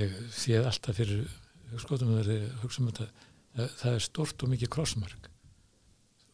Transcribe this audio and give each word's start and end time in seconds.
ég 0.00 0.14
séð 0.34 0.68
alltaf 0.68 0.98
fyrir 0.98 1.24
þegar 1.74 2.30
ég 2.32 2.60
hugsa 2.62 2.82
um 2.82 2.90
þetta. 2.90 3.08
Það, 3.54 3.74
það 3.80 3.96
er 3.96 4.04
stort 4.04 4.42
og 4.42 4.50
mikið 4.52 4.72
krossmark. 4.74 5.28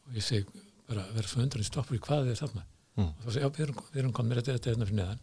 Og 0.09 0.17
ég 0.17 0.25
segi 0.25 0.63
bara 0.91 1.07
verður 1.15 1.33
svo 1.33 1.43
undan 1.45 1.63
í 1.63 1.69
stoppur 1.69 1.99
í 1.99 2.03
hvað 2.03 2.33
er 2.33 2.41
þarna? 2.41 2.65
Mm. 2.99 3.11
og 3.15 3.21
þá 3.23 3.29
segi 3.31 3.39
ég, 3.39 3.45
já, 3.45 3.51
við 3.55 3.65
erum, 3.65 3.83
við 3.93 4.01
erum 4.03 4.15
komin 4.17 4.33
með 4.33 4.41
þetta 4.41 4.57
þetta 4.57 4.73
hérna 4.73 4.89
fyrir 4.89 5.01
neðan. 5.01 5.21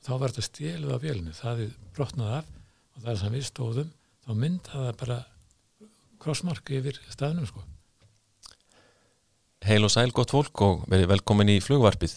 Þá 0.00 0.12
var 0.14 0.32
þetta 0.32 0.46
stélið 0.46 0.94
á 0.96 0.98
vélinu 1.02 1.34
það 1.36 1.64
er 1.66 1.74
brotnað 1.96 2.36
af 2.38 2.54
og 2.94 3.02
það 3.02 3.12
er 3.12 3.20
sem 3.20 3.34
við 3.34 3.44
stóðum. 3.50 3.92
Þá 4.24 4.30
myndaði 4.44 4.86
það 4.86 4.96
bara 5.02 5.18
krossmark 6.20 6.72
yfir 6.78 7.02
staðnum 7.12 7.48
sko. 7.50 7.64
Heil 9.66 9.84
og 9.84 9.92
sæl 9.92 10.08
gott 10.16 10.32
fólk 10.32 10.62
og 10.64 10.84
verið 10.88 11.10
velkomin 11.12 11.52
í 11.52 11.60
flugvarpið. 11.60 12.16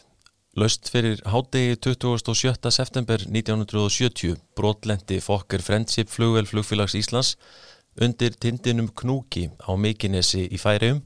Laust 0.54 0.86
fyrir 0.94 1.18
hádegi 1.26 1.80
27. 1.82 2.70
september 2.70 3.18
1970 3.26 4.36
brotlendi 4.54 5.18
Fokker 5.20 5.64
Friendship 5.66 6.12
flugvel 6.14 6.46
flugfélags 6.46 6.94
Íslands 6.94 7.32
undir 7.98 8.36
tindinum 8.38 8.92
Knúki 8.94 9.48
á 9.58 9.74
Mikinesi 9.74 10.44
í 10.46 10.60
Færium. 10.62 11.02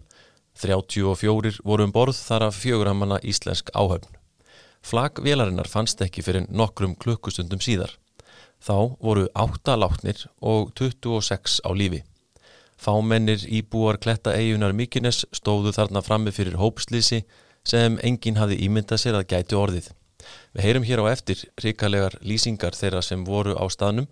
34 0.59 1.61
voru 1.63 1.87
um 1.87 1.95
borð 1.95 2.19
þar 2.19 2.49
af 2.49 2.59
fjöguramanna 2.59 3.21
íslensk 3.23 3.71
áhöfn. 3.71 4.19
Flag 4.83 5.23
vélarinnar 5.23 5.71
fannst 5.71 6.03
ekki 6.03 6.27
fyrir 6.27 6.51
nokkrum 6.51 6.99
klukkustundum 6.99 7.63
síðar. 7.63 7.95
Þá 8.59 8.99
voru 8.99 9.29
8 9.31 9.79
látnir 9.79 10.27
og 10.43 10.75
26 10.75 11.61
á 11.63 11.71
lífi. 11.71 12.03
Fámennir 12.75 13.47
íbúar 13.47 13.95
kletta 13.95 14.35
eigunar 14.35 14.75
Mikines 14.75 15.23
stóðu 15.31 15.71
þarna 15.71 16.03
frammi 16.03 16.35
fyrir 16.35 16.59
hópslýsi 16.59 17.23
sem 17.67 17.99
enginn 18.07 18.39
hafði 18.39 18.61
ímyndað 18.67 19.03
sér 19.03 19.19
að 19.19 19.29
gæti 19.33 19.59
orðið. 19.59 19.91
Við 20.55 20.65
heyrum 20.65 20.87
hér 20.87 21.03
á 21.03 21.11
eftir 21.11 21.43
ríkalegar 21.63 22.17
lýsingar 22.23 22.75
þeirra 22.75 23.03
sem 23.05 23.23
voru 23.27 23.55
á 23.55 23.65
staðnum 23.71 24.09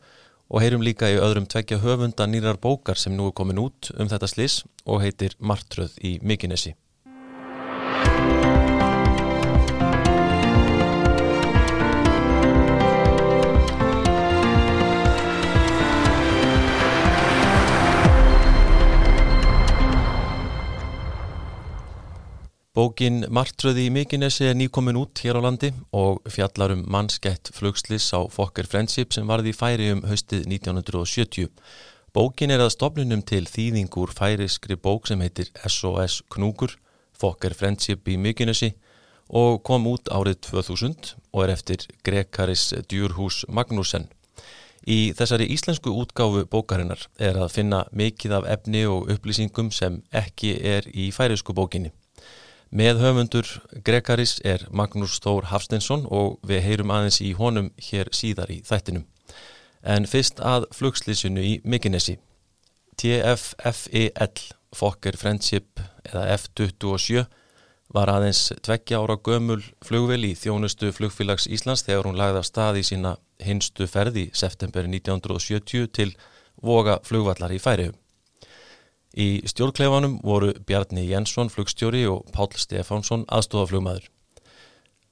og 0.50 0.62
heyrum 0.62 0.84
líka 0.86 1.10
í 1.10 1.20
öðrum 1.20 1.48
tvekja 1.50 1.82
höfunda 1.82 2.28
nýrar 2.30 2.60
bókar 2.62 3.00
sem 3.02 3.16
nú 3.16 3.32
er 3.32 3.38
komin 3.38 3.62
út 3.64 3.92
um 3.98 4.10
þetta 4.12 4.30
slís 4.30 4.62
og 4.86 5.02
heitir 5.02 5.38
Martröð 5.40 5.98
í 6.04 6.18
Mikinesi. 6.22 6.76
Bókin 22.76 23.22
Martröði 23.32 23.86
í 23.88 23.92
Mikinesi 23.96 24.50
er 24.50 24.58
nýkomin 24.60 24.98
út 25.00 25.22
hér 25.24 25.38
á 25.40 25.42
landi 25.46 25.70
og 25.96 26.26
fjallar 26.28 26.74
um 26.74 26.82
mannskett 26.92 27.48
flugslis 27.56 28.10
á 28.12 28.28
Fokker 28.28 28.68
Friendship 28.68 29.16
sem 29.16 29.24
varði 29.32 29.54
í 29.54 29.56
færi 29.56 29.88
um 29.94 30.02
haustið 30.04 30.44
1970. 30.58 31.48
Bókin 32.12 32.52
er 32.52 32.66
að 32.66 32.74
stopnunum 32.76 33.24
til 33.24 33.48
þýðingur 33.48 34.12
færiskri 34.12 34.76
bók 34.76 35.08
sem 35.08 35.24
heitir 35.24 35.54
SOS 35.64 36.20
Knúkur, 36.28 36.76
Fokker 37.16 37.56
Friendship 37.56 38.12
í 38.12 38.20
Mikinesi 38.20 38.74
og 39.32 39.64
kom 39.64 39.88
út 39.88 40.12
árið 40.12 40.44
2000 40.52 41.16
og 41.32 41.46
er 41.48 41.56
eftir 41.56 41.88
Grekaris 42.04 42.74
Djurhús 42.92 43.46
Magnúsen. 43.48 44.10
Í 44.84 45.14
þessari 45.16 45.48
íslensku 45.56 45.96
útgáfu 45.96 46.44
bókarinnar 46.44 47.08
er 47.16 47.40
að 47.40 47.54
finna 47.56 47.86
mikið 47.96 48.42
af 48.42 48.56
efni 48.60 48.84
og 48.84 49.08
upplýsingum 49.16 49.72
sem 49.72 50.04
ekki 50.12 50.58
er 50.60 50.92
í 50.92 51.14
færisku 51.16 51.56
bókinni. 51.56 51.96
Með 52.76 52.98
höfundur 53.00 53.48
Grekaris 53.88 54.34
er 54.44 54.66
Magnús 54.68 55.22
Þór 55.24 55.46
Hafstensson 55.48 56.02
og 56.12 56.42
við 56.44 56.66
heyrum 56.66 56.92
aðeins 56.92 57.22
í 57.24 57.30
honum 57.38 57.70
hér 57.80 58.10
síðar 58.12 58.52
í 58.52 58.58
þættinum. 58.68 59.06
En 59.80 60.08
fyrst 60.12 60.42
að 60.44 60.66
flugslýsinu 60.76 61.40
í 61.40 61.54
Mikinesi. 61.64 62.18
TFFEL, 63.00 64.44
Fokker 64.76 65.16
Friendship 65.16 65.80
eða 66.04 66.28
F27, 66.36 67.24
var 67.96 68.12
aðeins 68.12 68.50
tveggja 68.66 69.00
ára 69.00 69.16
gömul 69.24 69.62
flugvel 69.86 70.26
í 70.28 70.36
þjónustu 70.36 70.92
flugfélags 70.92 71.48
Íslands 71.48 71.86
þegar 71.88 72.10
hún 72.10 72.20
lagði 72.20 72.42
af 72.42 72.50
stað 72.50 72.82
í 72.82 72.88
sína 72.92 73.16
hinstu 73.40 73.88
ferði 73.88 74.32
september 74.36 74.84
1970 74.92 75.94
til 75.96 76.12
Voga 76.60 77.00
flugvallar 77.08 77.56
í 77.56 77.62
Færiðum. 77.62 77.96
Í 79.16 79.46
stjórnklefanum 79.48 80.18
voru 80.28 80.50
Bjarni 80.68 81.06
Jensson 81.08 81.48
flugstjóri 81.48 82.02
og 82.12 82.26
Pál 82.36 82.52
Stefánsson 82.60 83.24
aðstofaflugmaður. 83.32 84.10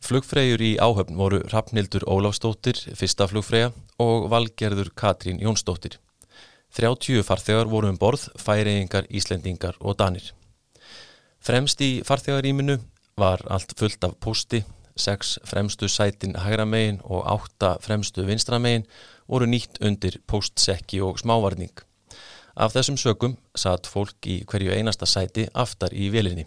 Flugfreyjur 0.04 0.60
í 0.60 0.74
áhöfn 0.84 1.16
voru 1.16 1.40
Rappnildur 1.48 2.04
Ólafstóttir, 2.12 2.76
fyrsta 3.00 3.30
flugfreyja 3.32 3.70
og 4.04 4.28
Valgerður 4.34 4.90
Katrín 5.00 5.40
Jónsdóttir. 5.40 5.96
30 6.76 7.24
farþegar 7.24 7.72
voru 7.72 7.94
um 7.94 8.00
borð, 8.02 8.26
færeyingar, 8.36 9.08
íslendingar 9.08 9.80
og 9.80 9.96
danir. 10.02 10.34
Fremst 11.40 11.80
í 11.80 12.02
farþegaríminu 12.04 12.82
var 13.16 13.46
allt 13.48 13.72
fullt 13.80 14.04
af 14.04 14.18
posti, 14.20 14.66
6 15.00 15.38
fremstu 15.48 15.88
sætin 15.88 16.36
hægra 16.36 16.66
megin 16.68 17.00
og 17.04 17.24
8 17.38 17.78
fremstu 17.82 18.28
vinstra 18.28 18.60
megin 18.60 18.84
voru 19.32 19.48
nýtt 19.48 19.80
undir 19.80 20.20
postsekki 20.28 21.00
og 21.00 21.24
smávarning. 21.24 21.72
Af 22.54 22.76
þessum 22.76 22.98
sökum 23.02 23.38
satt 23.58 23.88
fólk 23.90 24.28
í 24.30 24.44
hverju 24.46 24.76
einasta 24.76 25.08
sæti 25.10 25.48
aftar 25.54 25.94
í 25.94 26.12
vélinni. 26.14 26.46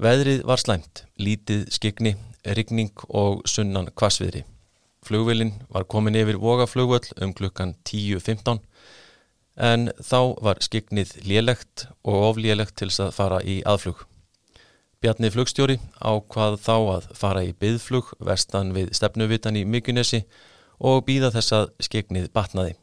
Veðrið 0.00 0.42
var 0.48 0.58
slæmt, 0.58 1.04
lítið 1.20 1.68
skikni, 1.70 2.14
rigning 2.44 3.04
og 3.08 3.44
sunnan 3.46 3.90
kvasviðri. 3.94 4.42
Flugvélinn 5.06 5.52
var 5.70 5.86
komin 5.88 6.16
yfir 6.18 6.40
vogaflugvöll 6.40 7.12
um 7.22 7.32
klukkan 7.36 7.76
10.15 7.88 8.60
en 9.60 9.90
þá 10.00 10.20
var 10.40 10.60
skiknið 10.64 11.14
lélegt 11.28 11.86
og 12.04 12.30
oflélegt 12.30 12.76
til 12.80 12.88
þess 12.88 13.04
að 13.06 13.16
fara 13.16 13.40
í 13.44 13.60
aðflug. 13.68 14.04
Bjarni 15.00 15.30
flugstjóri 15.32 15.78
ákvað 16.00 16.58
þá 16.60 16.76
að 16.76 17.08
fara 17.16 17.44
í 17.44 17.54
byðflug 17.56 18.14
vestan 18.24 18.74
við 18.76 18.92
stefnuvitan 18.96 19.56
í 19.56 19.64
Mykunesi 19.64 20.24
og 20.80 21.04
býða 21.06 21.32
þess 21.36 21.56
að 21.56 21.72
skiknið 21.86 22.32
batnaði. 22.36 22.79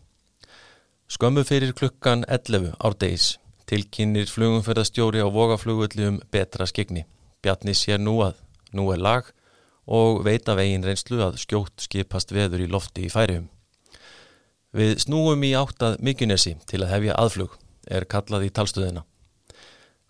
Skömmu 1.08 1.46
fyrir 1.48 1.72
klukkan 1.72 2.26
11 2.28 2.74
árdegis 2.84 3.38
tilkynir 3.64 4.28
flugumferðastjóri 4.28 5.22
á 5.24 5.28
vogaflugulli 5.32 6.04
um 6.04 6.18
betra 6.36 6.68
skegni. 6.68 7.06
Bjarni 7.40 7.72
sér 7.72 8.02
nú 8.04 8.18
að 8.26 8.42
nú 8.76 8.90
er 8.92 9.00
lag 9.00 9.30
og 9.88 10.26
veit 10.28 10.52
af 10.52 10.60
eigin 10.60 10.84
reynslu 10.84 11.22
að 11.24 11.40
skjótt 11.40 11.86
skipast 11.88 12.36
veður 12.36 12.66
í 12.66 12.68
lofti 12.68 13.08
í 13.08 13.14
færium. 13.14 13.48
Við 14.76 14.98
snúum 15.06 15.48
í 15.48 15.54
áttað 15.56 15.96
Mykunesi 16.04 16.58
til 16.68 16.84
að 16.84 16.92
hefja 16.98 17.16
aðflug, 17.24 17.56
er 17.88 18.04
kallað 18.04 18.50
í 18.50 18.54
talstöðina. 18.60 19.08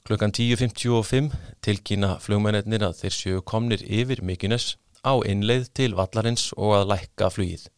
Klukkan 0.01 0.33
10.55 0.33 1.29
tilkynna 1.61 2.15
flugmennir 2.25 2.89
að 2.89 3.03
þeir 3.03 3.19
séu 3.21 3.45
komnir 3.45 3.85
yfir 3.85 4.25
Mykunes 4.25 4.73
á 5.05 5.13
innleið 5.21 5.69
til 5.77 5.93
vallarins 5.93 6.49
og 6.57 6.79
að 6.81 6.89
lækka 6.95 7.29
flugið. 7.37 7.69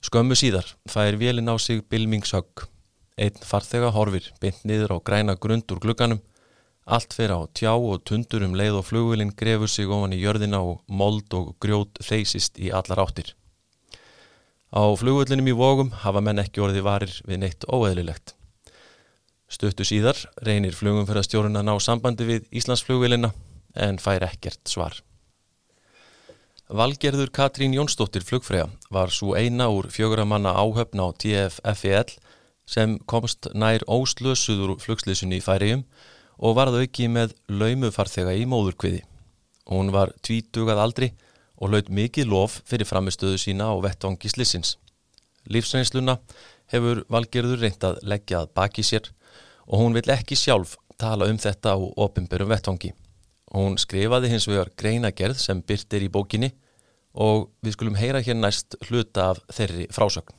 Skömmu 0.00 0.32
síðar 0.32 0.64
fær 0.88 1.18
vélin 1.20 1.50
á 1.52 1.60
sig 1.60 1.82
bilmingshögg. 1.92 2.64
Einn 3.20 3.42
farþega 3.44 3.90
horfir 3.92 4.30
beint 4.40 4.62
niður 4.64 4.94
á 4.96 4.98
græna 5.04 5.34
grund 5.36 5.68
úr 5.68 5.80
glugganum. 5.82 6.22
Allt 6.88 7.12
fer 7.12 7.34
á 7.36 7.44
tjá 7.52 7.74
og 7.76 8.00
tundur 8.08 8.46
um 8.46 8.56
leið 8.56 8.78
og 8.80 8.86
flugvélin 8.88 9.34
grefur 9.36 9.68
sig 9.68 9.84
ofan 9.92 10.16
í 10.16 10.22
jörðina 10.22 10.62
og 10.64 10.80
mold 10.88 11.28
og 11.36 11.52
grjót 11.60 12.00
þeysist 12.00 12.56
í 12.56 12.72
allar 12.72 13.04
áttir. 13.04 13.34
Á 14.72 14.88
flugvöldinum 14.96 15.52
í 15.52 15.58
vógum 15.60 15.92
hafa 15.92 16.24
menn 16.24 16.40
ekki 16.40 16.64
orðið 16.64 16.86
varir 16.88 17.14
við 17.28 17.42
neitt 17.44 17.68
óeðlilegt. 17.68 18.34
Stuttu 19.52 19.84
síðar 19.84 20.16
reynir 20.40 20.72
flugumferðarstjórun 20.80 21.60
að 21.60 21.68
ná 21.68 21.74
sambandi 21.76 22.24
við 22.24 22.48
Íslandsflugvélina 22.56 23.34
en 23.76 24.00
fær 24.00 24.24
ekkert 24.30 24.64
svar. 24.64 24.96
Valgerður 26.70 27.32
Katrín 27.34 27.72
Jónsdóttir 27.74 28.22
flugfræja 28.22 28.68
var 28.94 29.10
svo 29.10 29.32
eina 29.34 29.66
úr 29.74 29.88
fjöguramanna 29.90 30.52
áhöfn 30.54 31.02
á 31.02 31.10
TFFEL 31.18 32.12
sem 32.62 32.92
komst 33.10 33.48
nær 33.58 33.82
óslösuður 33.90 34.76
flugslýsunni 34.78 35.40
í 35.40 35.42
færiðum 35.42 35.82
og 36.38 36.54
varð 36.54 36.78
auki 36.84 37.08
með 37.10 37.34
laumufarþega 37.50 38.36
í 38.38 38.46
móðurkviði. 38.46 39.02
Hún 39.66 39.90
var 39.90 40.14
tvítugað 40.22 40.84
aldri 40.84 41.10
og 41.58 41.74
hlaut 41.74 41.90
mikið 41.90 42.30
lof 42.30 42.60
fyrir 42.62 42.86
framistöðu 42.86 43.42
sína 43.42 43.66
á 43.66 43.74
vettvangi 43.82 44.30
slissins. 44.30 44.76
Lífsreynsluna 45.50 46.20
hefur 46.70 47.02
Valgerður 47.10 47.66
reynd 47.66 47.82
að 47.82 47.98
leggja 48.06 48.44
að 48.44 48.54
baki 48.54 48.86
sér 48.86 49.10
og 49.66 49.82
hún 49.82 49.98
vill 49.98 50.06
ekki 50.14 50.38
sjálf 50.38 50.78
tala 50.94 51.26
um 51.26 51.38
þetta 51.38 51.74
á 51.74 51.78
opimberum 51.82 52.54
vettvangi. 52.54 52.94
Hún 53.50 53.74
skrifaði 53.82 54.30
hins 54.30 54.46
vegar 54.46 54.70
greinagerð 54.78 55.40
sem 55.42 55.62
byrt 55.66 55.96
er 55.98 56.04
í 56.06 56.12
bókinni 56.12 56.52
og 57.18 57.48
við 57.64 57.74
skulum 57.74 57.98
heyra 57.98 58.22
hér 58.22 58.38
næst 58.38 58.76
hluta 58.86 59.32
af 59.32 59.42
þeirri 59.50 59.88
frásögn. 59.90 60.36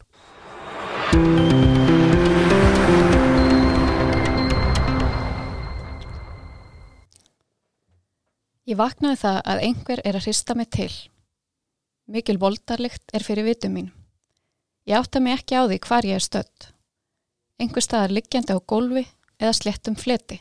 Ég 8.72 8.80
vaknaði 8.80 9.20
það 9.20 9.40
að 9.52 9.64
einhver 9.68 10.02
er 10.08 10.16
að 10.16 10.30
hrista 10.30 10.56
mig 10.56 10.70
til. 10.72 10.92
Mikil 12.08 12.38
voldarlikt 12.40 13.12
er 13.12 13.26
fyrir 13.26 13.44
vitum 13.44 13.76
mín. 13.76 13.90
Ég 14.88 14.96
átta 14.96 15.20
mig 15.20 15.36
ekki 15.36 15.60
á 15.60 15.68
því 15.68 15.80
hvar 15.84 16.08
ég 16.08 16.16
er 16.16 16.24
stödd. 16.24 16.70
Einhver 17.60 17.84
staðar 17.84 18.16
liggjandi 18.16 18.56
á 18.56 18.60
gólfi 18.64 19.04
eða 19.42 19.58
slettum 19.58 19.98
fleti. 20.00 20.40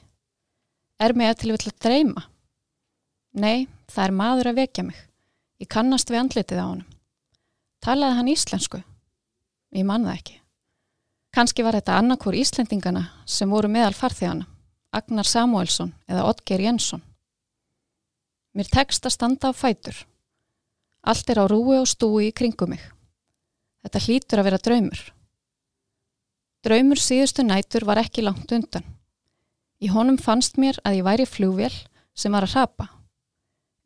Er 1.02 1.16
mig 1.18 1.32
að 1.32 1.40
til 1.42 1.56
vill 1.56 1.66
að 1.66 1.80
dreyma? 1.82 2.30
Nei, 3.32 3.68
það 3.90 4.04
er 4.04 4.16
maður 4.16 4.50
að 4.50 4.60
vekja 4.64 4.84
mig. 4.86 4.98
Ég 5.60 5.70
kannast 5.70 6.10
við 6.10 6.22
andlitið 6.24 6.62
á 6.62 6.66
honum. 6.66 6.86
Talaði 7.80 8.16
hann 8.18 8.30
íslensku? 8.32 8.82
Ég 9.76 9.86
man 9.86 10.04
það 10.04 10.16
ekki. 10.18 10.36
Kanski 11.30 11.62
var 11.62 11.76
þetta 11.78 11.98
annarkur 12.00 12.34
Íslendingana 12.34 13.04
sem 13.22 13.50
voru 13.50 13.68
meðal 13.70 13.94
farþegana, 13.94 14.48
Agnar 14.90 15.28
Samuelsson 15.28 15.92
eða 16.10 16.26
Otger 16.26 16.62
Jensson. 16.64 17.04
Mér 18.50 18.66
tekst 18.66 19.06
að 19.06 19.14
standa 19.14 19.52
á 19.54 19.54
fætur. 19.54 19.94
Allt 21.06 21.30
er 21.30 21.38
á 21.38 21.46
rúi 21.46 21.78
og 21.78 21.86
stúi 21.86 22.28
í 22.28 22.34
kringum 22.34 22.74
mig. 22.74 22.82
Þetta 23.86 24.02
hlýtur 24.04 24.42
að 24.42 24.48
vera 24.50 24.58
draumur. 24.66 25.02
Draumur 26.66 27.00
síðustu 27.00 27.46
nætur 27.46 27.86
var 27.86 28.02
ekki 28.02 28.26
langt 28.26 28.50
undan. 28.52 28.84
Í 29.80 29.88
honum 29.94 30.18
fannst 30.20 30.58
mér 30.60 30.82
að 30.84 30.98
ég 30.98 31.06
væri 31.06 31.28
flugvél 31.30 31.72
sem 32.12 32.34
var 32.34 32.44
að 32.44 32.58
rapa. 32.58 32.90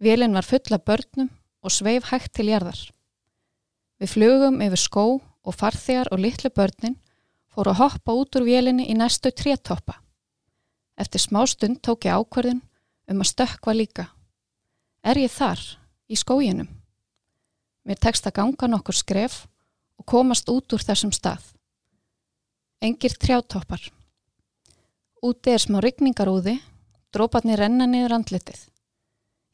Vélinn 0.05 0.37
var 0.37 0.45
fulla 0.45 0.77
börnum 0.79 1.31
og 1.65 1.73
sveif 1.73 2.11
hægt 2.11 2.35
til 2.37 2.51
jarðar. 2.53 2.77
Við 3.97 4.11
flugum 4.13 4.59
yfir 4.61 4.81
skó 4.83 5.05
og 5.17 5.57
farþegar 5.57 6.11
og 6.13 6.21
litlu 6.21 6.51
börnin 6.53 6.99
fóru 7.55 7.73
að 7.73 7.81
hoppa 7.81 8.13
út 8.13 8.37
úr 8.37 8.45
vélinni 8.45 8.85
í 8.91 8.97
næstu 8.99 9.33
trétoppa. 9.33 9.97
Eftir 11.01 11.25
smá 11.25 11.47
stund 11.49 11.81
tók 11.81 12.05
ég 12.05 12.19
ákverðin 12.19 12.61
um 13.09 13.23
að 13.25 13.31
stökkva 13.31 13.73
líka. 13.73 14.05
Er 15.01 15.17
ég 15.17 15.33
þar, 15.33 15.63
í 16.13 16.21
skóginum? 16.21 16.69
Mér 17.89 18.01
tekst 18.01 18.29
að 18.29 18.37
ganga 18.43 18.69
nokkur 18.69 18.97
skref 18.97 19.47
og 19.97 20.05
komast 20.05 20.49
út 20.53 20.77
úr 20.77 20.85
þessum 20.85 21.13
stað. 21.17 21.49
Engir 22.85 23.17
trjátoppar. 23.17 23.89
Úti 25.25 25.57
er 25.57 25.65
smá 25.65 25.81
rigningarúði, 25.81 26.59
dróparnir 27.09 27.65
renna 27.65 27.89
niður 27.89 28.19
andlitið. 28.19 28.67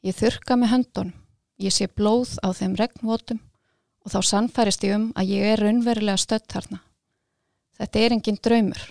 Ég 0.01 0.17
þurka 0.17 0.57
með 0.57 0.71
höndunum, 0.73 1.17
ég 1.61 1.73
sé 1.75 1.85
blóð 1.85 2.37
á 2.41 2.49
þeim 2.57 2.73
regnvotum 2.79 3.41
og 4.01 4.13
þá 4.13 4.19
sannfærist 4.25 4.85
ég 4.87 4.95
um 4.97 5.11
að 5.13 5.33
ég 5.35 5.51
er 5.51 5.61
raunverulega 5.61 6.17
stött 6.17 6.47
þarna. 6.49 6.79
Þetta 7.77 8.01
er 8.01 8.15
engin 8.15 8.39
draumur, 8.41 8.81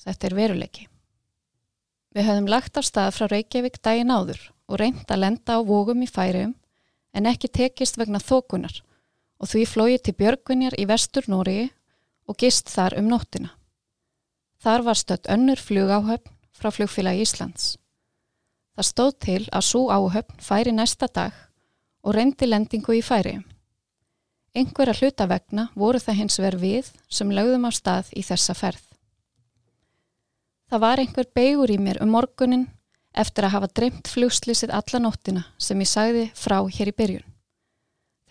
þetta 0.00 0.28
er 0.28 0.36
veruleiki. 0.38 0.86
Við 2.16 2.26
höfum 2.26 2.48
lagt 2.50 2.80
af 2.80 2.88
stað 2.88 3.12
frá 3.16 3.26
Reykjavík 3.30 3.76
daginn 3.84 4.10
áður 4.10 4.40
og 4.66 4.80
reynd 4.80 5.04
að 5.06 5.22
lenda 5.26 5.58
á 5.58 5.60
vógum 5.60 6.00
í 6.02 6.08
færium 6.10 6.54
en 7.12 7.28
ekki 7.28 7.50
tekist 7.52 8.00
vegna 8.00 8.22
þókunar 8.22 8.80
og 9.40 9.50
því 9.52 9.66
flóið 9.68 10.00
til 10.06 10.16
Björgvinjar 10.18 10.76
í 10.80 10.88
vestur 10.88 11.28
Nóri 11.28 11.70
og 12.28 12.38
gist 12.40 12.72
þar 12.72 12.96
um 13.00 13.12
nóttina. 13.12 13.52
Þar 14.60 14.88
var 14.88 14.98
stött 15.00 15.30
önnur 15.32 15.60
flugáhöfn 15.60 16.32
frá 16.52 16.72
flugfélagi 16.72 17.24
Íslands. 17.24 17.79
Það 18.76 18.88
stóð 18.88 19.14
til 19.26 19.40
að 19.50 19.66
svo 19.66 19.86
áhöfn 19.90 20.42
færi 20.42 20.74
næsta 20.74 21.08
dag 21.12 21.32
og 22.02 22.14
reyndi 22.16 22.48
lendingu 22.48 22.96
í 22.96 23.02
færi. 23.04 23.38
Einhverja 24.56 24.96
hluta 24.98 25.26
vegna 25.30 25.68
voru 25.78 26.00
það 26.02 26.18
hins 26.20 26.38
verð 26.42 26.64
við 26.64 26.92
sem 27.08 27.30
lögðum 27.30 27.68
á 27.68 27.70
stað 27.70 28.10
í 28.18 28.22
þessa 28.26 28.56
ferð. 28.58 28.82
Það 30.70 30.82
var 30.84 31.02
einhver 31.02 31.28
beigur 31.34 31.70
í 31.70 31.78
mér 31.82 32.00
um 32.02 32.12
morgunin 32.14 32.68
eftir 33.10 33.46
að 33.46 33.54
hafa 33.56 33.68
dreymt 33.74 34.10
flugslýsið 34.10 34.72
alla 34.74 35.00
nóttina 35.02 35.44
sem 35.58 35.78
ég 35.82 35.90
sagði 35.90 36.24
frá 36.38 36.58
hér 36.62 36.90
í 36.90 36.96
byrjun. 36.96 37.26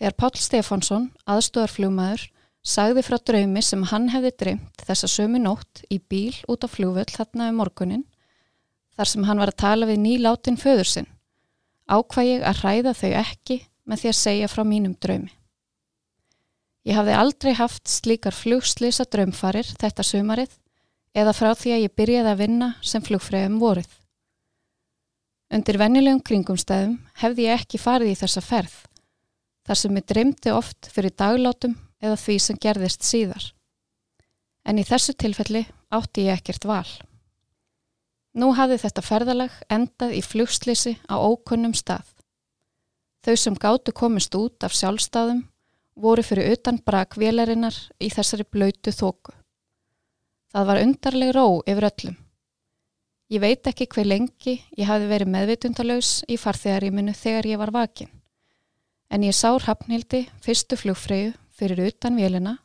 Þegar 0.00 0.14
Pál 0.16 0.36
Stefánsson, 0.40 1.10
aðstóðarflugmaður, 1.28 2.22
sagði 2.64 3.04
frá 3.04 3.18
draumi 3.20 3.62
sem 3.64 3.82
hann 3.90 4.08
hefði 4.12 4.30
dreymt 4.42 4.84
þessa 4.88 5.08
sömu 5.08 5.40
nótt 5.40 5.82
í 5.92 6.00
bíl 6.00 6.32
út 6.48 6.64
á 6.64 6.68
flugvöld 6.68 7.12
þarna 7.12 7.50
um 7.52 7.60
morgunin, 7.60 8.06
þar 9.00 9.08
sem 9.08 9.24
hann 9.24 9.40
var 9.40 9.48
að 9.48 9.62
tala 9.62 9.86
við 9.88 10.02
nýláttinn 10.02 10.60
föður 10.60 10.88
sinn, 10.90 11.06
ákvað 11.88 12.26
ég 12.28 12.42
að 12.44 12.58
hræða 12.60 12.92
þau 12.98 13.12
ekki 13.22 13.56
með 13.88 14.02
því 14.02 14.10
að 14.10 14.18
segja 14.18 14.50
frá 14.52 14.60
mínum 14.68 14.96
draumi. 15.00 15.32
Ég 16.84 16.96
hafði 16.96 17.14
aldrei 17.16 17.54
haft 17.56 17.88
slíkar 17.88 18.36
flugslýsa 18.36 19.06
draumfarir 19.08 19.72
þetta 19.80 20.04
sömarið 20.04 20.52
eða 21.16 21.34
frá 21.36 21.50
því 21.56 21.74
að 21.74 21.82
ég 21.86 21.96
byrjaði 21.96 22.32
að 22.32 22.40
vinna 22.44 22.70
sem 22.84 23.04
flugfræðum 23.04 23.58
vorið. 23.60 23.88
Undir 25.50 25.80
vennilegum 25.80 26.22
kringumstæðum 26.28 26.96
hefði 27.24 27.48
ég 27.48 27.60
ekki 27.64 27.80
farið 27.80 28.12
í 28.12 28.20
þessa 28.20 28.44
ferð 28.44 28.76
þar 29.66 29.80
sem 29.80 29.96
ég 29.96 30.08
dreymdi 30.12 30.52
oft 30.54 30.92
fyrir 30.92 31.16
daglátum 31.16 31.76
eða 32.04 32.20
því 32.20 32.36
sem 32.44 32.60
gerðist 32.60 33.04
síðar. 33.08 33.52
En 34.68 34.80
í 34.80 34.84
þessu 34.84 35.16
tilfelli 35.16 35.64
átti 35.88 36.28
ég 36.28 36.36
ekkert 36.36 36.68
val. 36.68 36.88
Nú 38.38 38.52
hafði 38.54 38.78
þetta 38.84 39.02
ferðalag 39.02 39.54
endað 39.72 40.14
í 40.18 40.22
flugslýsi 40.22 40.94
á 41.10 41.18
ókunnum 41.18 41.74
stað. 41.74 42.06
Þau 43.26 43.36
sem 43.36 43.56
gáttu 43.58 43.92
komist 43.92 44.34
út 44.38 44.64
af 44.64 44.76
sjálfstæðum 44.76 45.42
voru 46.00 46.22
fyrir 46.24 46.54
utan 46.54 46.78
brakvélarinnar 46.86 47.76
í 48.00 48.08
þessari 48.12 48.46
blöytu 48.46 48.94
þóku. 48.94 49.34
Það 50.50 50.70
var 50.70 50.82
undarleg 50.84 51.34
ró 51.36 51.44
yfir 51.66 51.88
öllum. 51.90 52.16
Ég 53.30 53.42
veit 53.42 53.66
ekki 53.66 53.90
hver 53.90 54.08
lengi 54.08 54.56
ég 54.78 54.88
hafi 54.88 55.10
verið 55.10 55.34
meðvitundalös 55.34 56.14
í 56.26 56.38
farþegaríminu 56.40 57.14
þegar 57.14 57.50
ég 57.50 57.60
var 57.60 57.74
vakin 57.74 58.10
en 59.10 59.26
ég 59.26 59.34
sá 59.34 59.50
Hrafnhildi 59.58 60.24
fyrstu 60.42 60.78
flugfreyju 60.78 61.32
fyrir 61.58 61.88
utan 61.90 62.16
vélina 62.18 62.56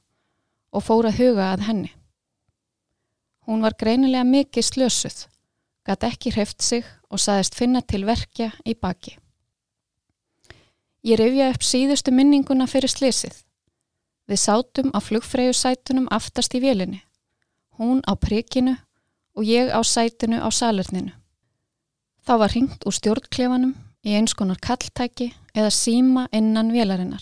og 0.75 0.85
fór 0.85 1.09
að 1.09 1.19
huga 1.23 1.51
að 1.53 1.65
henni. 1.69 1.91
Hún 3.45 3.63
var 3.65 3.75
greinilega 3.77 4.25
mikið 4.25 4.65
slösuð, 4.69 5.25
gæti 5.85 6.09
ekki 6.09 6.33
hreft 6.33 6.63
sig 6.63 6.85
og 7.09 7.21
saðist 7.21 7.55
finna 7.55 7.81
til 7.81 8.05
verkja 8.07 8.51
í 8.65 8.73
baki. 8.73 9.17
Ég 11.05 11.19
rifja 11.21 11.51
upp 11.53 11.65
síðustu 11.65 12.11
minninguna 12.11 12.65
fyrir 12.65 12.89
slesið. 12.89 13.35
Við 14.25 14.41
sátum 14.41 14.89
á 14.89 14.99
flugfreyju 15.05 15.53
sætunum 15.53 16.07
aftast 16.09 16.55
í 16.57 16.61
vélinni, 16.63 17.03
hún 17.77 18.01
á 18.09 18.17
prikinu 18.17 18.73
og 19.37 19.45
ég 19.45 19.69
á 19.69 19.77
sætinu 19.85 20.41
á 20.41 20.49
salerninu. 20.49 21.13
Þá 22.25 22.33
var 22.41 22.53
ringt 22.55 22.85
úr 22.89 22.95
stjórnklefanum 22.97 23.75
í 24.01 24.15
eins 24.17 24.33
konar 24.33 24.57
kalltæki 24.57 25.29
eða 25.53 25.69
síma 25.69 26.25
innan 26.33 26.73
vélarinnar. 26.73 27.21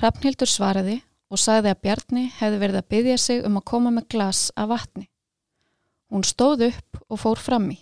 Hrafnhildur 0.00 0.48
svaraði 0.48 1.02
og 1.28 1.40
sagði 1.40 1.74
að 1.74 1.82
Bjarni 1.84 2.24
hefði 2.38 2.60
verið 2.62 2.80
að 2.80 2.88
byggja 2.94 3.18
sig 3.20 3.44
um 3.44 3.58
að 3.60 3.68
koma 3.68 3.92
með 3.92 4.08
glas 4.14 4.46
af 4.56 4.70
vatni. 4.72 5.10
Hún 6.14 6.22
stóð 6.22 6.68
upp 6.68 7.00
og 7.10 7.18
fór 7.18 7.40
fram 7.42 7.64
í. 7.74 7.80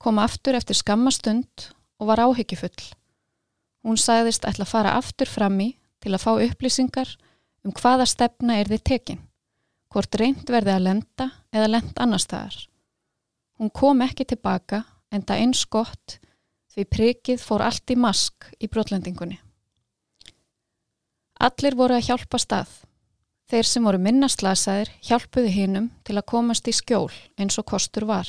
Kom 0.00 0.16
aftur 0.16 0.56
eftir 0.56 0.78
skammastund 0.78 1.66
og 2.00 2.08
var 2.08 2.22
áhyggjufull. 2.24 2.86
Hún 3.84 4.00
sagðist 4.00 4.46
ætla 4.48 4.64
að 4.64 4.70
fara 4.70 4.94
aftur 4.96 5.28
fram 5.28 5.58
í 5.60 5.74
til 6.00 6.14
að 6.16 6.22
fá 6.24 6.30
upplýsingar 6.46 7.12
um 7.66 7.74
hvaða 7.76 8.06
stefna 8.08 8.56
er 8.56 8.70
þið 8.72 8.84
tekin, 8.88 9.20
hvort 9.92 10.16
reynd 10.16 10.48
verði 10.48 10.72
að 10.78 10.86
lenda 10.86 11.28
eða 11.52 11.68
lend 11.74 12.00
annar 12.00 12.24
staðar. 12.24 12.56
Hún 13.60 13.68
kom 13.68 14.00
ekki 14.06 14.24
tilbaka 14.32 14.86
en 15.12 15.28
það 15.28 15.44
eins 15.44 15.66
gott 15.68 16.16
því 16.72 16.88
prikið 16.88 17.44
fór 17.44 17.66
allt 17.68 17.92
í 17.92 18.00
mask 18.00 18.48
í 18.60 18.68
brotlendingunni. 18.72 19.42
Allir 21.36 21.76
voru 21.76 22.00
að 22.00 22.08
hjálpa 22.08 22.40
stað. 22.40 22.72
Þeir 23.46 23.68
sem 23.68 23.84
voru 23.86 23.98
minnaslasaðir 24.02 24.88
hjálpuði 25.06 25.52
hinnum 25.54 25.90
til 26.02 26.16
að 26.18 26.26
komast 26.32 26.66
í 26.66 26.74
skjól 26.74 27.12
eins 27.38 27.58
og 27.60 27.68
kostur 27.70 28.08
var. 28.08 28.26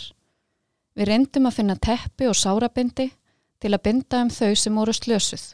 Við 0.94 1.10
reyndum 1.10 1.50
að 1.50 1.58
finna 1.58 1.76
teppi 1.82 2.28
og 2.30 2.38
sárabindi 2.38 3.08
til 3.58 3.74
að 3.74 3.84
binda 3.88 4.22
um 4.22 4.30
þau 4.30 4.54
sem 4.54 4.78
voru 4.78 4.94
slösuð. 4.94 5.46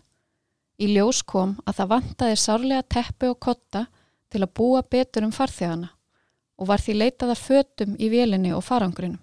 Í 0.84 0.90
ljós 0.92 1.22
kom 1.24 1.56
að 1.64 1.80
það 1.80 1.92
vantaði 1.94 2.40
sárlega 2.42 2.88
teppi 2.98 3.32
og 3.32 3.40
kotta 3.40 3.86
til 4.34 4.44
að 4.44 4.54
búa 4.60 4.84
betur 4.84 5.28
um 5.28 5.32
farþegana 5.32 5.94
og 6.60 6.68
var 6.70 6.84
því 6.84 7.00
leitaða 7.00 7.40
fötum 7.40 7.96
í 8.00 8.10
vélinni 8.12 8.52
og 8.56 8.64
farangrinum. 8.68 9.20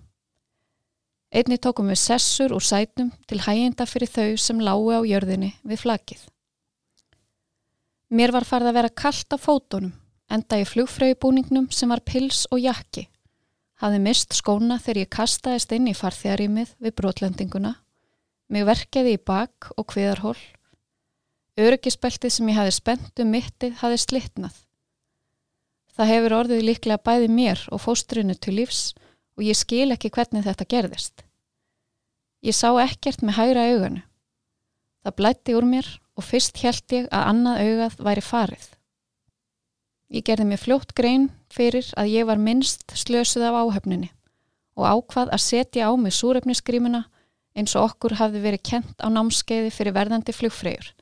Einni 1.30 1.61
tókum 1.62 1.92
við 1.92 2.00
sessur 2.00 2.56
úr 2.56 2.64
sætum 2.64 3.12
til 3.30 3.42
hæginda 3.44 3.87
fyrir 3.87 4.11
þau 4.11 4.37
sem 4.40 4.59
lái 4.59 4.97
á 4.99 5.00
jörðinni 5.06 5.52
við 5.62 5.85
flakið. 5.85 6.23
Mér 8.11 8.32
var 8.35 8.49
farið 8.49 8.73
að 8.73 8.78
vera 8.80 8.97
kallt 9.02 9.37
á 9.37 9.38
fótonum, 9.38 9.92
enda 10.31 10.61
í 10.61 10.67
flugfröybúningnum 10.69 11.69
sem 11.75 11.91
var 11.91 12.03
pils 12.07 12.47
og 12.51 12.63
jakki. 12.63 13.09
Hafði 13.81 14.01
mist 14.05 14.37
skóna 14.37 14.79
þegar 14.79 15.03
ég 15.03 15.13
kastaðist 15.17 15.73
inn 15.73 15.89
í 15.91 15.97
farþjarímið 15.97 16.75
við 16.85 16.97
brotlendinguna, 17.01 17.75
mig 18.53 18.67
verkeði 18.69 19.15
í 19.17 19.23
bak 19.31 19.71
og 19.77 19.87
kviðarhól. 19.93 20.37
Öryggisbeltið 21.61 22.35
sem 22.35 22.51
ég 22.53 22.59
hafi 22.61 22.75
spennt 22.77 23.23
um 23.23 23.33
mittið 23.33 23.79
hafi 23.81 24.01
slittnað. 24.01 24.55
Það 25.97 26.13
hefur 26.15 26.37
orðið 26.37 26.67
líklega 26.69 27.03
bæði 27.05 27.33
mér 27.33 27.65
og 27.73 27.83
fóstrinu 27.85 28.37
til 28.37 28.55
lífs 28.61 28.93
og 29.37 29.45
ég 29.45 29.59
skil 29.59 29.91
ekki 29.93 30.13
hvernig 30.13 30.47
þetta 30.47 30.69
gerðist. 30.69 31.25
Ég 32.41 32.57
sá 32.57 32.71
ekkert 32.81 33.25
með 33.25 33.37
hægra 33.37 33.67
auganu. 33.73 34.03
Það 35.05 35.17
blætti 35.17 35.57
úr 35.57 35.67
mér 35.69 35.89
og 36.17 36.25
fyrst 36.25 36.61
held 36.61 36.95
ég 36.97 37.09
að 37.09 37.27
annað 37.33 37.63
augað 37.65 37.99
væri 38.07 38.25
farið. 38.25 38.69
Ég 40.11 40.25
gerði 40.26 40.49
mér 40.50 40.59
fljótt 40.59 40.93
grein 40.99 41.29
fyrir 41.55 41.87
að 41.99 42.11
ég 42.11 42.26
var 42.26 42.40
minnst 42.43 42.97
slösuð 42.99 43.47
af 43.47 43.59
áhöfninni 43.62 44.11
og 44.75 44.87
ákvað 44.87 45.31
að 45.35 45.45
setja 45.45 45.87
á 45.87 45.93
mig 45.95 46.14
súrefnisgrímuna 46.17 47.05
eins 47.55 47.76
og 47.79 47.90
okkur 47.90 48.17
hafði 48.19 48.43
verið 48.43 48.64
kent 48.73 49.02
á 49.02 49.07
námskeiði 49.07 49.71
fyrir 49.75 49.95
verðandi 49.95 50.35
flugfreyjur 50.35 50.93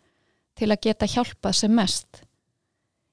til 0.58 0.68
að 0.72 0.82
geta 0.84 1.08
hjálpað 1.08 1.56
sem 1.56 1.72
mest. 1.72 2.22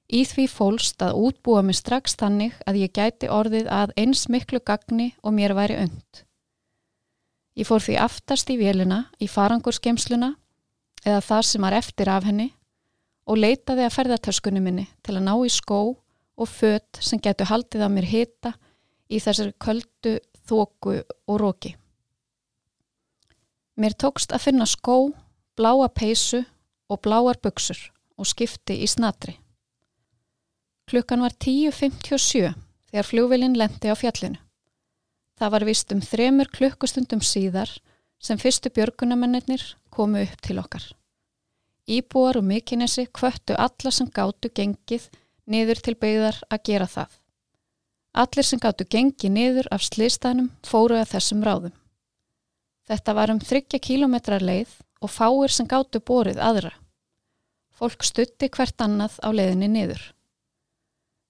Í 0.06 0.22
því 0.28 0.46
fólst 0.50 1.02
að 1.02 1.16
útbúa 1.18 1.62
mig 1.66 1.78
strax 1.78 2.14
þannig 2.18 2.54
að 2.66 2.80
ég 2.84 2.92
gæti 2.94 3.30
orðið 3.32 3.70
að 3.72 3.94
eins 3.98 4.26
miklu 4.30 4.60
gagni 4.60 5.14
og 5.22 5.34
mér 5.34 5.54
væri 5.56 5.78
und. 5.82 6.22
Ég 7.56 7.66
fór 7.66 7.80
því 7.80 7.96
aftast 8.04 8.50
í 8.52 8.58
vélina 8.60 9.06
í 9.22 9.30
farangurskemsluna 9.32 10.34
eða 11.06 11.22
það 11.24 11.48
sem 11.48 11.64
var 11.64 11.78
eftir 11.78 12.12
af 12.12 12.26
henni 12.28 12.50
og 13.26 13.40
leitaði 13.40 13.86
að 13.86 13.94
ferðartöskunni 13.96 14.62
minni 14.62 14.86
til 15.02 15.16
að 15.16 15.26
ná 15.26 15.34
í 15.42 15.50
skó 15.52 15.80
og 16.36 16.48
fött 16.50 17.00
sem 17.02 17.20
getur 17.22 17.50
haldið 17.50 17.86
á 17.86 17.88
mér 17.90 18.06
hita 18.10 18.52
í 19.10 19.20
þessari 19.22 19.54
köldu, 19.62 20.18
þóku 20.46 21.00
og 21.02 21.40
róki. 21.42 21.74
Mér 23.76 23.96
tókst 23.98 24.32
að 24.32 24.46
finna 24.46 24.66
skó, 24.68 25.12
bláa 25.58 25.88
peysu 25.92 26.44
og 26.88 27.02
bláar 27.04 27.38
buksur 27.42 27.80
og 28.16 28.28
skipti 28.28 28.78
í 28.82 28.88
snatri. 28.88 29.36
Klukkan 30.86 31.24
var 31.24 31.34
10.57 31.34 32.54
þegar 32.90 33.08
fljóvilinn 33.08 33.58
lendi 33.58 33.90
á 33.90 33.96
fjallinu. 33.98 34.38
Það 35.36 35.52
var 35.52 35.66
vist 35.68 35.92
um 35.92 36.00
þremur 36.00 36.48
klukkustundum 36.48 37.20
síðar 37.20 37.72
sem 38.22 38.38
fyrstu 38.40 38.70
björgunamennir 38.72 39.64
komu 39.92 40.22
upp 40.24 40.40
til 40.46 40.60
okkar. 40.62 40.86
Íbúar 41.86 42.40
og 42.40 42.44
mikinnesi 42.44 43.06
kvöttu 43.06 43.54
alla 43.54 43.90
sem 43.94 44.08
gáttu 44.10 44.50
gengið 44.50 45.04
niður 45.46 45.78
til 45.86 45.94
beigðar 45.94 46.38
að 46.50 46.62
gera 46.66 46.86
það. 46.90 47.10
Allir 48.22 48.46
sem 48.48 48.58
gáttu 48.58 48.86
gengið 48.90 49.30
niður 49.30 49.68
af 49.70 49.84
sliðstænum 49.86 50.48
fóru 50.66 50.96
að 50.98 51.12
þessum 51.12 51.44
ráðum. 51.46 51.74
Þetta 52.90 53.14
var 53.14 53.30
um 53.30 53.38
þryggja 53.38 53.78
kílometrar 53.86 54.42
leið 54.42 54.72
og 54.98 55.12
fáir 55.14 55.54
sem 55.54 55.68
gáttu 55.70 56.00
borið 56.02 56.40
aðra. 56.42 56.72
Fólk 57.70 58.02
stutti 58.02 58.48
hvert 58.50 58.82
annað 58.82 59.20
á 59.22 59.30
leiðinni 59.30 59.68
niður. 59.70 60.02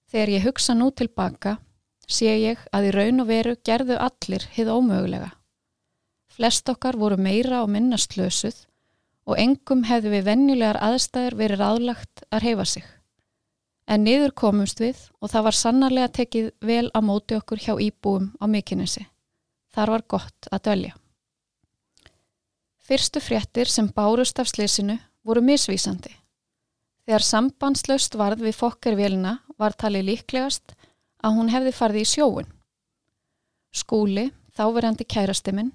Þegar 0.08 0.32
ég 0.36 0.46
hugsa 0.46 0.76
nú 0.78 0.88
tilbaka, 0.94 1.58
sé 2.08 2.32
ég 2.38 2.62
að 2.72 2.88
í 2.88 2.94
raun 2.96 3.24
og 3.24 3.28
veru 3.28 3.56
gerðu 3.60 3.98
allir 4.00 4.48
hið 4.54 4.72
ómögulega. 4.72 5.34
Flest 6.32 6.68
okkar 6.72 6.96
voru 6.96 7.18
meira 7.20 7.60
og 7.64 7.72
minna 7.74 7.98
slösuð 8.00 8.65
og 9.26 9.40
engum 9.42 9.82
hefðu 9.86 10.12
við 10.14 10.28
venjulegar 10.28 10.78
aðstæður 10.82 11.36
verið 11.40 11.62
ráðlagt 11.62 12.22
að 12.30 12.44
reyfa 12.46 12.66
sig. 12.76 12.84
En 13.86 14.02
niður 14.06 14.34
komumst 14.34 14.80
við 14.82 15.00
og 15.20 15.30
það 15.30 15.46
var 15.46 15.58
sannarlega 15.58 16.12
tekið 16.20 16.52
vel 16.66 16.86
á 16.90 17.00
móti 17.02 17.36
okkur 17.38 17.62
hjá 17.62 17.74
íbúum 17.82 18.32
á 18.42 18.44
mikinnesi. 18.50 19.06
Þar 19.74 19.92
var 19.94 20.06
gott 20.08 20.48
að 20.50 20.62
dölja. 20.70 20.94
Fyrstu 22.86 23.20
fréttir 23.22 23.70
sem 23.70 23.88
bárust 23.90 24.38
af 24.38 24.50
slísinu 24.50 24.98
voru 25.26 25.42
misvísandi. 25.42 26.12
Þegar 27.06 27.22
sambandslaust 27.22 28.14
varð 28.18 28.42
við 28.46 28.58
fokkervélina 28.58 29.36
var 29.58 29.74
talið 29.78 30.08
líklegast 30.10 30.74
að 31.22 31.34
hún 31.38 31.50
hefði 31.50 31.72
farið 31.74 32.02
í 32.02 32.10
sjóun. 32.10 32.48
Skúli, 33.74 34.30
þáverandi 34.56 35.06
kærastiminn, 35.06 35.72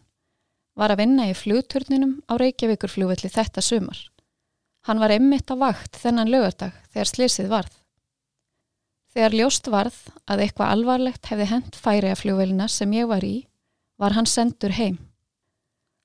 var 0.78 0.94
að 0.94 1.04
vinna 1.04 1.28
í 1.30 1.36
flugturninum 1.36 2.18
á 2.32 2.34
Reykjavíkurflugvelli 2.40 3.32
þetta 3.32 3.64
sumar. 3.64 4.00
Hann 4.88 5.02
var 5.02 5.14
emmitt 5.14 5.52
á 5.52 5.56
vakt 5.60 6.00
þennan 6.02 6.32
lögardag 6.32 6.74
þegar 6.90 7.10
slísið 7.12 7.52
varð. 7.52 7.76
Þegar 9.12 9.36
ljóst 9.36 9.68
varð 9.68 9.98
að 10.26 10.46
eitthvað 10.46 10.74
alvarlegt 10.74 11.28
hefði 11.30 11.48
hent 11.52 11.76
færi 11.76 12.10
að 12.10 12.22
flugvelina 12.24 12.68
sem 12.72 12.94
ég 12.96 13.10
var 13.12 13.26
í, 13.28 13.46
var 14.00 14.16
hann 14.16 14.30
sendur 14.30 14.74
heim. 14.74 14.98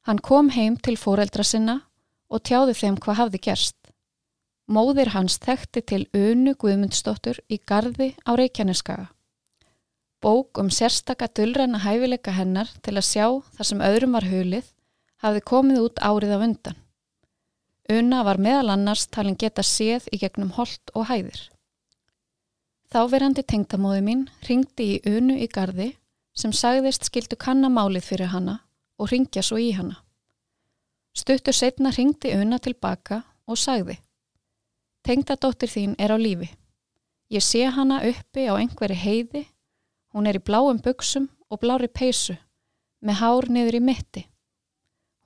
Hann 0.06 0.18
kom 0.18 0.50
heim 0.54 0.76
til 0.76 0.96
fóreldra 0.98 1.46
sinna 1.46 1.80
og 2.28 2.42
tjáði 2.42 2.74
þeim 2.74 2.98
hvað 3.02 3.20
hafði 3.22 3.42
gerst. 3.46 3.78
Móðir 4.66 5.12
hans 5.14 5.38
þekkti 5.38 5.82
til 5.86 6.04
Unu 6.10 6.56
Guðmundsdóttur 6.58 7.38
í 7.46 7.60
Garði 7.62 8.16
á 8.26 8.34
Reykjaneskaga. 8.34 9.06
Bók 10.22 10.58
um 10.58 10.70
sérstaka 10.70 11.28
dullræna 11.28 11.82
hæfileika 11.84 12.32
hennar 12.32 12.70
til 12.82 12.96
að 12.96 13.08
sjá 13.10 13.26
þar 13.56 13.68
sem 13.70 13.84
öðrum 13.88 14.16
var 14.16 14.26
hulið 14.30 14.70
hafði 15.24 15.42
komið 15.50 15.82
út 15.84 16.00
árið 16.00 16.32
af 16.36 16.44
undan. 16.46 16.78
Una 17.92 18.22
var 18.26 18.40
meðal 18.42 18.72
annars 18.74 19.06
talin 19.06 19.36
geta 19.38 19.62
séð 19.62 20.08
í 20.12 20.18
gegnum 20.22 20.54
holt 20.56 20.90
og 20.94 21.06
hæðir. 21.10 21.38
Þáverandi 22.90 23.44
tengdamóði 23.46 24.02
mín 24.06 24.24
ringdi 24.48 24.96
í 24.96 25.16
Unu 25.16 25.36
í 25.36 25.46
Garði 25.52 25.92
sem 26.36 26.52
sagðist 26.52 27.06
skildu 27.08 27.36
kannamálið 27.36 28.08
fyrir 28.10 28.32
hanna 28.32 28.60
og 28.98 29.10
ringja 29.12 29.42
svo 29.42 29.60
í 29.60 29.70
hanna. 29.76 30.00
Stuttur 31.16 31.54
setna 31.56 31.92
ringdi 31.94 32.34
Una 32.36 32.58
tilbaka 32.58 33.22
og 33.46 33.58
sagði 33.60 33.98
Tengdadóttir 35.06 35.70
þín 35.70 35.92
er 36.02 36.10
á 36.10 36.18
lífi. 36.18 36.48
Ég 37.30 37.42
sé 37.42 37.62
hana 37.70 38.00
uppi 38.08 38.48
á 38.50 38.58
einhverju 38.58 38.96
heiði, 38.98 39.44
hún 40.16 40.26
er 40.30 40.38
í 40.38 40.40
bláum 40.40 40.78
buksum 40.80 41.28
og 41.52 41.60
blári 41.60 41.90
peysu, 41.92 42.38
með 43.04 43.18
hár 43.20 43.46
niður 43.52 43.76
í 43.76 43.82
mitti. 43.84 44.22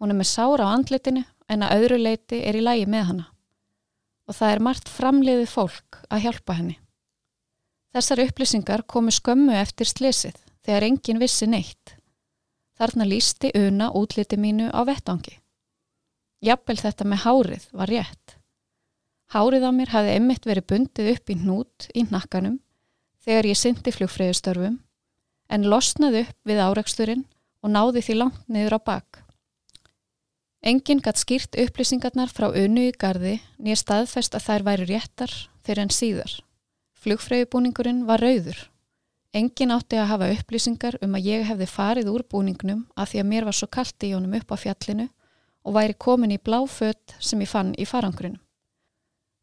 Hún 0.03 0.11
er 0.11 0.19
með 0.19 0.33
sára 0.33 0.67
á 0.67 0.75
andlitinu 0.75 1.23
en 1.47 1.63
að 1.63 1.75
öðru 1.77 1.99
leiti 2.01 2.41
er 2.43 2.59
í 2.59 2.63
lægi 2.65 2.89
með 2.91 3.05
hana. 3.11 3.27
Og 4.27 4.35
það 4.35 4.55
er 4.55 4.63
margt 4.67 4.91
framliðið 4.91 5.53
fólk 5.53 6.01
að 6.11 6.25
hjálpa 6.25 6.57
henni. 6.59 6.77
Þessar 7.95 8.23
upplýsingar 8.25 8.83
komu 8.91 9.15
skömmu 9.15 9.55
eftir 9.61 9.87
slesið 9.87 10.41
þegar 10.67 10.87
engin 10.89 11.23
vissi 11.23 11.47
neitt. 11.47 11.95
Þarna 12.79 13.07
lísti 13.07 13.53
una 13.61 13.91
útliti 13.95 14.39
mínu 14.41 14.73
á 14.75 14.81
vettangi. 14.89 15.37
Jafnvel 16.43 16.79
þetta 16.81 17.07
með 17.07 17.23
hárið 17.27 17.69
var 17.77 17.93
rétt. 17.93 18.37
Hárið 19.31 19.67
á 19.67 19.71
mér 19.71 19.95
hafði 19.95 20.19
emmitt 20.19 20.49
verið 20.49 20.69
bundið 20.73 21.13
upp 21.15 21.31
í 21.31 21.39
hnút 21.39 21.89
í 21.95 22.07
nakkanum 22.11 22.59
þegar 23.25 23.49
ég 23.51 23.59
syndi 23.59 23.93
flugfræðustörfum 23.95 24.79
en 25.51 25.67
losnaði 25.67 26.25
upp 26.27 26.49
við 26.49 26.63
áreiksturinn 26.63 27.27
og 27.61 27.75
náði 27.75 28.05
því 28.07 28.17
langt 28.17 28.47
niður 28.49 28.79
á 28.79 28.81
bak. 28.81 29.23
Engin 30.61 31.01
gatt 31.01 31.21
skýrt 31.21 31.57
upplýsingarnar 31.57 32.33
frá 32.33 32.51
unnu 32.51 32.91
í 32.91 32.97
gardi 32.97 33.39
nýja 33.59 33.81
staðfest 33.81 34.37
að 34.37 34.47
þær 34.47 34.67
væri 34.69 34.89
réttar 34.91 35.33
fyrir 35.65 35.87
en 35.87 35.95
síðar. 35.95 36.35
Flugfræðubúningurinn 37.01 38.05
var 38.09 38.21
rauður. 38.21 38.59
Engin 39.33 39.73
átti 39.73 39.97
að 39.97 40.11
hafa 40.11 40.29
upplýsingar 40.35 40.99
um 41.05 41.17
að 41.17 41.31
ég 41.31 41.47
hefði 41.49 41.69
farið 41.71 42.11
úr 42.13 42.27
búningnum 42.29 42.85
að 42.93 43.13
því 43.13 43.23
að 43.23 43.31
mér 43.33 43.49
var 43.49 43.57
svo 43.57 43.71
kallt 43.73 44.05
í 44.05 44.13
honum 44.13 44.37
upp 44.37 44.53
á 44.53 44.57
fjallinu 44.61 45.09
og 45.65 45.77
væri 45.77 45.97
komin 45.97 46.35
í 46.35 46.41
bláfött 46.41 47.17
sem 47.21 47.41
ég 47.41 47.49
fann 47.49 47.73
í 47.79 47.87
farangrinum. 47.89 48.41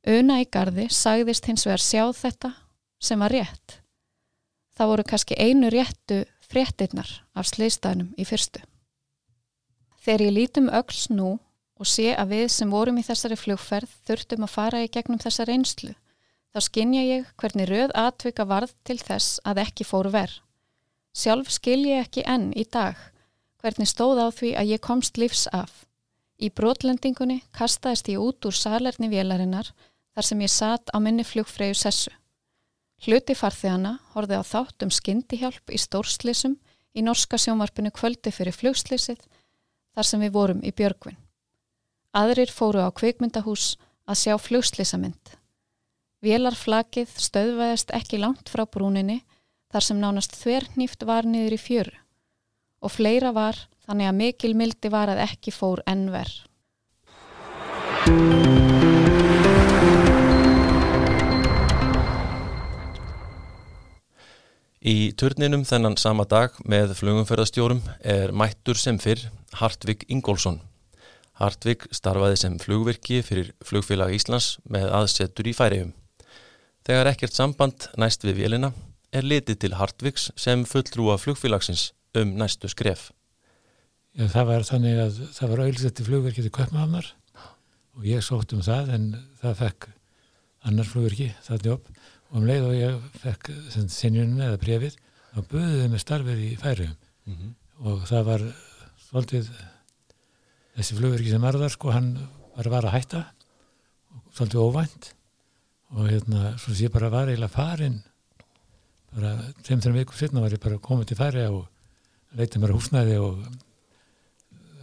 Una 0.07 0.37
í 0.41 0.45
gardi 0.45 0.85
sagðist 0.93 1.49
hins 1.49 1.65
vegar 1.65 1.83
sjá 1.83 2.03
þetta 2.13 2.53
sem 2.99 3.19
var 3.19 3.33
rétt. 3.33 3.79
Það 4.77 4.91
voru 4.91 5.05
kannski 5.09 5.37
einu 5.37 5.69
réttu 5.73 6.23
fréttinnar 6.47 7.09
af 7.35 7.49
sleistaðnum 7.49 8.13
í 8.17 8.25
fyrstu. 8.27 8.61
Þegar 10.03 10.25
ég 10.27 10.35
lítum 10.35 10.69
öll 10.69 11.01
nú 11.17 11.31
og 11.77 11.89
sé 11.89 12.13
að 12.15 12.33
við 12.33 12.47
sem 12.53 12.71
vorum 12.71 12.97
í 12.97 13.05
þessari 13.05 13.37
flugferð 13.37 13.91
þurftum 14.07 14.45
að 14.47 14.53
fara 14.53 14.83
í 14.85 14.89
gegnum 14.89 15.19
þessa 15.21 15.45
reynslu, 15.49 15.93
þá 16.53 16.59
skinja 16.63 17.03
ég 17.03 17.27
hvernig 17.37 17.69
röð 17.69 17.93
atvika 17.93 18.45
varð 18.47 18.73
til 18.87 18.97
þess 19.01 19.41
að 19.43 19.61
ekki 19.65 19.85
fóru 19.85 20.13
verð. 20.13 20.39
Sjálf 21.17 21.49
skil 21.51 21.83
ég 21.89 22.05
ekki 22.05 22.25
enn 22.29 22.51
í 22.53 22.65
dag 22.65 22.97
hvernig 23.61 23.89
stóð 23.89 24.21
á 24.21 24.27
því 24.31 24.53
að 24.59 24.71
ég 24.73 24.83
komst 24.83 25.17
lífs 25.17 25.47
af. 25.51 25.83
Í 26.37 26.49
brotlendingunni 26.53 27.41
kastaðist 27.57 28.09
ég 28.11 28.21
út 28.21 28.45
úr 28.45 28.55
salerni 28.55 29.09
vélarinnar 29.09 29.71
þar 30.13 30.27
sem 30.27 30.41
ég 30.45 30.53
satt 30.53 30.93
á 30.93 30.97
minni 31.01 31.25
flugfreyju 31.25 31.77
sessu. 31.77 32.13
Hluti 33.05 33.35
farþegana 33.37 33.97
horfið 34.15 34.41
á 34.41 34.45
þátt 34.47 34.85
um 34.87 34.93
skyndihjálp 34.93 35.73
í 35.73 35.77
stórslisum 35.77 36.57
í 36.97 37.03
norska 37.05 37.37
sjónvarpinu 37.37 37.91
kvöldi 37.93 38.33
fyrir 38.33 38.55
flugslisið 38.57 39.21
þar 39.93 40.07
sem 40.09 40.23
við 40.25 40.33
vorum 40.33 40.63
í 40.65 40.73
Björgvin. 40.73 41.17
Aðrir 42.17 42.49
fóru 42.49 42.81
á 42.81 42.89
kveikmyndahús 42.89 43.75
að 44.09 44.21
sjá 44.23 44.33
flugslisamynd. 44.41 45.35
Vélarflakið 46.25 47.13
stöðvæðist 47.21 47.93
ekki 47.93 48.17
langt 48.21 48.49
frá 48.49 48.65
brúninni 48.65 49.21
þar 49.69 49.85
sem 49.85 50.01
nánast 50.01 50.33
þvernýft 50.39 51.05
var 51.05 51.29
niður 51.29 51.57
í 51.57 51.61
fjöru 51.61 51.97
og 52.81 52.93
fleira 52.93 53.33
var 53.33 53.57
þannig 53.87 54.09
að 54.09 54.19
mikil 54.21 54.53
mildi 54.57 54.91
var 54.93 55.11
að 55.13 55.23
ekki 55.25 55.53
fór 55.53 55.81
ennver. 55.89 56.29
Í 64.77 65.11
turninum 65.17 65.63
þennan 65.65 65.95
sama 65.97 66.27
dag 66.29 66.53
með 66.69 66.91
flugumferðarstjórum 66.99 67.79
er 68.05 68.29
mættur 68.29 68.77
sem 68.77 68.99
fyrr 69.01 69.23
Hartvig 69.57 70.03
Ingólfsson. 70.05 70.59
Hartvig 71.41 71.87
starfaði 71.89 72.37
sem 72.37 72.59
flugvirki 72.61 73.23
fyrir 73.25 73.55
flugfélag 73.65 74.13
Íslands 74.13 74.59
með 74.69 74.91
aðsetur 74.93 75.49
í 75.49 75.55
færiðum. 75.57 75.95
Þegar 76.85 77.09
ekkert 77.09 77.33
samband 77.33 77.89
næst 77.97 78.21
við 78.25 78.43
vélina 78.43 78.71
er 79.09 79.25
litið 79.25 79.57
til 79.63 79.73
Hartviks 79.79 80.29
sem 80.37 80.65
fullrúa 80.65 81.17
flugfélagsins 81.17 81.91
um 82.17 82.37
næstu 82.37 82.69
skref. 82.69 83.09
Já, 84.13 84.27
það 84.29 84.49
var 84.51 84.67
þannig 84.69 85.01
að 85.01 85.21
það 85.33 85.51
var 85.51 85.63
auðvitað 85.65 86.05
flugverki 86.05 86.45
til 86.45 86.53
Köpmahafnar 86.53 87.09
og 87.97 88.05
ég 88.05 88.21
sótt 88.25 88.53
um 88.53 88.61
það 88.65 88.93
en 88.93 89.09
það 89.41 89.59
fekk 89.63 89.89
annar 90.69 90.89
flugverki, 90.89 91.31
það 91.45 91.69
jobb 91.71 91.91
og 92.31 92.39
um 92.41 92.47
leið 92.47 92.67
og 92.67 92.75
ég 92.77 93.19
fekk 93.23 93.51
sinjunum 93.89 94.41
eða 94.47 94.61
brefið 94.61 94.97
þá 95.33 95.39
buðuði 95.51 95.91
með 95.91 96.03
starfið 96.03 96.45
í 96.47 96.55
færiðum 96.61 97.03
Mm 97.27 97.35
-hmm. 97.35 97.51
og 97.83 98.07
það 98.07 98.23
var 98.23 98.41
svolítið 99.09 99.47
þessi 100.77 100.95
flugverki 100.95 101.29
sem 101.29 101.41
var 101.41 101.57
þar 101.59 101.73
sko 101.73 101.91
hann 101.91 102.13
var, 102.55 102.69
var 102.69 102.85
að 102.85 102.93
hætta 102.95 103.23
og 104.15 104.21
svolítið 104.31 104.63
óvænt 104.63 105.09
og 105.91 106.07
hérna 106.07 106.57
svo 106.57 106.73
sé 106.73 106.87
bara 106.89 107.09
var 107.09 107.27
eiginlega 107.27 107.51
farin 107.51 108.03
bara 109.11 109.33
þeim 109.63 109.81
þeim 109.81 109.97
vikum 109.97 110.15
setna 110.15 110.41
var 110.41 110.55
ég 110.55 110.63
bara 110.63 110.77
komið 110.77 111.05
til 111.05 111.17
færi 111.17 111.43
og 111.51 111.67
leitið 112.37 112.61
mér 112.61 112.75
húsnæði 112.77 113.17
og 113.19 113.43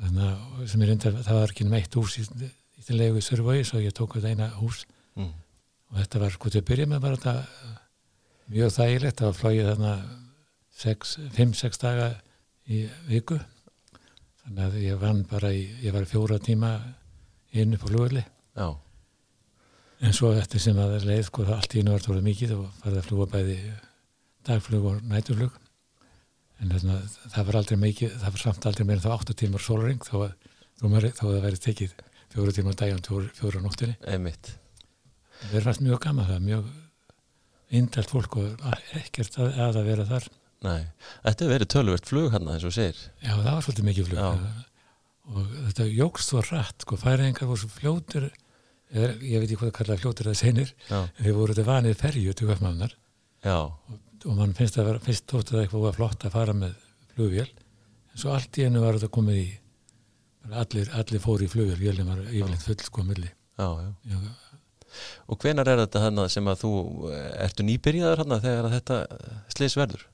þannig 0.03 0.25
að 0.29 0.69
sem 0.69 0.83
ég 0.83 0.89
reyndi 0.89 1.09
að 1.09 1.23
það 1.25 1.41
var 1.41 1.51
ekki 1.55 1.65
um 1.65 1.77
eitt 1.79 1.95
hús 1.97 2.19
í, 2.19 2.25
í 2.79 2.83
til 2.85 2.99
leiðu 2.99 3.21
í 3.21 3.25
Sörfói 3.25 3.65
svo 3.65 3.81
ég 3.81 3.97
tók 3.97 4.19
þetta 4.19 4.33
eina 4.35 4.49
hús. 4.61 4.85
Og 5.93 6.00
þetta 6.00 6.23
var 6.25 6.35
sko 6.35 6.50
til 6.50 6.62
að 6.62 6.69
byrja 6.73 6.91
með 6.91 7.05
bara 7.05 7.21
þetta 7.21 7.35
uh, 7.45 7.79
mjög 8.55 8.76
þægilegt. 8.79 9.21
Það 9.21 9.31
var 9.31 9.41
flóið 9.41 9.71
þarna 9.71 9.95
5-6 11.38 11.81
daga 11.83 12.11
í 12.64 12.85
viku. 13.09 13.38
Þannig 14.45 14.67
að 14.67 14.83
ég 14.85 15.00
vann 15.00 15.25
bara 15.29 15.55
í, 15.55 15.64
ég 15.85 15.95
var 15.95 16.09
fjóra 16.09 16.41
tíma 16.43 16.76
inn 17.55 17.75
upp 17.76 17.87
á 17.87 17.91
flugulli 17.91 18.23
Já, 18.55 18.69
en 20.05 20.14
svo 20.17 20.33
eftir 20.37 20.62
sem 20.62 20.79
að 20.81 20.97
leið 21.07 21.26
sko 21.29 21.47
það 21.47 21.59
allt 21.59 21.75
í 21.75 21.83
einu 21.83 21.95
var 21.95 22.05
tóra 22.05 22.25
mikið 22.25 22.55
og 22.57 22.64
farið 22.81 23.00
að 23.00 23.07
fljúa 23.09 23.29
bæði 23.35 23.59
dagflug 24.49 24.88
og 24.91 25.05
nætuflug 25.11 25.61
en 26.62 26.75
þarna, 26.75 26.99
það 27.35 27.47
var 27.49 27.61
aldrei 27.61 27.79
mikið 27.85 28.19
það 28.19 28.35
var 28.37 28.45
samt 28.45 28.69
aldrei 28.71 28.88
meira 28.88 29.00
en 29.00 29.07
þá 29.07 29.14
8 29.14 29.38
tímar 29.43 29.64
að, 29.64 29.95
þó 30.09 30.17
að, 30.26 30.37
þó 30.81 30.85
að 30.91 31.09
það 31.21 31.47
væri 31.47 31.62
tekið 31.69 31.97
fjóra 32.35 32.57
tímar 32.59 32.79
daginn, 32.79 33.03
fjóra, 33.07 33.33
fjóra 33.38 33.62
nóttinni 33.62 33.99
einmitt. 34.11 34.55
Það 35.49 35.59
er 35.61 35.67
fast 35.69 35.85
mjög 35.85 36.01
gaman 36.05 36.29
það, 36.31 36.45
mjög 36.49 36.71
indelt 37.75 38.13
fólk 38.13 38.39
og 38.41 38.65
ekkert 39.01 39.39
að, 39.41 39.59
að 39.67 39.81
að 39.81 39.89
vera 39.91 40.07
þar. 40.09 40.29
Nei, 40.65 40.85
þetta 41.25 41.45
hefur 41.45 41.55
verið 41.55 41.73
töluvert 41.75 42.09
flug 42.09 42.31
hann 42.33 42.49
eins 42.49 42.65
og 42.65 42.73
þú 42.73 42.77
segir. 42.79 43.03
Já, 43.21 43.33
það 43.35 43.51
var 43.51 43.67
svolítið 43.67 43.89
mikið 43.91 44.09
flug. 44.11 44.23
Já. 44.23 44.71
og 45.25 45.53
þetta 45.67 45.87
jógst 45.89 46.31
svo 46.31 46.41
rætt 46.45 46.85
sko, 46.85 46.97
færingar 47.01 47.49
voru 47.49 47.63
svo 47.63 47.71
fljótur 47.73 48.27
eða, 48.29 49.11
ég 49.25 49.41
veit 49.41 49.47
ekki 49.49 49.57
hvað 49.57 49.71
það 49.71 49.77
kallaði 49.79 50.03
fljótur 50.03 50.29
eða 50.29 50.41
senir 50.41 50.73
en 50.93 51.07
þeir 51.17 51.37
voru 51.39 51.55
þetta 51.57 51.69
vanið 51.71 51.95
ferju 52.03 52.35
til 52.37 52.49
Vöfmannar 52.51 52.93
já, 53.45 53.57
og 53.65 54.37
mann 54.37 54.53
finnst 54.57 54.77
að 54.77 54.91
vera, 54.91 55.01
fyrst 55.07 55.25
tótt 55.33 55.53
að 55.55 55.63
eitthvað 55.63 55.87
var 55.87 55.97
flott 55.97 56.27
að 56.29 56.37
fara 56.37 56.57
með 56.61 56.77
flugvél 57.15 57.49
en 57.49 58.21
svo 58.21 58.35
allt 58.37 58.61
í 58.61 58.67
hennu 58.67 58.85
var 58.85 58.99
þetta 58.99 59.15
komið 59.17 59.41
í 59.41 59.49
allir, 60.61 60.93
allir 61.01 61.25
fóru 61.25 61.49
í 61.49 61.51
flugvél 61.55 61.81
vélum 61.81 62.13
var 62.13 62.21
yfirleitt 62.29 62.69
full 62.69 62.81
sko 62.85 63.05
milli. 63.09 63.31
Já, 63.57 63.69
já. 63.81 63.91
Já, 64.13 64.19
Og 65.29 65.41
hvenar 65.43 65.71
er 65.71 65.85
þetta 65.85 66.05
hann 66.05 66.25
sem 66.33 66.51
að 66.51 66.65
þú, 66.65 66.73
eh, 67.11 67.29
ertu 67.47 67.67
nýbyrjaður 67.67 68.25
hann 68.25 68.37
þegar 68.45 68.69
að 68.69 68.77
þetta 68.79 69.01
slis 69.57 69.79
verður? 69.81 70.07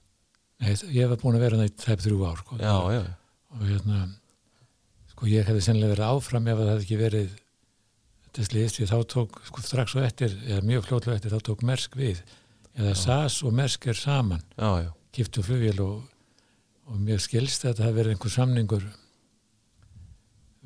nei, 0.61 0.75
ég 0.93 1.09
var 1.09 1.21
búin 1.21 1.39
að 1.39 1.45
vera 1.47 1.61
það 1.61 1.71
í 1.71 1.77
tæp 1.81 2.03
þrjú 2.05 2.25
ár 2.29 2.41
sko, 2.43 2.59
Já, 2.61 2.75
já, 2.93 3.05
og 3.57 3.63
hérna 3.65 4.01
sko 5.15 5.29
ég 5.31 5.47
hefði 5.49 5.63
sennilega 5.65 5.95
verið 5.95 6.11
áfram 6.11 6.51
ef 6.51 6.61
það 6.61 6.71
hefði 6.75 6.85
ekki 6.85 6.99
verið 7.01 7.31
þetta 8.31 8.47
slýðist 8.47 8.79
því 8.79 8.89
þá 8.91 8.99
tók 9.15 9.41
sko 9.49 9.65
strax 9.65 9.97
og 9.97 10.07
eftir 10.07 10.37
eða 10.47 10.63
mjög 10.69 10.87
fljótlega 10.87 11.19
eftir 11.19 11.35
þá 11.35 11.47
tók 11.49 11.65
Mersk 11.67 11.97
við. 11.99 12.21
Eða 12.79 12.95
SAS 12.95 13.41
og 13.43 13.55
Mersk 13.57 13.89
er 13.91 13.99
saman. 13.99 14.45
Já, 14.55 14.71
já, 14.85 14.91
kiptu 15.17 15.43
flugvél 15.43 15.81
og, 15.83 16.05
og 16.87 17.01
mjög 17.03 17.25
skilst 17.27 17.67
að 17.67 17.83
hefði 17.83 17.97
verið 17.99 18.15
einhver 18.15 18.35
samningur 18.37 18.87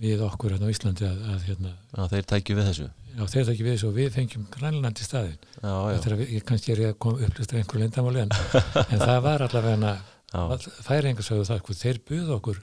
við 0.05 0.25
okkur 0.27 0.55
hérna 0.55 0.69
á 0.69 0.75
Íslandi 0.75 1.07
að, 1.09 1.23
að 1.33 1.49
hérna, 1.49 1.73
já, 1.95 2.03
þeir 2.13 2.29
tækju 2.35 2.59
við 2.59 2.69
þessu. 2.71 2.91
Þeir 3.15 3.45
það 3.47 3.53
ekki 3.55 3.67
við 3.69 3.85
og 3.87 3.95
við 3.95 4.11
fengjum 4.15 4.45
Grænland 4.55 5.01
í 5.01 5.07
staðin 5.07 5.39
Já, 5.39 5.71
já, 5.71 5.97
Þetta 5.97 6.15
að 6.17 6.23
ég 6.35 6.47
kannski 6.49 6.75
er 6.75 6.83
ég 6.85 6.93
að 6.95 7.01
koma 7.05 7.27
upplustra 7.29 7.61
einhver 7.61 7.83
lindamáli 7.85 8.23
en, 8.25 8.35
en 8.85 9.03
það 9.03 9.21
var 9.29 9.45
allavega 9.47 9.95
færingar 10.83 11.27
sögðu 11.27 11.49
það, 11.49 11.61
sko, 11.63 11.77
þeir 11.79 12.01
buðu 12.11 12.37
okkur 12.39 12.63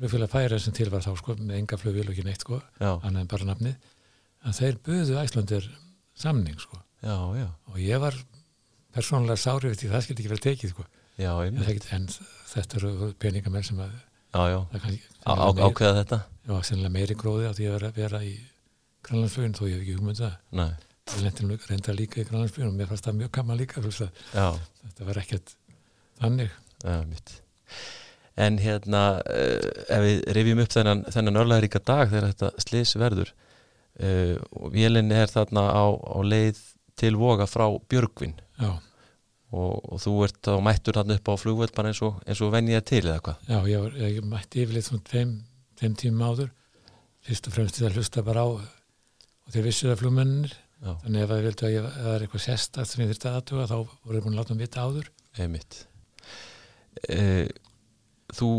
flugfélag 0.00 0.32
færa 0.32 0.58
sem 0.62 0.76
til 0.76 0.88
var 0.92 1.04
þá 1.04 1.10
sko, 1.18 1.36
með 1.36 1.58
enga 1.58 1.78
flugvél 1.80 2.06
og 2.06 2.14
ekki 2.14 2.24
neitt 2.24 2.44
sko, 2.46 2.60
annað 2.80 3.20
en 3.20 3.30
bara 3.30 3.48
nafnið 3.50 3.90
að 4.48 4.60
þeir 4.62 4.78
buðu 4.86 5.18
Æslandir 5.20 5.66
samning 6.16 6.60
sko. 6.62 6.80
já, 7.04 7.48
og 7.68 7.80
ég 7.80 8.00
var 8.00 8.16
persónulega 8.96 9.40
sári 9.40 9.70
við 9.70 9.82
því 9.82 9.90
það 9.92 10.06
skildi 10.06 10.24
ekki 10.24 10.32
vel 10.32 10.44
tekið 10.46 10.72
sko. 10.72 10.86
já, 11.20 11.32
en, 11.44 11.60
en 11.60 12.08
þetta 12.54 12.80
eru 12.80 13.10
peningamenn 13.20 13.66
sem 13.66 13.82
að 13.84 13.92
á, 15.26 15.32
á, 15.36 15.48
ákveða 15.68 16.00
þetta? 16.00 16.20
já, 16.48 16.54
sennilega 16.64 16.94
meiri 16.96 17.18
gróði 17.18 17.50
á 17.50 17.52
því 17.52 17.68
að 17.68 17.76
vera, 17.76 17.92
vera 18.00 18.22
í 18.24 18.34
grænlandsflugin 19.10 19.56
þó 19.58 19.62
ég 19.66 19.74
hef 19.74 19.84
ekki 19.84 19.98
hugmynd 19.98 20.20
það. 20.20 20.34
Nei, 20.60 20.70
ég 21.10 21.22
lendi 21.26 21.46
reynda 21.68 21.96
líka 21.96 22.20
í 22.22 22.26
grænlandsflugin 22.28 22.70
og 22.70 22.76
mér 22.78 22.90
fannst 22.90 23.08
það 23.08 23.18
mjög 23.20 23.32
gaman 23.36 23.60
líka 23.60 23.84
þetta 24.86 25.08
var 25.08 25.22
ekkert 25.24 25.54
þannig. 26.20 26.58
Já. 26.84 26.98
En 28.40 28.58
hérna, 28.62 29.04
uh, 29.20 29.70
ef 29.90 30.04
við 30.06 30.20
rifjum 30.36 30.62
upp 30.62 30.72
þennan, 30.72 31.02
þennan 31.12 31.40
örlæðaríka 31.42 31.82
dag 31.84 32.08
þegar 32.08 32.30
þetta 32.30 32.50
slis 32.64 32.94
verður 32.96 33.32
uh, 34.00 34.36
og 34.56 34.70
vélinn 34.72 35.12
er 35.12 35.28
þarna 35.32 35.66
á, 35.66 35.84
á 35.92 36.18
leið 36.24 36.62
til 37.00 37.16
voga 37.20 37.48
frá 37.50 37.66
Björgvin. 37.90 38.38
Já, 38.60 38.78
og, 39.50 39.76
og 39.92 40.00
þú 40.02 40.16
ert 40.26 40.40
þá 40.46 40.54
mættur 40.62 40.98
þarna 40.98 41.18
upp 41.18 41.30
á 41.30 41.34
flugvöld 41.42 41.74
bara 41.76 41.90
eins 41.90 42.02
og, 42.06 42.20
og 42.44 42.52
venjið 42.54 42.82
til 42.92 43.02
eða 43.02 43.20
hvað? 43.26 43.46
já 43.50 43.58
ég, 43.72 44.00
ég 44.16 44.26
mætti 44.30 44.64
yfirleitt 44.64 44.88
svona 44.88 45.06
tveim, 45.10 45.32
tímum 45.98 46.26
áður. 46.28 46.52
Fyrst 47.26 47.48
og 47.50 47.56
fremst 47.56 47.76
til 47.76 47.88
að 47.88 47.98
hlusta 47.98 48.24
bara 48.24 48.46
á 48.46 48.48
og 49.50 49.54
þeir 49.56 49.64
vissu 49.66 49.88
það 49.88 50.02
flugmennir 50.04 50.52
þannig 50.80 51.24
ef 51.24 51.30
það 51.30 51.40
vildu 51.46 51.66
að 51.66 51.72
ég, 51.74 51.86
það 51.96 52.12
er 52.12 52.22
eitthvað 52.24 52.42
sérstakt 52.44 52.90
sem 52.90 53.00
ég 53.02 53.08
þurfti 53.10 53.28
að 53.28 53.38
aðtuga 53.40 53.64
þá 53.66 53.74
voru 53.80 54.16
ég 54.20 54.24
búin 54.24 54.36
að 54.36 54.38
láta 54.38 54.54
um 54.54 54.60
vita 54.60 54.84
áður. 54.84 55.08
Einmitt. 55.42 55.78
Uh, 57.10 57.48
þú 58.36 58.50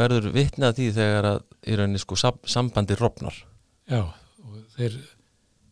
verður 0.00 0.26
vitnað 0.34 0.74
því 0.80 0.88
þegar 0.98 1.28
að 1.30 1.38
í 1.70 1.76
rauninni 1.78 2.02
sko 2.02 2.18
sam, 2.18 2.40
sambandi 2.50 2.96
rofnar. 2.98 3.38
já, 3.90 4.02
og 4.42 4.58
þeir 4.74 4.98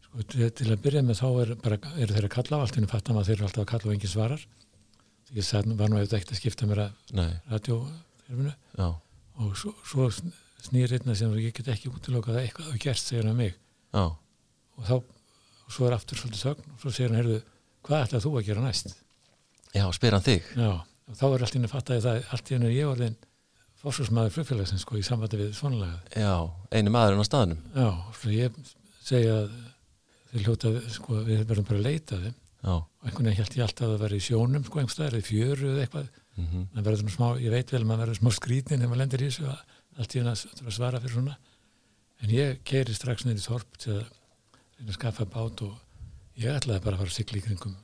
sko, 0.07 0.25
til, 0.31 0.69
að 0.71 0.79
byrja 0.87 1.03
með 1.09 1.21
þá 1.21 1.27
er 1.43 1.53
bara, 1.65 1.81
eru 1.97 2.17
þeir 2.17 2.29
að 2.29 2.35
kalla 2.37 2.61
á 2.61 2.63
allt 2.63 2.79
en 2.79 2.89
fattum 2.91 3.19
að 3.19 3.29
þeir 3.29 3.37
eru 3.37 3.49
alltaf 3.49 3.65
að 3.65 3.71
kalla 3.73 3.91
og 3.91 3.97
enginn 3.97 4.15
svarar. 4.15 4.47
Því 5.29 5.43
ég 5.43 5.49
sagði, 5.49 5.77
var 5.77 5.91
nú 5.93 5.99
eitthvað 5.99 6.23
ekkert 6.23 6.33
að 6.37 6.41
skipta 6.41 6.71
mér 6.71 6.85
að 6.87 7.67
já, 8.79 8.89
og 9.39 9.53
svo, 9.61 9.75
svo 9.85 10.09
snýr 10.65 10.97
einna 10.97 11.15
sem 11.17 11.37
ég 11.41 11.53
get 11.57 11.69
ekki 11.75 11.93
útilokað 11.93 12.41
að 12.41 12.47
eitthvað 12.47 12.71
hafi 12.71 12.81
gerst, 12.87 13.13
segir 13.13 13.29
hann 13.29 13.39
mig. 13.39 13.59
Já, 13.93 14.09
og 14.79 14.89
þá, 14.89 14.97
og 15.67 15.75
svo 15.75 15.89
er 15.89 15.97
aftur 15.99 16.21
svolítið 16.21 16.45
þögn 16.47 16.73
og 16.75 16.83
svo 16.83 16.95
segir 16.95 17.11
hann, 17.13 17.21
heyrðu, 17.21 17.39
hvað 17.87 18.05
ætlað 18.07 18.27
þú 18.27 18.35
að 18.39 18.49
gera 18.49 18.65
næst? 18.65 18.97
já, 19.75 19.85
spyr 19.95 20.17
hann 20.17 20.25
þig. 20.25 20.51
Já, 20.57 20.71
og 21.09 21.19
þá 21.19 21.25
er 21.29 21.45
allt 21.45 21.55
í 21.55 21.59
henni 21.59 21.69
að 21.69 21.75
fatta 21.75 21.97
ég 21.99 22.05
það, 22.05 22.21
allt 22.35 22.51
í 22.51 22.57
henni 22.57 22.69
er 22.69 22.77
ég 22.77 22.93
orðin 22.93 23.17
fórsvarsmaður 23.79 24.35
flugfélagsins, 24.35 24.85
sko, 24.85 24.99
í 24.99 25.07
sambandi 25.07 25.39
við 25.39 25.51
svonlega. 25.55 25.99
Já, 26.19 26.35
einu 26.75 26.93
maðurinn 26.95 27.23
á 27.23 27.29
staðnum. 27.29 27.61
Já, 27.77 27.89
svo 28.19 28.33
ég 28.35 28.57
segja 29.07 29.37
að 29.43 29.59
þeir 30.33 30.47
hljóta, 30.47 30.73
sko, 30.95 31.21
við 31.29 31.45
verðum 31.49 31.69
bara 31.69 31.81
að 31.81 31.87
leita 31.87 32.19
að 32.19 32.29
þeim 32.29 32.39
Já, 32.59 32.73
og 32.75 33.07
einhvern 33.07 33.29
veginn 33.29 33.39
held 33.39 33.55
ég 33.55 33.65
alltaf 33.69 33.93
að 33.93 34.01
vera 34.03 34.19
í 34.19 34.25
sjónum, 34.25 34.65
sko, 34.67 34.81
einhverstaðar, 34.83 35.19
í 35.21 35.27
fjöru 35.29 35.69
eða 35.73 35.85
eitthvað, 35.85 36.09
mm 36.39 36.65
maður 36.75 36.89
verður 36.89 37.15
smá, 37.15 37.29
ég 37.39 37.55
veit 37.55 37.73
vel, 37.75 37.85
maður 37.87 38.03
verður 38.05 38.19
smá 38.19 38.31
skrítin 38.35 38.79
þegar 38.79 38.91
maður 38.91 39.01
lendir 39.05 39.23
í 39.23 39.29
þessu 39.31 39.47
að 39.47 39.77
allt 39.99 40.15
í 40.15 40.21
henni 40.21 40.33
að 40.35 40.43
að 40.67 40.75
svara 40.75 41.01
fyrir 41.03 41.15
svona, 41.15 41.37
en 42.23 42.35
ég 42.35 42.61
keiri 42.67 42.95
strax 42.95 43.27
í 43.27 43.35
þorp 43.43 43.79
til 43.79 43.95
að 43.95 44.05
reyna 44.79 44.93
að 44.93 44.99
skaffa 44.99 45.29
bát 45.29 45.63
og 45.67 45.77
ég 46.39 46.55
ætlaði 46.55 46.85
bara 46.85 46.97
að 46.97 47.05
fara 47.05 47.13
að 47.13 47.19
sigla 47.19 47.41
í 47.41 47.47
kringum 47.47 47.77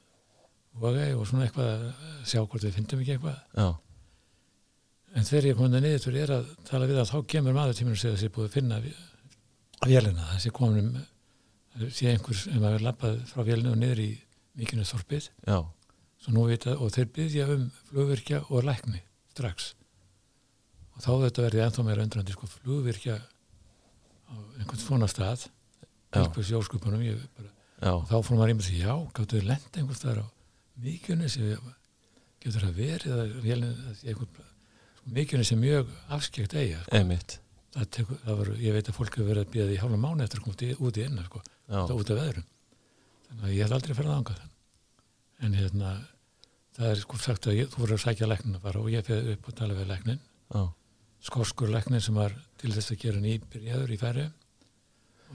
Vogæ 0.75 1.13
og 1.15 1.27
svona 1.31 1.45
eitthvað 1.47 1.69
að 1.71 2.23
sjá 2.27 2.41
hvort 2.41 2.65
við 2.65 2.73
fyndum 2.75 3.03
ekki 3.05 3.13
eitthvað. 3.15 3.37
Já, 3.55 3.69
En 5.15 5.23
þegar 5.23 5.47
ég 5.47 5.59
kom 5.59 5.71
það 5.71 5.85
niður 5.85 6.01
til 6.03 6.17
er 6.19 6.31
að 6.35 6.47
tala 6.67 6.87
við 6.91 6.97
að 6.99 7.11
þá 7.13 7.19
kemur 7.31 7.55
maður 7.55 7.77
tímur 7.79 7.99
það 8.01 8.17
sé 8.19 8.31
búið 8.35 8.49
að 8.49 8.57
finna 8.57 8.79
vélina, 9.85 10.25
sé 10.43 10.51
komin 10.55 10.89
um, 10.91 11.05
sé 11.87 12.09
einhvers 12.11 12.49
um 12.51 12.65
að 12.65 12.75
vera 12.75 12.87
lappað 12.89 13.21
frá 13.31 13.45
vélina 13.47 13.71
og 13.71 13.79
niður 13.79 14.03
í 14.03 14.09
mikinu 14.59 14.87
þorpið. 14.89 15.29
Já, 15.47 15.59
svo 16.25 16.35
nú 16.35 16.49
vita, 16.49 16.75
og 16.75 16.91
þeir 16.97 17.13
byggja 17.15 17.47
um 17.55 17.69
flugvirkja 17.93 18.43
og 18.49 18.67
lækni 18.67 19.05
strax. 19.37 19.71
Og 20.97 21.07
þá 21.07 21.11
þetta 21.29 21.47
verði 21.47 21.63
ennþá 21.63 21.87
meira 21.87 22.07
undrandi 22.09 22.35
sko 22.35 22.51
flugvirkja 22.51 23.21
á 23.23 24.35
einhvern 24.59 24.83
svona 24.83 25.11
stað 25.11 25.47
Bara, 27.37 27.51
já, 27.85 27.91
og 27.95 28.05
þá 28.11 28.15
fór 28.29 28.37
maður 28.39 28.53
í 28.53 28.57
að 28.59 28.67
segja, 28.69 28.87
já, 28.87 28.95
gáttu 29.19 29.39
þið 29.39 29.49
lenda 29.51 29.81
einhvers 29.81 29.99
staðar 30.03 30.21
á 30.25 30.27
mikjunni 30.85 31.29
sem 31.31 31.59
getur 32.45 32.67
verið 32.77 33.15
að 33.15 33.33
sé 34.01 34.09
einhvern 34.13 34.53
mikjunni 35.19 35.45
sem 35.49 35.61
mjög 35.61 35.91
afskekt 36.17 36.55
eiga 36.57 36.81
sko. 36.85 36.97
einmitt. 36.97 37.39
það 37.75 37.89
tekur, 37.99 38.19
það 38.25 38.39
var, 38.41 38.51
ég 38.63 38.73
veit 38.77 38.89
að 38.89 38.97
fólk 38.99 39.17
hefur 39.19 39.29
verið 39.33 39.45
að 39.45 39.53
býða 39.55 39.69
því 39.71 39.79
hálfa 39.83 40.01
mánu 40.05 40.25
eftir 40.25 40.39
að 40.41 40.45
koma 40.45 40.55
út 40.55 40.63
í- 40.65 40.77
út 40.89 40.99
í 41.01 41.05
innar 41.09 41.27
sko, 41.29 41.43
það 41.69 41.95
út 41.99 42.11
af 42.15 42.19
veðrum 42.21 42.47
þannig 43.29 43.45
að 43.49 43.55
ég 43.55 43.65
hef 43.65 43.75
aldrei 43.79 43.95
ferðað 43.99 44.19
ánga 44.21 44.37
þann 44.39 44.53
en 45.49 45.59
hérna 45.59 45.91
það 46.77 46.89
er 46.93 47.01
sko 47.03 47.19
sagt 47.19 47.47
að 47.51 47.59
ég, 47.59 47.69
þú 47.75 47.83
voru 47.83 47.97
að 47.99 48.05
sækja 48.05 48.29
læknin 48.31 48.57
að 48.59 48.65
fara 48.69 48.81
og 48.85 48.91
ég 48.95 49.05
fyrir 49.07 49.33
upp 49.35 49.49
að 49.51 49.59
tala 49.61 49.75
við 49.79 49.91
læknin 49.91 50.21
já, 50.55 50.63
skórskur 51.29 51.73
læknin 51.75 52.01
sem 52.05 52.15
var 52.15 52.35
til 52.61 52.73
þess 52.75 52.93
að 52.95 53.01
gera 53.05 53.21
nýbyrjaður 53.25 53.93
í 53.95 53.99
færi 54.01 54.25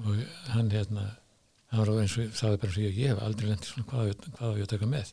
og 0.03 0.21
hann 0.53 0.71
hérna 0.73 1.05
hann 1.69 1.81
var 1.83 1.91
eins 2.01 2.15
og 2.17 2.37
sagði 2.37 2.61
bara 2.61 2.71
eins 2.71 2.77
og 2.79 2.85
ég 2.85 2.99
ég 2.99 3.11
hef 3.13 3.23
aldrei 3.23 3.49
lendið 3.49 3.71
svona 3.71 3.89
hvað 3.89 4.13
hvað 4.37 4.59
ég 4.59 4.67
að 4.67 4.71
taka 4.73 4.89
með. 4.89 5.11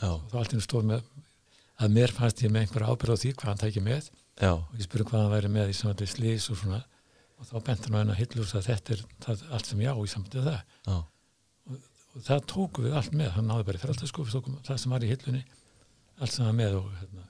Já, 0.00 0.10
og 0.10 0.26
þá 0.30 0.36
allt 0.40 0.52
í 0.52 0.58
einu 0.58 0.66
stóð 0.66 0.90
með 0.90 1.08
að 1.84 1.96
mér 1.96 2.14
fannst 2.14 2.44
ég 2.44 2.52
með 2.54 2.66
einhver 2.66 2.86
ábyrð 2.88 3.14
á 3.14 3.22
því 3.22 3.32
hvað 3.34 3.50
hann 3.50 3.62
tæki 3.64 3.84
með. 3.84 4.10
Já, 4.42 4.52
og 4.54 4.76
ég 4.78 4.86
spurði 4.86 5.08
hvað 5.10 5.24
hann 5.24 5.34
væri 5.34 5.50
með 5.54 5.72
í 5.72 5.78
samvæntið 5.78 6.12
slís 6.12 6.50
og 6.50 6.60
svona. 6.60 6.84
Og 7.34 7.48
þá 7.48 7.56
benti 7.66 7.90
hann 7.90 7.98
á 7.98 8.00
hennar 8.02 8.20
hillur 8.20 8.54
að 8.54 8.68
þetta 8.68 8.94
er 8.94 9.04
það, 9.24 9.44
allt 9.56 9.70
sem 9.70 9.82
ég 9.82 9.90
á 9.94 9.98
í 9.98 10.12
samvæntið 10.14 10.48
það. 10.48 10.78
Já, 10.86 10.96
og 12.14 12.22
það 12.22 12.48
tóku 12.52 12.84
við 12.84 12.96
allt 12.98 13.14
með, 13.18 13.30
hann 13.34 13.48
náði 13.50 13.66
bara 13.66 13.82
fyrir 13.82 14.30
tókum 14.30 14.58
það 14.62 14.76
sem 14.78 14.94
var 14.94 15.02
í 15.02 15.10
hillunni 15.10 15.42
allt 16.20 16.34
sem 16.34 16.46
var 16.46 16.56
með 16.56 16.76
og 16.78 16.90
hérna, 17.00 17.24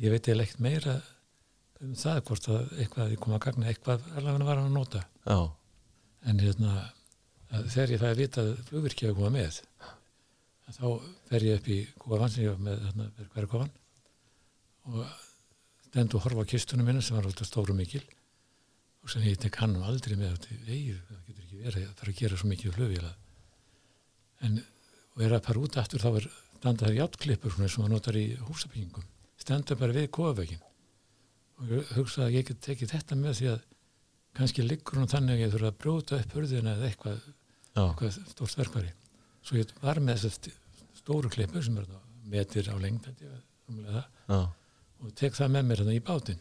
ég 0.00 0.14
veit 0.14 0.28
eða 0.32 0.46
ekkert 0.46 0.62
meira 0.64 0.94
um 1.82 1.96
það 1.98 2.20
hvort 2.28 2.48
að 2.52 2.70
eitthvað 2.80 3.12
ég 3.12 3.20
kom 3.20 3.34
að 3.36 3.42
gagna 3.46 3.68
eitthvað 3.68 4.06
allavega 4.14 4.46
var 4.48 4.60
hann 4.60 4.70
að 4.70 4.76
nota. 4.78 5.02
Já, 5.26 5.38
en 6.28 6.42
hérna 6.42 6.72
þegar 7.50 7.94
ég 7.94 8.02
fæði 8.02 8.12
að 8.12 8.22
vita 8.22 8.42
að 8.44 8.52
flugvirkja 8.68 9.10
að 9.10 9.18
koma 9.18 9.32
með 9.34 9.60
þá 10.72 10.86
fer 11.28 11.44
ég 11.44 11.60
upp 11.60 11.68
í 11.68 11.78
kofan 12.00 12.32
sem 12.32 12.44
ég 12.46 12.54
var 12.54 12.64
með 12.64 12.84
hérna, 12.86 13.08
hverja 13.34 13.50
kofan 13.52 13.72
og 14.88 15.00
stend 15.88 16.16
og 16.16 16.24
horfa 16.24 16.46
á 16.46 16.50
kistunum 16.52 16.88
minna 16.88 17.02
sem 17.04 17.16
var 17.18 17.28
alltaf 17.28 17.48
stóru 17.48 17.76
mikil 17.76 18.02
og 19.02 19.10
sem 19.12 19.24
ég 19.26 19.58
hann 19.58 19.76
aldrei 19.82 20.16
með 20.16 20.46
ei, 20.66 20.94
það 20.94 21.26
getur 21.26 21.42
ekki 21.44 21.62
verið 21.66 21.88
að 21.88 21.98
fara 22.00 22.14
að 22.14 22.20
gera 22.22 22.38
svo 22.40 22.52
mikið 22.52 22.76
flugvila 22.78 23.12
en 24.46 24.62
og 25.12 25.24
er 25.26 25.34
að 25.36 25.46
fara 25.48 25.62
út 25.66 25.78
aftur 25.82 26.02
þá 26.02 26.10
er 26.22 26.28
standa 26.62 26.86
þær 26.86 26.98
játtklippur 27.00 27.52
svona 27.52 27.68
sem 27.68 27.82
maður 27.82 27.94
notar 27.96 28.18
í 28.20 28.26
húsabyggingum 28.46 29.08
stenda 29.42 29.76
bara 29.76 29.96
við 29.96 30.08
kofavegin 30.14 30.62
og 31.60 31.92
hugsa 31.98 32.26
að 32.26 32.38
ég 32.38 32.48
get 32.48 32.62
tekið 32.64 32.94
þetta 32.94 33.18
með 33.18 33.38
því 33.40 33.50
að 33.52 33.66
kannski 34.38 34.64
liggur 34.64 34.98
hún 35.00 35.10
þannig 35.12 35.36
að 35.38 35.42
ég 35.44 35.52
þurfa 35.54 35.70
að 35.72 35.78
brjóta 35.82 36.18
upp 36.22 36.36
hurðina 36.36 36.74
eða 36.76 36.88
eitthvað, 36.90 37.18
eitthvað 37.92 38.18
stórt 38.32 38.58
verkvari 38.62 38.92
svo 39.42 39.58
ég 39.58 39.72
var 39.82 40.00
með 40.00 40.20
þessar 40.22 40.34
st- 40.36 40.54
stóru 41.02 41.30
klippur 41.34 41.64
sem 41.66 41.78
er 41.82 41.88
metir 42.32 42.68
á 42.70 42.76
lengd 42.78 43.08
og 45.02 45.12
tek 45.18 45.34
það 45.34 45.50
með 45.56 45.64
mér 45.72 45.80
í 45.92 46.00
bátinn. 46.06 46.38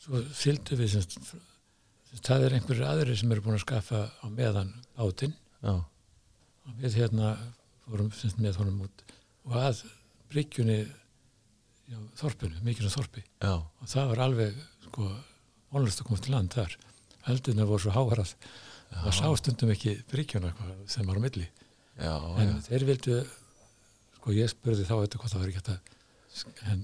Svo 0.00 0.20
fylgdu 0.34 0.76
við 0.80 0.88
semst, 0.96 1.16
semst, 2.10 2.24
það 2.26 2.46
er 2.48 2.54
einhverjir 2.56 2.86
aðrir 2.88 3.18
sem 3.20 3.30
eru 3.32 3.44
búin 3.44 3.54
að 3.58 3.62
skaffa 3.66 4.00
á 4.10 4.26
meðan 4.32 4.72
bátinn. 4.96 5.34
Og 6.66 6.74
við 6.82 6.96
hérna 6.98 7.34
fórum 7.86 8.10
semst, 8.16 8.40
með 8.42 8.58
honum 8.62 8.82
út 8.88 9.04
og 9.46 9.54
að 9.60 9.84
bryggjunni 10.30 10.80
þorpinu, 12.20 12.60
mikilvæg 12.66 12.92
þorpi. 12.94 13.22
Já, 13.42 13.54
og 13.60 13.88
það 13.90 14.10
var 14.12 14.20
alveg 14.26 14.58
sko 14.88 15.06
vonlust 15.74 16.02
að 16.02 16.08
komast 16.10 16.26
til 16.26 16.34
land 16.34 16.52
þar 16.54 16.74
eldurna 17.28 17.66
voru 17.68 17.84
svo 17.84 17.94
háar 17.94 18.22
að 18.24 18.32
það 18.90 19.16
sá 19.18 19.26
stundum 19.38 19.72
ekki 19.74 19.96
eitthvað 20.08 20.72
sem 20.90 21.06
var 21.06 21.20
á 21.20 21.22
milli. 21.26 21.46
Já, 22.00 22.14
en 22.40 22.48
já, 22.48 22.56
þeir 22.70 22.86
vildu 22.88 23.20
sko 24.16 24.34
ég 24.36 24.50
spurði 24.52 24.88
þá 24.88 24.96
eitthvað 25.00 25.22
hvað 25.22 25.34
það 25.34 25.44
var 25.44 25.52
ekki 25.52 26.58
en, 26.70 26.82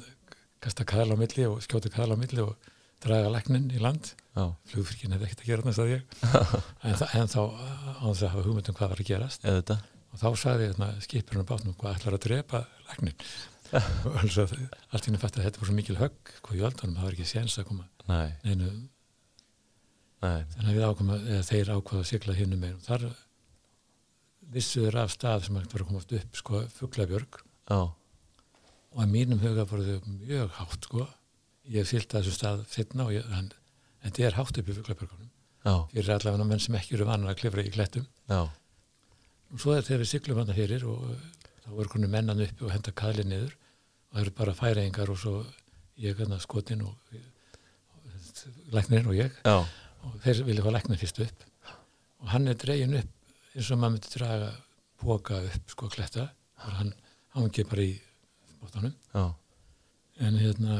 kasta 0.64 0.86
kaðal 0.88 1.16
á 1.16 1.22
milli 1.22 1.48
og 1.48 1.60
skjóta 1.64 1.92
kaðal 1.92 2.16
á 2.16 2.22
milli 2.22 2.44
og 2.44 2.70
draga 3.04 3.32
læknin 3.32 3.68
í 3.72 3.82
land. 3.82 4.12
Flugfyrkin 4.68 5.14
hefði 5.14 5.28
ekkert 5.28 5.42
að 5.44 5.50
gera 5.50 5.66
þess 5.66 5.82
að 5.82 5.92
ég. 5.94 6.16
En, 6.86 6.96
en 7.22 7.30
þá 7.32 7.42
á 7.46 8.06
þess 8.10 8.24
að 8.26 8.32
hafa 8.32 8.46
hugmyndum 8.46 8.76
hvað 8.76 8.92
var 8.92 9.02
að 9.02 9.10
gerast. 9.10 9.44
Þetta, 9.46 9.76
og 10.12 10.20
þá 10.22 10.28
sagði 10.40 10.70
hérna, 10.70 10.88
skipurinn 11.04 11.44
á 11.44 11.50
bátnum 11.50 11.76
hvað 11.76 11.98
ætlar 11.98 12.16
að 12.16 12.24
drepa 12.26 12.62
læknin 12.88 13.16
og 14.06 14.20
allt 14.94 15.08
inni 15.08 15.20
fatt 15.20 15.36
að 15.36 15.48
þetta 15.48 15.60
var 15.60 15.68
svo 15.68 15.76
mikil 15.76 15.96
högg 15.98 16.34
hvað 16.46 16.60
í 16.60 16.64
öldunum, 16.68 16.98
það 16.98 17.08
var 17.08 17.16
ekki 17.16 17.28
séns 17.28 17.56
að 17.60 17.68
koma 17.70 17.88
nei, 18.06 18.30
neinu, 18.46 18.68
nei, 18.70 18.84
þannig 20.22 20.80
að 20.82 21.12
eða 21.18 21.44
þeir 21.50 21.70
ákvaða 21.76 22.02
að 22.02 22.10
sigla 22.10 22.36
hinnum 22.36 22.62
megin. 22.62 22.80
Og 22.80 22.86
þar 22.86 23.06
vissuður 24.54 24.98
af 25.02 25.12
stað 25.14 25.46
sem 25.46 25.58
var 25.58 25.66
að 25.66 25.86
komast 25.90 26.16
upp 26.16 26.40
sko 26.40 26.62
fuglabjörg. 26.76 27.40
Já, 27.70 27.80
og 28.96 29.02
að 29.04 29.12
mínum 29.12 29.40
huga 29.42 29.66
voru 29.68 29.84
þau 29.84 30.10
mjög 30.24 30.52
hátt 30.56 30.88
sko. 30.88 31.06
Ég 31.68 31.88
fylgta 31.88 32.22
þessu 32.22 32.36
stað 32.36 32.62
og 33.04 33.12
ég, 33.12 33.26
hann, 33.32 33.50
þetta 34.04 34.28
er 34.28 34.38
hátt 34.38 34.60
upp 34.60 34.70
í 34.70 34.76
fuglabjörgunum. 34.78 35.32
Já, 35.66 35.74
fyrir 35.90 36.12
allavega 36.14 36.46
menn 36.46 36.62
sem 36.62 36.76
ekki 36.78 36.94
eru 36.94 37.08
vanar 37.08 37.32
að 37.32 37.40
klifra 37.42 37.64
í 37.66 37.72
klettum. 37.74 38.06
Já, 38.30 38.46
og 39.52 39.62
svo 39.62 39.74
er 39.74 39.84
þegar 39.86 40.02
við 40.04 40.12
siglum 40.12 40.40
hann 40.40 40.54
fyrir 40.56 40.84
og 40.88 41.08
uh, 41.10 41.24
þá 41.64 41.70
voru 41.74 41.92
konum 41.92 42.14
mennan 42.14 42.44
uppi 42.46 42.66
og 42.66 42.72
henda 42.74 42.94
kaðli 42.96 43.26
niður 43.26 43.56
og 43.56 44.14
það 44.14 44.22
eru 44.22 44.34
bara 44.38 44.54
færingar 44.56 45.10
og 45.12 45.18
svo 45.20 45.34
ég 46.02 46.22
hann 46.22 46.38
skotin 46.42 46.84
og, 46.86 46.94
og 47.96 48.76
læknirinn 48.76 49.10
og 49.10 49.18
ég. 49.18 49.42
Já, 49.42 49.58
og 50.06 50.20
þeir 50.24 50.44
vilja 50.46 50.64
fá 50.64 50.70
læknir 50.74 51.00
fyrst 51.00 51.22
upp. 51.24 51.46
Og 52.22 52.30
hann 52.32 52.48
er 52.50 52.58
dregin 52.60 52.96
upp 53.00 53.12
eins 53.56 53.72
og 53.72 53.80
maður 53.80 53.96
myndi 53.96 54.12
draga 54.14 54.52
póka 55.02 55.40
upp 55.50 55.74
sko 55.74 55.90
kletta. 55.92 56.28
Og 56.64 56.78
hann 56.80 56.94
hangi 57.36 57.66
bara 57.68 57.84
í 57.84 57.96
bóttanum 58.60 58.94
en 60.24 60.38
hérna 60.40 60.78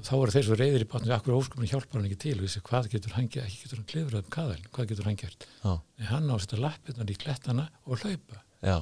þá 0.00 0.12
voru 0.14 0.32
þeir 0.32 0.46
svo 0.46 0.56
reyðir 0.56 0.84
í 0.84 0.88
bátnum 0.88 1.14
akkur 1.16 1.36
óskumni 1.36 1.68
hjálpar 1.68 2.00
hann 2.00 2.06
ekki 2.08 2.20
til? 2.22 2.36
Vissi, 2.40 2.62
hvað 2.64 2.88
getur 2.94 3.16
hann 3.16 3.28
gert, 3.28 3.48
ekki 3.48 3.66
getur 3.66 3.80
hann 3.80 3.88
klifrað 3.90 4.22
um 4.22 4.30
kaðalinn 4.32 4.70
hvað 4.72 4.92
getur 4.92 5.08
hann 5.08 5.18
gert, 5.20 5.48
en 5.64 6.08
hann 6.08 6.30
á 6.30 6.34
að 6.36 6.44
setja 6.44 6.60
lappirnar 6.62 7.12
í 7.12 7.18
klettana 7.20 7.66
og 7.84 8.00
hlaupa. 8.00 8.40
Já, 8.64 8.78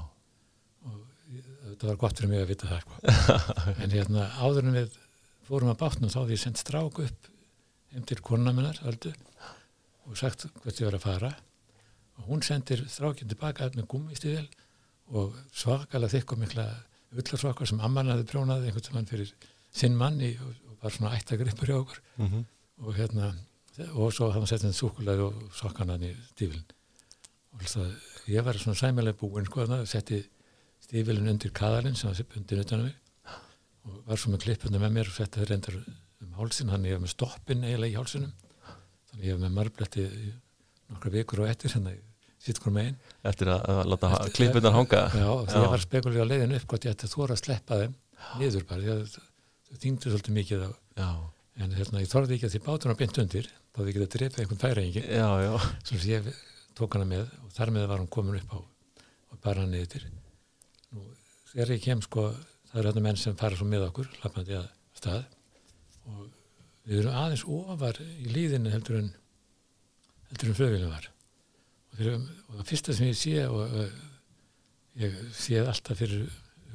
þetta 1.72 1.90
var 1.90 2.00
gott 2.04 2.20
fyrir 2.20 2.32
mig 2.32 2.44
að 2.44 2.52
vita 2.52 2.70
það 2.70 2.84
sko. 2.84 3.00
en 3.82 3.96
hérna 3.96 4.28
áður 4.38 4.70
en 4.70 4.78
við 4.78 5.00
fórum 5.48 5.72
að 5.72 5.80
bátnum 5.82 6.12
þá 6.12 6.20
því 6.20 6.36
ég 6.36 6.44
sendt 6.44 6.62
strák 6.62 7.02
upp 7.06 7.30
heim 7.94 8.06
til 8.06 8.20
konuna 8.22 8.54
minnar 8.54 8.78
Öldu, 8.86 9.14
og 10.06 10.18
sagt 10.18 10.46
hvert 10.62 10.80
ég 10.80 10.88
var 10.88 10.98
að 10.98 11.06
fara. 11.06 11.32
Og 12.16 12.30
hún 12.30 12.44
sendir 12.46 12.84
strákinn 12.88 13.28
tilbaka 13.28 13.70
með 13.74 13.88
gummistíðil 13.92 14.46
og 15.16 15.36
svakalega 15.54 16.16
þykk 16.16 16.32
og 16.34 16.42
mikla 16.42 16.66
ullarsvakar 17.16 17.68
sem 17.68 17.82
amman 17.84 18.10
hafði 18.12 18.28
prjónað 18.30 18.66
einhvern 18.66 18.86
tímann 18.86 19.10
fyrir 19.10 19.34
sinn 19.76 19.98
manni 19.98 20.32
og, 20.40 20.54
og 20.70 20.80
var 20.82 20.94
svona 20.94 21.12
ættagripur 21.18 21.70
hjá 21.70 21.78
okkur. 21.80 22.00
Mhm, 22.22 22.46
og 22.86 22.96
hérna 22.96 23.34
og 23.92 24.12
svo 24.14 24.30
hann 24.32 24.46
sett 24.48 24.64
henni 24.64 24.76
súkulega 24.76 25.26
og 25.26 25.52
sokkanan 25.56 26.04
í 26.06 26.12
stífilin 26.30 26.64
og 27.56 27.64
að 27.80 27.92
ég 28.32 28.44
var 28.44 28.58
svona 28.60 28.78
sæmilega 28.78 29.18
búinn 29.20 29.46
sko 29.48 29.64
þarna, 29.64 29.84
setti 29.88 30.22
stífilin 30.84 31.28
undir 31.30 31.52
kaðalinn 31.56 31.96
sem 31.96 32.10
var 32.10 32.40
undir 32.40 32.62
utan 32.62 32.84
á 32.84 32.86
mig 32.86 32.96
og 33.86 34.00
var 34.08 34.20
svo 34.20 34.32
með 34.32 34.46
klippuna 34.46 34.80
með 34.82 34.96
mér 34.96 35.10
og 35.10 35.16
setti 35.16 35.40
það 35.40 35.50
reyndar 35.52 35.78
um 36.24 36.34
hálsin 36.40 36.72
hann 36.72 36.88
ég 36.88 36.96
var 36.96 37.04
með 37.04 37.14
stoppin 37.14 37.64
eiginlega 37.64 37.92
í 37.92 37.98
hálsinum. 37.98 38.32
þannig 38.32 38.45
ég 39.22 39.36
var 39.36 39.42
með 39.44 39.54
marbletti 39.56 40.04
nokkra 40.90 41.12
vikur 41.14 41.44
og 41.44 41.50
eftir 41.50 41.72
hérna 41.74 41.94
sitt 42.46 42.60
hvort 42.62 42.76
megin. 42.76 42.98
Eftir 43.26 43.50
að, 43.50 43.80
láta 43.90 44.10
klippunar 44.36 44.74
hanga. 44.76 45.06
já, 45.10 45.30
því 45.48 45.62
ég 45.62 45.72
var 45.72 45.82
spekulið 45.82 46.22
á 46.22 46.30
leiðinu 46.30 46.58
upp 46.60 46.68
hvort 46.70 46.86
ég 46.86 46.94
ætti 46.94 47.08
að 47.08 47.14
þóra 47.16 47.36
að 47.36 47.42
sleppa 47.42 47.80
þeim 47.82 47.96
niður 48.40 48.66
bara 48.68 48.98
það 49.00 49.80
þýngdi 49.82 50.12
svolítið 50.12 50.36
mikið 50.36 50.66
á 50.66 50.70
en 51.56 51.72
hérna, 51.72 52.02
ég 52.04 52.10
þorði 52.12 52.36
ekki 52.36 52.48
að 52.48 52.54
því 52.54 52.60
bátur 52.66 52.92
var 52.92 52.98
beint 53.00 53.18
undir 53.22 53.48
þá 53.48 53.80
því 53.80 53.88
ekki 53.92 54.04
að 54.04 54.12
drepa 54.14 54.42
einhvern 54.42 54.60
færingi 54.62 55.02
sem 55.88 56.02
ég 56.10 56.28
tók 56.76 56.96
hana 56.96 57.08
með 57.08 57.32
og 57.42 57.54
þar 57.56 57.72
með 57.72 57.88
var 57.90 58.02
hún 58.02 58.12
komin 58.12 58.38
upp 58.40 58.52
á 58.52 58.58
og 58.60 59.40
bara 59.42 59.64
hann 59.64 59.72
niður 59.72 60.06
Nú, 60.94 61.02
þegar 61.50 61.72
ég 61.74 61.82
kem 61.82 62.02
sko 62.04 62.28
það 62.70 62.80
eru 62.80 62.90
hérna 62.90 63.04
menn 63.08 63.20
sem 63.20 63.36
fara 63.38 63.56
svo 63.58 63.66
með 63.68 63.88
okkur 63.88 64.10
lappandi 64.22 64.56
að 64.58 64.66
stað. 64.96 65.22
Og 66.12 66.26
við 66.86 67.02
erum 67.02 67.18
aðeins 67.20 67.44
ofar 67.50 68.00
í 68.02 68.30
líðinu 68.30 68.72
heldur 68.72 69.00
en 69.00 69.12
heldur 70.30 70.50
en 70.50 70.58
flögilin 70.58 70.92
var. 70.92 71.08
Og, 71.92 71.98
þeir, 71.98 72.14
og 72.16 72.54
það 72.58 72.70
fyrsta 72.70 72.96
sem 72.96 73.10
ég 73.10 73.18
sé 73.18 73.34
og 73.46 73.76
uh, 73.82 74.00
ég 75.02 75.20
sé 75.36 75.60
alltaf 75.62 76.00
fyrir 76.00 76.26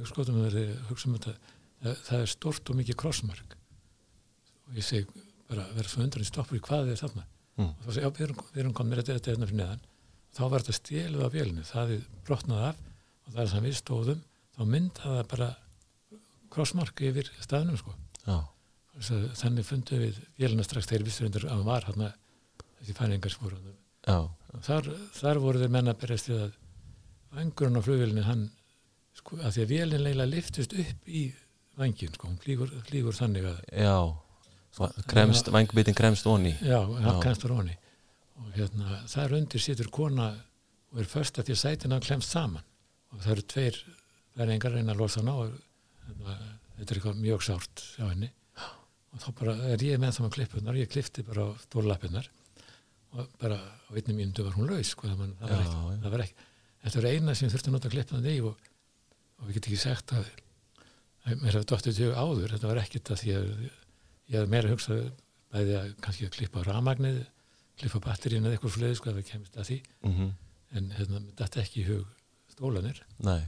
ég 0.01 0.77
hugsa 0.89 1.09
um 1.09 1.17
það, 1.21 1.35
það 1.81 2.21
er 2.21 2.31
stort 2.31 2.69
og 2.71 2.79
mikið 2.79 2.97
krossmark. 3.01 3.55
Og 4.69 4.79
ég 4.79 4.87
segi 4.87 5.25
bara 5.51 5.67
vera 5.75 5.91
svo 5.91 6.03
undan 6.05 6.23
í 6.23 6.27
stoppur 6.27 6.57
í 6.57 6.63
hvað 6.63 6.93
er 6.93 7.01
þarna? 7.01 7.27
Mm. 7.59 7.73
og 7.75 7.81
þá 7.83 7.91
segi, 7.91 8.05
já, 8.05 8.11
við 8.15 8.25
erum, 8.25 8.43
við 8.53 8.61
erum 8.63 8.75
komin 8.75 8.93
með 8.93 9.01
þetta, 9.01 9.17
þetta 9.17 9.33
hérna 9.33 9.49
fyrir 9.49 9.61
neðan. 9.61 9.83
Þá 10.31 10.43
var 10.47 10.63
þetta 10.63 10.77
stélið 10.77 11.25
á 11.27 11.29
vélinu 11.33 11.65
það 11.67 11.93
er 11.97 12.05
brotnað 12.27 12.63
af 12.69 12.79
og 13.27 13.33
það 13.33 13.43
er 13.43 13.51
sem 13.51 13.65
við 13.65 13.75
stóðum 13.81 14.23
þá 14.55 14.61
myndaði 14.71 15.17
það 15.17 15.27
bara 15.33 15.49
krossmark 16.51 17.03
yfir 17.07 17.31
staðnum 17.43 17.79
sko. 17.79 17.93
já, 18.23 18.37
þannig 18.99 19.65
fundum 19.67 20.01
við 20.03 20.17
vélina 20.39 20.65
strax 20.67 20.89
þegar 20.89 21.05
við 21.07 21.15
strendur 21.15 21.45
að 21.47 21.53
hann 21.55 21.67
var 21.67 21.85
hann 21.87 22.07
þessi 22.81 22.95
fæningar 22.97 23.31
sem 23.33 23.45
voru 23.45 23.59
þar, 24.65 24.89
þar 25.15 25.39
voru 25.39 25.61
þeir 25.61 25.71
menna 25.77 25.93
að 25.93 26.01
berjast 26.01 26.31
við 26.31 26.41
að 26.47 26.57
vangurinn 27.37 27.79
á 27.79 27.85
flugvélinu 27.85 28.25
hann 28.27 28.43
sko, 29.15 29.37
að 29.39 29.55
því 29.55 29.63
að 29.63 29.71
vélinn 29.71 30.03
leila 30.03 30.27
liftust 30.27 30.75
upp 30.75 31.07
í 31.07 31.23
vangin 31.79 32.11
sko, 32.11 32.27
hún 32.27 32.41
flýgur, 32.41 32.73
flýgur 32.89 33.15
þannig 33.15 33.47
að 33.47 33.61
já. 33.71 33.95
Va- 34.77 34.91
kremst, 35.07 35.49
vangbitin 35.51 35.95
kremst 35.95 36.27
onni 36.31 36.53
Já, 36.63 36.79
hann 36.79 37.21
var 37.23 37.55
honi 37.55 37.77
og 38.41 38.51
hérna, 38.55 39.01
þar 39.11 39.35
undir 39.37 39.61
situr 39.61 39.89
kona 39.93 40.31
og 40.91 40.99
er 40.99 41.07
först 41.07 41.39
að 41.39 41.47
því 41.49 41.55
að 41.55 41.61
sætina 41.61 41.99
klemst 42.03 42.33
saman. 42.33 42.63
Og 43.11 43.19
það 43.21 43.31
eru 43.35 43.43
tveir 43.53 43.77
verði 44.39 44.55
engar 44.55 44.73
reyna 44.75 44.95
að 44.95 45.01
losa 45.03 45.21
hana 45.21 45.35
og 45.43 45.51
hérna, 46.07 46.35
þetta 46.77 46.87
er 46.87 46.99
eitthvað 46.99 47.21
mjög 47.21 47.43
sárt 47.47 47.83
hjá 47.95 48.05
henni 48.09 48.31
og 49.11 49.19
þá 49.23 49.27
bara 49.41 49.55
er 49.73 49.83
ég 49.83 49.99
með 49.99 50.13
það 50.15 50.25
með 50.27 50.33
klippunar, 50.37 50.77
ég 50.79 50.91
klifti 50.91 51.23
bara 51.27 51.47
á 51.47 51.49
stórlappinnar 51.65 52.29
og 53.11 53.27
bara 53.41 53.57
á 53.59 53.91
einni 53.91 54.15
mínundu 54.15 54.45
var 54.47 54.55
hún 54.55 54.69
laus 54.71 54.93
sko, 54.93 55.09
það, 55.11 55.33
það, 55.41 55.49
var 55.49 55.57
Já, 55.57 55.65
ekki, 55.65 55.81
já. 55.81 55.97
það 56.05 56.13
var 56.15 56.23
ekki 56.25 56.45
þetta 56.85 57.01
var 57.01 57.09
eina 57.11 57.35
sem 57.35 57.51
þurfti 57.51 57.69
að 57.71 57.75
nota 57.75 57.91
klippunar 57.91 58.31
í 58.31 58.37
og, 58.47 58.69
og 59.41 59.49
við 59.49 59.57
getum 59.59 59.73
ekki 59.73 59.81
sagt 59.83 60.13
að, 60.15 60.29
að 61.27 61.41
mér 61.43 61.57
hefði 61.57 61.67
dóttið 61.73 61.97
til 61.99 62.07
áður. 62.15 62.53
Þetta 62.55 62.69
var 62.71 62.79
ekkit 62.81 63.11
að 63.13 63.19
því 63.21 63.33
að 63.35 63.49
ég 63.61 64.37
hefði 64.39 64.51
meira 64.55 64.71
hugsað 64.71 65.01
bæði 65.51 65.75
að 65.81 65.91
kannski 66.05 66.25
að 66.29 66.35
klippa 66.37 66.63
á 66.63 66.67
ramagnið 66.71 67.19
klippa 67.81 67.99
batterín 68.07 68.45
eða 68.47 68.55
eitthvað 68.57 68.75
fleði 68.77 68.97
sko 69.01 69.11
ef 69.11 69.19
við 69.19 69.27
kemist 69.33 69.59
að 69.59 69.67
því. 69.71 69.77
Mm 70.07 70.31
en 70.71 70.85
hérna, 70.95 71.19
þetta 71.35 71.59
ekki 71.65 71.81
í 71.81 71.87
hug 71.89 72.05
stólanir 72.53 73.01
Nei. 73.27 73.41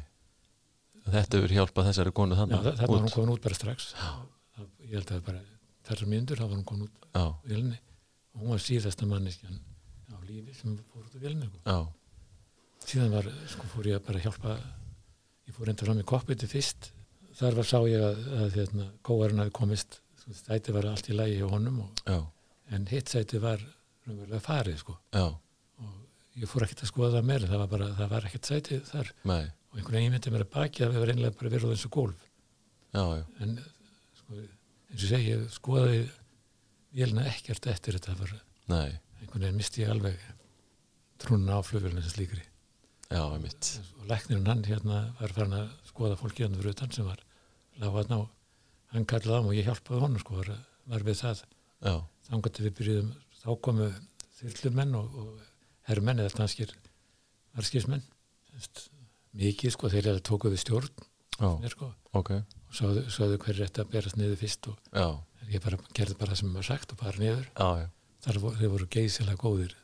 Þetta 1.07 1.37
hefur 1.39 1.53
hjálpað 1.55 1.85
þessari 1.87 2.11
konu 2.15 2.35
Já, 2.35 2.39
þannig 2.41 2.57
þa- 2.65 2.73
þarna 2.81 2.89
var 2.93 3.03
hún 3.05 3.13
komin 3.13 3.31
út 3.31 3.43
bara 3.45 3.55
strax. 3.55 3.85
Það, 3.95 4.17
ég 4.83 4.95
held 4.97 5.11
að 5.15 5.25
bara 5.27 5.41
þessar 5.87 6.09
myndur 6.11 6.39
þá 6.39 6.45
var 6.45 6.55
hún 6.57 6.67
komin 6.69 6.87
út 6.87 7.09
á 7.17 7.25
vélni 7.47 7.79
og 8.33 8.41
hún 8.43 8.53
var 8.53 8.63
síðasta 8.63 9.07
manneskjan 9.09 9.59
á 10.13 10.17
lífi 10.27 10.55
sem 10.57 10.77
fór 10.91 11.05
út 11.07 11.17
á 11.17 11.19
vélni 11.23 11.49
sko. 11.49 11.77
síðan 12.85 13.13
var, 13.13 13.29
sko, 13.49 13.67
fór 13.73 13.89
ég 13.91 13.99
að 13.99 14.07
bara 14.07 14.23
hjálpa 14.23 14.57
ég 15.47 15.55
fór 15.55 15.71
enda 15.71 15.85
fram 15.87 15.99
í 15.99 16.05
koppiti 16.07 16.47
fyrst. 16.49 16.91
Þar 17.33 17.57
var 17.57 17.67
sá 17.67 17.79
ég 17.89 18.03
að, 18.03 18.19
að 18.43 18.57
hérna, 18.59 18.89
kóarinn 19.05 19.41
hafi 19.41 19.53
komist 19.57 19.99
stæti 20.23 20.71
var 20.71 20.85
allt 20.87 21.09
í 21.09 21.15
lagi 21.17 21.39
hjá 21.39 21.47
honum 21.51 21.81
og, 21.83 22.03
en 22.71 22.85
hitt 22.87 23.11
sæti 23.11 23.41
var 23.43 23.59
raunverulega 24.05 24.43
farið 24.43 24.77
sko. 24.79 24.95
Já, 25.15 25.25
ég 26.39 26.49
fór 26.49 26.65
ekkert 26.65 26.85
að 26.85 26.91
skoða 26.91 27.17
það 27.17 27.27
meira, 27.31 27.49
það 27.49 27.63
var 27.63 27.71
bara, 27.73 27.89
það 27.97 28.13
var 28.13 28.27
ekkert 28.29 28.51
sæti 28.51 28.79
þar. 28.87 29.11
Nei, 29.27 29.41
og 29.71 29.79
einhvern 29.79 29.97
veginn 29.97 30.15
myndi 30.15 30.33
mér 30.33 30.45
að 30.45 30.53
baki 30.53 30.85
að 30.85 30.93
við 30.93 31.03
var 31.03 31.13
einlega 31.13 31.37
bara 31.39 31.53
verið 31.55 31.73
eins 31.73 31.85
og 31.89 31.95
gólf. 31.97 32.29
Já, 32.93 33.03
já, 33.17 33.25
en 33.43 33.55
sko, 33.57 33.72
eins 34.93 35.05
og 35.09 35.25
ég 35.27 35.43
skoðaði 35.53 36.01
vélina 36.93 37.25
ekkert 37.31 37.67
eftir 37.71 37.97
þetta 37.97 38.15
var 38.19 38.33
einhvern 38.73 39.45
veginn 39.45 39.59
misti 39.59 39.83
ég 39.83 39.91
alveg 39.93 40.19
trúnna 41.23 41.57
á 41.57 41.61
flugvélina 41.65 42.03
sem 42.03 42.13
slíkri. 42.13 42.43
Já, 43.09 43.21
einmitt, 43.25 43.69
og 43.99 44.07
læknirinn 44.09 44.49
hann 44.49 44.63
hérna 44.65 45.01
var 45.19 45.33
farin 45.35 45.57
að 45.57 45.67
skoða 45.89 46.17
fólki 46.19 46.45
hann 46.45 46.55
fyrir 46.57 46.73
utan 46.73 46.93
sem 46.93 47.05
var 47.07 47.21
lág 47.81 47.97
hann 47.99 48.15
á 48.17 48.21
hann 48.93 49.09
kallaði 49.09 49.37
á 49.37 49.41
mig 49.43 49.51
og 49.51 49.57
ég 49.59 49.67
hjálpaði 49.69 50.03
honum 50.03 50.21
sko, 50.21 50.39
var, 50.39 50.49
var 50.89 51.05
við 51.05 51.19
það. 51.21 51.43
Að 51.83 52.61
við 52.61 52.75
byrjuðum 52.79 53.13
þá 53.41 53.49
komu 53.67 53.89
þyrlumenn 54.39 54.97
og, 54.97 55.17
og 55.21 55.87
herrmenn 55.89 56.21
eða 56.23 56.37
danskir 56.37 56.73
varskismenn 57.57 58.03
mikið 59.37 59.73
sko 59.75 59.89
þeir 59.91 60.07
eru 60.07 60.19
að 60.19 60.25
tóku 60.29 60.51
við 60.53 60.61
stjórn 60.63 60.89
já, 60.93 61.49
mér, 61.61 61.73
sko, 61.73 61.89
ok, 62.19 62.31
og 62.73 62.79
sáðu, 62.79 63.05
sáðu 63.13 63.37
hver 63.37 63.53
er 63.53 63.67
þetta 63.67 63.83
að 63.85 63.93
berast 63.93 64.17
niður 64.17 64.39
fyrst 64.41 64.67
og 64.71 64.77
já, 64.89 65.05
ég 65.53 65.61
bara, 65.61 65.77
gerði 65.93 66.17
bara 66.17 66.33
það 66.33 66.39
sem 66.41 66.53
var 66.57 66.65
sagt 66.65 66.93
og 66.95 67.01
bara 67.03 67.21
niður. 67.21 67.45
Já, 67.53 67.89
þar 68.25 68.39
voru, 68.41 68.69
voru 68.73 68.87
geysilega 68.95 69.41
góðir 69.43 69.75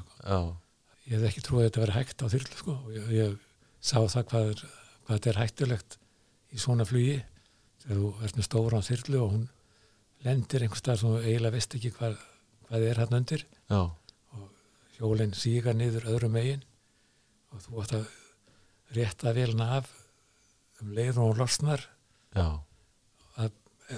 góð. 0.00 0.22
Já, 0.24 0.38
ég 1.04 1.16
hef 1.18 1.26
ekki 1.28 1.44
trúið 1.44 1.66
að 1.66 1.68
þetta 1.68 1.82
verið 1.84 1.98
hægt 1.98 2.24
á 2.24 2.26
þyrlu 2.32 2.60
sko. 2.62 2.76
Og 2.80 2.94
ég, 2.96 3.10
ég 3.18 3.34
sá 3.80 3.96
það 3.98 4.24
hvað, 4.30 4.52
er, 4.54 4.62
hvað 5.04 5.18
þetta 5.18 5.32
er 5.34 5.40
hættulegt 5.42 5.98
í 6.50 6.62
svona 6.64 6.88
flugi. 6.88 7.18
Þegar 7.84 8.00
þú 8.00 8.12
ert 8.24 8.40
með 8.40 8.48
stóra 8.48 8.80
á 8.80 8.88
þyrlu 8.88 9.20
og 9.20 9.34
hún 9.34 9.46
lendir 10.24 10.64
einhvers 10.64 10.80
staðar 10.84 11.02
sem 11.02 11.12
þú 11.12 11.20
eiginlega 11.26 11.56
veist 11.58 11.76
ekki 11.76 11.92
hvað, 11.98 12.16
hvað 12.68 12.88
er 12.88 13.02
hann 13.04 13.20
undir. 13.20 13.44
Já, 13.68 13.82
hjólinn 14.96 15.36
sígar 15.36 15.76
niður 15.76 16.08
öðrum 16.14 16.36
megin. 16.36 16.64
Og 17.50 17.64
þú 17.66 17.84
átt 17.84 17.96
að 17.98 18.08
rétta 18.96 19.34
velna 19.36 19.70
af 19.78 19.88
um 20.80 20.92
leið 20.96 21.18
og 21.20 21.30
hún 21.30 21.40
losnar. 21.42 21.86
Já, 22.36 22.60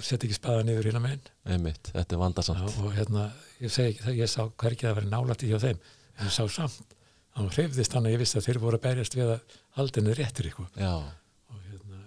setja 0.01 0.25
ekki 0.25 0.37
spaða 0.37 0.63
niður 0.65 0.89
hérna 0.89 1.03
megin. 1.03 1.27
Einmitt, 1.45 1.91
þetta 1.93 2.15
er 2.15 2.17
Já, 2.17 2.21
vandasamt, 2.23 2.77
og 2.81 2.95
hérna, 2.95 3.27
ég 3.61 3.73
segi 3.73 3.93
ekki 3.93 4.05
það, 4.07 4.19
ég 4.19 4.31
sá 4.31 4.41
hvergi 4.63 4.87
að 4.89 4.95
vera 4.99 5.11
nálætti 5.11 5.49
hjá 5.51 5.59
þeim, 5.61 5.81
en 6.17 6.29
ég 6.29 6.33
sá 6.33 6.43
samt 6.49 6.95
hann 7.37 7.49
hreyfðist 7.53 7.95
hann 7.97 8.07
að 8.07 8.15
ég 8.15 8.21
vissi 8.21 8.37
að 8.39 8.47
þeir 8.47 8.61
voru 8.61 8.79
að 8.79 8.85
berjast 8.85 9.17
við 9.17 9.33
að 9.35 9.57
haldinu 9.77 10.13
réttir 10.17 10.49
ykkur 10.51 10.69
já, 10.77 10.93
og 10.93 11.65
hérna 11.69 12.01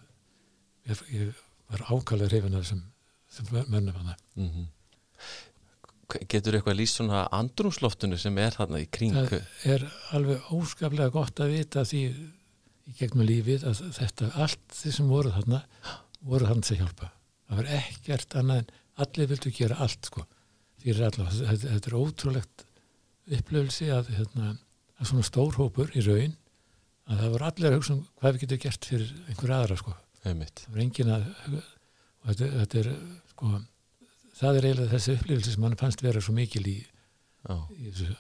ég, 0.87 1.03
ég 1.15 1.43
var 1.73 1.85
ákvæmlega 1.91 2.31
hreyfin 2.31 2.57
af 2.59 2.65
þessum, 2.67 2.87
mönnum 3.67 4.01
hann 4.01 4.17
mhm. 4.39 4.73
Getur 6.31 6.55
eitthvað 6.55 6.77
lýst 6.79 7.01
svona 7.01 7.25
andrúmsloftinu 7.35 8.15
sem 8.21 8.37
er 8.39 8.55
þarna 8.55 8.79
í 8.79 8.87
kring? 8.87 9.17
það 9.17 9.73
er 9.73 9.87
alveg 10.15 10.53
óskaplega 10.55 11.11
gott 11.11 11.43
að 11.43 11.57
vita 11.57 11.83
því 11.89 12.03
í 12.87 12.95
gegnum 12.99 13.27
lífið 13.27 13.67
að 13.69 13.83
þetta, 13.97 14.31
allt 14.45 14.79
því 14.79 14.95
sem 14.99 15.11
voru 15.11 15.33
þarna 15.35 15.63
voru 16.27 16.49
þarna 16.49 16.67
til 16.67 16.77
að 16.77 16.81
hjálpa. 16.83 17.11
Það 17.47 17.61
var 17.61 17.71
ekkert 17.81 18.37
annað 18.41 18.63
en 18.63 18.73
allir 19.05 19.31
vildu 19.31 19.53
gera 19.55 19.79
allt 19.85 20.09
sko 20.11 20.25
fyrir 20.83 21.07
alla, 21.09 21.29
þetta, 21.33 21.71
þetta 21.75 21.91
er 21.91 21.99
ótrúlegt 21.99 22.67
upplöflsi 23.37 23.89
að, 23.91 24.11
hérna, 24.15 24.53
að 25.01 25.11
svona 25.11 25.27
stór 25.27 25.57
hópur 25.59 25.91
í 25.99 26.03
raun 26.07 26.37
að 27.07 27.23
það 27.23 27.33
voru 27.35 27.49
allir 27.49 27.71
að 27.71 27.79
hugsa 27.79 27.95
um 27.95 28.03
hvað 28.21 28.37
við 28.37 28.45
getum 28.45 28.61
gert 28.65 28.91
fyrir 28.91 29.15
einhver 29.31 29.55
aðra 29.57 29.79
sko. 29.81 29.95
Einmitt, 30.27 30.63
það 30.65 30.77
var 30.77 30.85
engin 30.85 31.13
að 31.15 31.27
þetta, 32.27 32.51
þetta 32.61 32.79
er 32.83 32.93
sko 33.33 33.51
það 34.37 34.59
er 34.59 34.69
eiginlega 34.69 34.93
þessi 34.93 35.17
upplifilsi 35.17 35.55
sem 35.55 35.65
mann 35.65 35.79
fannst 35.81 36.03
vera 36.05 36.23
svo 36.23 36.35
mikil 36.37 36.65
í, 36.69 36.77
í 36.83 37.91
þessu. 37.91 38.17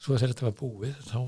Svo 0.00 0.16
þegar 0.16 0.34
þetta 0.34 0.46
var 0.48 0.56
búið 0.60 0.94
þá 1.08 1.18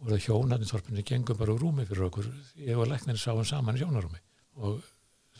voru 0.00 0.16
það 0.16 0.24
hjón 0.26 0.54
hann 0.54 0.64
í 0.64 0.68
þorpinu 0.70 1.04
gengum 1.06 1.38
bara 1.38 1.54
úr 1.54 1.62
rúmi 1.64 1.86
fyrir 1.88 2.06
okkur. 2.08 2.28
Ég 2.64 2.80
og 2.80 2.88
læknirinn 2.90 3.20
sáum 3.20 3.44
saman 3.48 3.76
í 3.78 3.82
hjónarúmi. 3.82 4.20
Og 4.60 4.80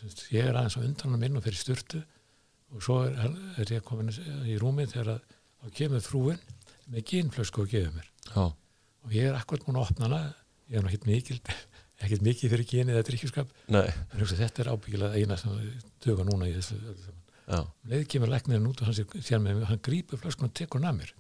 semst, 0.00 0.26
ég 0.34 0.48
er 0.48 0.56
aðeins 0.56 0.76
á 0.76 0.84
undanum 0.84 1.26
inn 1.26 1.40
og 1.40 1.44
fyrir 1.46 1.60
styrtu 1.60 2.02
og 2.70 2.84
svo 2.84 3.00
er, 3.08 3.32
er 3.58 3.74
ég 3.74 3.84
komin 3.86 4.12
í 4.46 4.58
rúmi 4.60 4.86
þegar 4.90 5.16
að, 5.16 5.36
þá 5.60 5.76
kemur 5.80 6.04
frúin 6.04 6.44
með 6.90 7.06
gínflösku 7.10 7.64
og 7.64 7.72
gefur 7.72 7.96
mér. 7.96 8.10
Já, 8.30 8.44
og 9.06 9.16
ég 9.16 9.30
er 9.30 9.38
akkurat 9.38 9.66
múin 9.66 9.80
að 9.80 9.88
opna 9.88 10.08
hana. 10.08 10.20
Ég 10.70 10.78
er 10.78 10.90
ekkert 10.90 11.08
mikil 11.08 11.40
ekkert 12.04 12.24
mikið 12.24 12.54
fyrir 12.54 12.68
gínið 12.68 12.98
eða 12.98 13.08
hugsa, 14.20 14.38
þetta 14.38 14.62
er 14.62 14.70
ábyggilega 14.72 15.20
eina 15.20 15.36
sem 15.40 15.56
duga 16.04 16.24
núna 16.28 16.48
í 16.48 16.54
þessu 16.56 16.78
já, 17.50 17.60
Um 17.60 17.90
leið 17.90 18.04
kemur 18.12 18.30
læknirinn 18.30 18.68
út 18.70 18.80
og 18.80 18.86
hann 18.86 19.48
hann 19.66 19.82
grípur 19.82 20.20
flöskun 20.20 20.48
og 20.48 20.54
tekur 20.54 20.80
hann 20.80 20.92
að 20.92 21.00
mér 21.00 21.14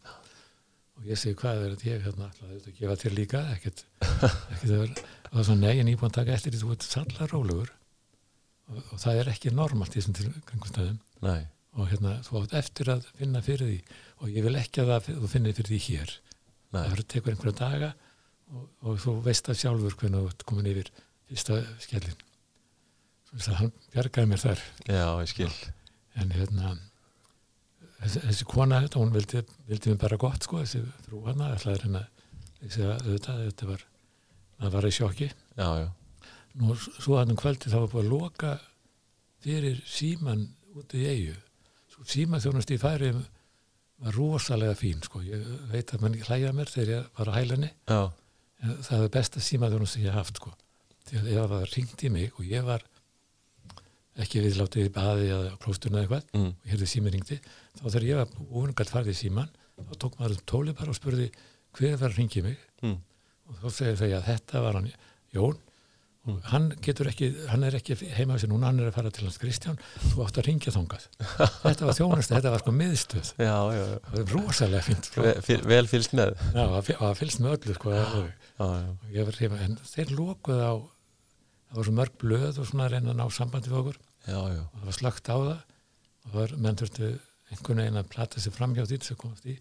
og 1.00 1.08
ég 1.08 1.20
segi 1.20 1.38
hvað 1.40 1.62
er 1.64 1.74
þetta 1.74 1.88
ég 1.88 2.02
hérna 2.04 2.28
ætlaði 2.28 2.54
auðvitað 2.54 2.72
að 2.72 2.80
gefa 2.80 2.96
þér 3.02 3.16
líka? 3.16 3.40
Ekkert, 3.54 3.84
ekkert 4.04 4.64
að 4.64 4.74
vera 4.74 4.88
og 4.90 5.30
það 5.30 5.40
er 5.40 5.48
svona 5.48 5.66
nei 5.66 5.80
en 5.80 5.90
ég 5.90 5.96
er 5.96 6.00
búin 6.00 6.10
að 6.10 6.18
taka 6.18 6.36
eftir 6.36 6.54
því 6.54 6.60
þú 6.60 6.74
ert 6.74 6.86
sallar 6.86 7.32
rólegur. 7.34 7.72
Og, 8.70 8.80
og 8.80 9.02
það 9.02 9.20
er 9.20 9.32
ekki 9.32 9.54
normalt 9.54 9.94
í 9.94 10.00
þessum 10.00 10.16
tilgangstæðum 10.18 10.98
nei, 11.26 11.40
og 11.74 11.90
hérna 11.90 12.16
þú 12.26 12.42
átt 12.42 12.56
eftir 12.60 12.92
að 12.94 13.06
finna 13.18 13.42
fyrir 13.46 13.70
því. 13.70 13.98
Og 14.20 14.34
ég 14.34 14.46
vil 14.46 14.56
ekki 14.60 14.84
að 14.84 14.92
það, 14.94 15.12
þú 15.22 15.30
finnir 15.34 15.56
fyrir 15.58 15.72
því 15.72 15.80
hér. 15.88 16.16
Nei, 16.70 16.82
það 16.84 17.04
tekur 17.10 17.34
einhverja 17.34 17.58
daga 17.60 17.92
og, 18.54 18.66
og 18.84 19.00
þú 19.02 19.16
veist 19.24 19.48
það 19.48 19.62
sjálfur 19.64 19.96
hvernig 20.02 20.20
þú 20.20 20.34
ert 20.34 20.44
komin 20.50 20.70
yfir 20.70 20.92
fyrsta 21.30 21.62
skellin 21.82 22.26
þess 23.30 23.50
að 23.50 23.58
hann 23.60 23.74
bjargaði 23.94 24.30
mér 24.30 24.42
þar. 24.42 24.62
Já, 24.90 25.04
ég 25.22 25.30
skil, 25.30 25.50
en 26.18 26.32
hérna 26.34 26.72
þessi, 28.00 28.46
kona 28.48 28.80
þetta, 28.84 29.02
hún 29.02 29.14
vildi, 29.14 29.44
vildi 29.68 29.92
mér 29.92 30.02
bara 30.04 30.20
gott 30.20 30.46
sko, 30.46 30.62
þessi 30.64 30.82
frú 31.06 31.22
hana 31.26 31.52
ætlaði 31.54 31.84
hérna 31.84 32.04
auðvitað, 32.60 33.46
þetta 33.46 33.70
var 33.70 33.86
það 34.60 34.74
var 34.74 34.86
í 34.86 34.92
sjokki. 34.92 35.28
Já, 35.56 35.68
já, 35.80 35.88
nú 36.60 36.76
svo 36.76 37.18
hann 37.20 37.32
um 37.32 37.38
kvöldi 37.38 37.70
þá 37.72 37.78
var 37.78 37.92
búið 37.92 38.04
að 38.04 38.12
loka 38.12 38.54
fyrir 39.44 39.82
síman 39.88 40.48
úti 40.76 41.00
í 41.00 41.06
eigu 41.08 41.36
svo 41.90 42.06
síma 42.08 42.40
þjónast 42.42 42.72
í 42.74 42.78
færi 42.80 43.10
var 43.14 44.16
rosalega 44.16 44.76
fín 44.78 45.02
sko, 45.04 45.22
ég 45.24 45.44
veit 45.70 45.92
að 45.94 46.04
mann 46.04 46.18
hlæja 46.26 46.52
mér 46.56 46.72
þegar 46.72 46.92
ég 46.94 47.08
var 47.18 47.30
á 47.30 47.36
hælenni 47.36 47.70
já, 47.70 48.00
það 48.88 49.04
er 49.04 49.14
besta 49.16 49.44
síma 49.44 49.70
þjónast 49.72 49.96
sem 49.96 50.06
ég 50.06 50.16
haft 50.16 50.40
sko, 50.40 50.52
ef 51.12 51.22
það 51.24 51.66
ringt 51.74 52.04
í 52.06 52.12
mig 52.12 52.36
og 52.36 52.48
ég 52.48 52.66
var 52.66 52.84
ekki 54.24 54.42
viðlátið 54.44 54.88
í 54.88 54.92
baði 54.94 55.30
eða 55.34 55.54
klósturna 55.62 56.02
eða 56.02 56.06
eitthvað. 56.20 56.28
Mm, 56.40 56.50
og 56.56 56.72
hérði 56.74 56.90
sími 56.92 57.12
ringdi 57.14 57.40
þá 57.78 57.84
þegar 57.86 58.06
ég 58.10 58.20
var 58.20 58.34
úrungat 58.50 58.92
farið 58.92 59.14
í 59.14 59.18
síman 59.20 59.50
þá 59.80 59.94
tók 60.04 60.18
maður 60.20 60.36
um 60.36 60.44
tólið 60.52 60.78
bara 60.80 60.92
og 60.94 60.98
spurði 61.00 61.30
hver 61.78 61.96
var 62.00 62.10
að 62.12 62.20
ringi 62.20 62.42
mig? 62.44 62.62
Mm, 62.84 62.98
og 63.50 63.58
þá 63.64 63.68
segir 63.78 63.98
þau 64.00 64.08
að 64.20 64.30
þetta 64.30 64.64
var 64.66 64.78
hann 64.80 64.88
Jón. 65.34 65.58
Og 66.28 66.36
hann 66.50 66.66
getur 66.84 67.08
ekki, 67.08 67.30
hann 67.48 67.62
er 67.64 67.78
ekki 67.78 67.94
heima 68.12 68.36
sér 68.36 68.50
núna, 68.50 68.68
hann 68.68 68.82
er 68.82 68.90
að 68.90 68.96
fara 68.98 69.10
til 69.14 69.24
hans 69.24 69.38
Kristján. 69.40 69.78
Þú 70.10 70.20
átt 70.26 70.36
að 70.42 70.50
ringja 70.50 70.74
þangað. 70.74 71.06
Þetta 71.64 71.86
var 71.88 71.96
þjónast, 71.96 72.34
þetta 72.34 72.52
var 72.52 72.60
sko 72.60 72.74
miðstöð. 72.76 73.30
Já, 73.40 73.54
já, 73.72 73.80
já. 73.80 73.94
það 74.04 74.18
var 74.18 74.34
rosalega 74.34 74.82
fint 74.84 75.08
sko. 75.08 75.24
Ve- 75.24 75.32
fyl- 75.46 75.64
vel 75.70 75.88
fylgst 75.88 76.16
með, 76.20 76.34
já, 76.52 76.60
að 76.66 76.90
að 76.98 77.14
fylgst 77.22 77.40
með 77.40 77.56
öllu 77.56 77.76
sko, 77.78 77.94
já, 77.96 78.04
já, 79.16 79.24
heima, 79.40 79.62
en 79.64 79.78
þeir 79.94 80.12
lokuð 80.18 80.60
á 80.60 80.72
það 81.70 81.78
var 81.80 81.88
svo 81.88 81.96
mörg 82.02 82.14
blöð 82.20 82.60
og 82.60 82.68
svona 82.68 82.86
að 82.90 82.94
reyna 82.98 83.14
að 83.14 83.18
ná 83.22 83.26
sambandi 83.32 83.70
við 83.72 83.80
okkur 83.80 83.98
já, 84.26 84.38
já, 84.54 84.62
og 84.64 84.78
það 84.78 84.88
var 84.88 84.96
slögt 84.98 85.30
á 85.30 85.36
það. 85.36 85.60
Og 86.20 86.34
var, 86.36 86.56
menn 86.56 86.80
þurftu 86.80 87.10
einhvern 87.50 87.82
veginn 87.82 88.00
að 88.00 88.10
plata 88.12 88.42
sig 88.42 88.54
fram 88.54 88.74
hjá 88.76 88.84
því 88.84 89.00
sem 89.06 89.18
komast 89.20 89.48
í. 89.48 89.56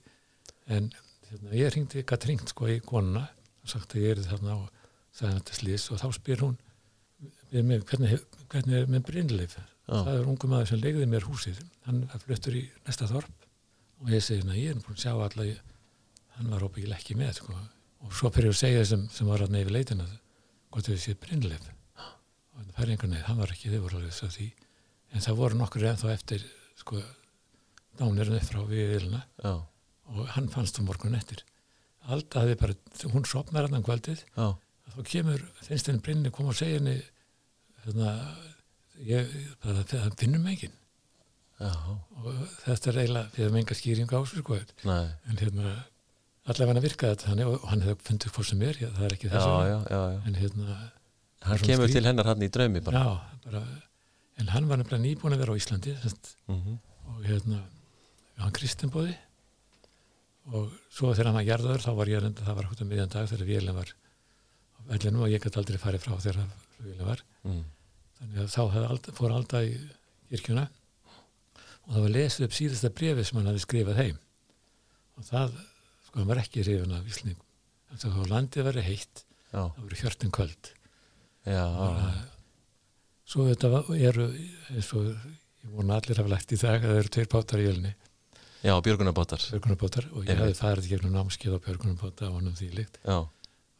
En 0.69 0.91
hérna, 1.29 1.53
ég 1.55 1.73
ringdi, 1.75 2.03
gætt 2.03 2.27
ringt 2.29 2.53
sko 2.53 2.69
í 2.69 2.79
konuna. 2.85 3.25
Og 3.63 3.73
sagt 3.73 3.95
að 3.95 4.05
ég 4.05 4.17
er 4.17 4.23
þarna 4.27 4.59
og 4.59 4.67
sagði 5.15 5.31
hann 5.31 5.41
þetta 5.41 5.59
slís 5.59 5.89
og 5.93 6.01
þá 6.01 6.07
spyr 6.19 6.45
hún 6.45 6.59
mig, 7.51 7.81
hvernig, 7.89 8.19
hvernig 8.51 8.77
er 8.77 8.91
með 8.91 9.05
Brynleif? 9.07 9.57
Já. 9.89 10.03
það 10.05 10.15
er 10.19 10.27
ungu 10.29 10.47
maður 10.51 10.67
sem 10.69 10.81
legði 10.83 11.05
mér 11.09 11.25
húsið. 11.25 11.63
Hann 11.87 12.03
fluttur 12.21 12.59
í 12.59 12.67
næsta 12.85 13.07
þorp. 13.09 13.47
Og 13.99 14.11
ég 14.13 14.21
segi, 14.23 14.45
"Nei, 14.45 14.59
ég 14.63 14.75
er 14.75 14.83
búin 14.83 14.95
að 14.95 15.03
sjá 15.03 15.13
alla 15.17 15.47
hann 16.39 16.53
var 16.53 16.63
óbyggilega 16.63 16.99
ekki 16.99 17.17
með 17.19 17.41
sko. 17.41 17.57
og 17.99 18.13
svo 18.15 18.31
fyrir 18.31 18.53
að 18.53 18.61
segja 18.61 18.85
sem, 18.85 19.09
sem 19.11 19.27
var 19.27 19.43
að 19.43 19.51
neyfi 19.51 19.73
leitina 19.75 20.05
hvort 20.71 20.87
þau 20.87 20.95
séð 20.95 21.17
Brynleif. 21.25 21.65
og 21.67 21.78
það 22.67 22.73
fær 22.77 22.91
einhvern 22.93 23.13
veginn, 23.15 23.27
hann 23.27 23.41
var 23.41 23.53
ekki 23.53 23.71
þau 23.73 23.81
voru 23.85 23.99
alveg 23.99 24.15
svo 24.15 24.29
því. 24.33 24.47
En 25.13 25.25
það 25.25 25.39
voru 25.41 25.59
nokkur 25.59 25.85
ennþá 25.89 26.11
eftir 26.13 26.45
sko, 26.79 27.01
dánirinn 27.99 28.39
upp 28.39 28.49
frá 28.49 28.59
við 28.69 28.93
vilna 28.95 29.21
já, 29.43 29.53
og 30.13 30.33
hann 30.35 30.49
fannst 30.53 30.79
það 30.79 30.89
morgun 30.89 31.17
eftir. 31.19 31.43
Alda 32.09 32.43
hafði 32.43 32.57
bara, 32.61 32.77
hún 33.13 33.27
sopnar 33.27 33.69
hann 33.69 33.85
kvöldið. 33.85 34.25
Þá 34.35 34.99
kemur, 35.05 35.45
finnst 35.61 35.89
henni 35.89 36.03
Brynni 36.05 36.33
koma 36.33 36.53
og 36.53 36.57
segja 36.57 36.79
henni 36.79 36.97
hérna, 37.83 38.13
ég, 39.05 39.33
bara, 39.63 39.85
það 39.89 40.17
finnum 40.21 40.47
enginn. 40.49 40.75
Já, 41.59 41.73
og 41.75 42.35
þetta 42.63 42.91
er 42.91 42.99
eiginlega, 43.01 43.31
við 43.35 43.43
hefum 43.43 43.57
enga 43.59 43.75
skýring 43.75 44.11
á 44.15 44.19
þessu 44.21 44.43
sko, 44.45 44.59
en 44.87 45.41
hérna 45.41 45.73
allavega 46.49 46.73
hann 46.73 46.85
virkaði 46.85 47.15
þetta 47.15 47.29
þannig 47.29 47.49
og 47.51 47.65
hann 47.69 47.83
hefði 47.85 48.05
fundið 48.07 48.33
hvað 48.35 48.47
sem 48.49 48.63
er, 48.65 48.79
það 48.79 49.05
er 49.05 49.15
ekki 49.15 49.29
já, 49.29 49.75
já. 49.91 49.99
en 50.29 50.37
hérna 50.39 50.77
Hann 51.47 51.57
kemur 51.63 51.87
skrít- 51.87 51.93
til 51.93 52.03
hennar 52.09 52.25
hann 52.25 52.41
í 52.43 52.49
draumi 52.51 52.81
bara. 52.83 52.99
já, 52.99 53.41
bara, 53.45 53.61
en 54.37 54.47
hann 54.47 54.67
var 54.67 54.77
nefnilega 54.77 55.03
nýbúin 55.05 55.33
að 55.35 55.39
vera 55.43 55.53
á 55.53 55.59
Íslandi 55.61 55.95
semst, 56.01 56.35
Mhm. 56.47 56.79
og 57.07 57.23
hérna 57.23 57.61
hann 58.37 58.51
kristinbóði 58.51 59.15
og 60.53 60.71
svo 60.91 61.13
þegar 61.13 61.25
hann 61.29 61.35
var 61.39 61.47
jarðaður 61.47 61.83
þá 61.85 61.95
var 61.95 62.05
ég 62.07 62.21
reynda, 62.23 62.41
það 62.45 62.55
var 62.55 62.63
hótt 62.69 62.81
um 62.81 62.89
miðjan 62.89 63.09
dag 63.13 63.27
þegar 63.29 63.47
vélinn 63.47 63.75
var 63.75 63.89
á 63.93 64.79
vellinum 64.89 65.21
og 65.23 65.29
ég 65.29 65.41
gæti 65.43 65.57
aldrei 65.61 65.77
farið 65.77 66.03
frá 66.05 66.15
þegar 66.19 66.49
vélinn 66.83 67.05
var. 67.05 67.21
Mm. 67.45 67.63
þannig 68.19 68.39
að 68.43 68.49
þá 68.51 68.89
alda, 68.89 69.11
fór 69.15 69.31
Alda 69.31 69.59
í 69.63 69.75
kirkjuna. 70.29 70.65
Og 71.87 71.93
það 71.95 72.01
var 72.03 72.09
lesið 72.09 72.43
upp 72.45 72.51
síðasta 72.51 72.89
brefi 72.93 73.23
sem 73.25 73.37
hann 73.39 73.47
hefði 73.47 73.63
skrifað 73.65 73.95
heim. 73.95 74.17
Og 75.17 75.23
það, 75.23 75.53
sko, 76.05 76.19
hann 76.19 76.27
var 76.27 76.41
ekki 76.43 76.63
hrifin 76.65 76.91
af 76.97 77.05
Íslendingum. 77.07 77.45
En 77.91 77.97
þá 77.97 78.27
landið 78.27 78.67
verið 78.67 78.83
heitt 78.83 79.23
Já, 79.53 79.63
það 79.71 79.79
voru 79.85 79.95
hjörtin 80.01 80.33
og 80.33 80.73
svo 83.29 83.45
þetta 83.47 83.71
var, 83.73 83.89
eru 83.95 84.27
eins 84.73 84.91
og 84.97 85.07
ég 85.09 85.73
vona 85.75 85.99
allir 85.99 86.19
hafa 86.19 86.33
lægt 86.33 86.53
í 86.55 86.59
dag 86.59 86.83
að 86.83 86.89
það 86.91 87.01
eru 87.03 87.13
tveir 87.15 87.31
bátar 87.31 87.61
í 87.63 87.67
jölni. 87.67 87.93
Já, 88.59 88.73
björgunarbátar. 88.83 90.09
Og 90.11 90.25
ég 90.25 90.33
Einmitt. 90.33 90.43
hefði 90.43 90.57
farið 90.59 90.89
gegnum 90.91 91.15
námskeið 91.15 91.55
á 91.55 91.59
björgunarbáta 91.63 92.27
og 92.27 92.39
honum 92.39 92.57
því 92.59 92.69
líkt 92.75 92.99
Já, 93.05 93.19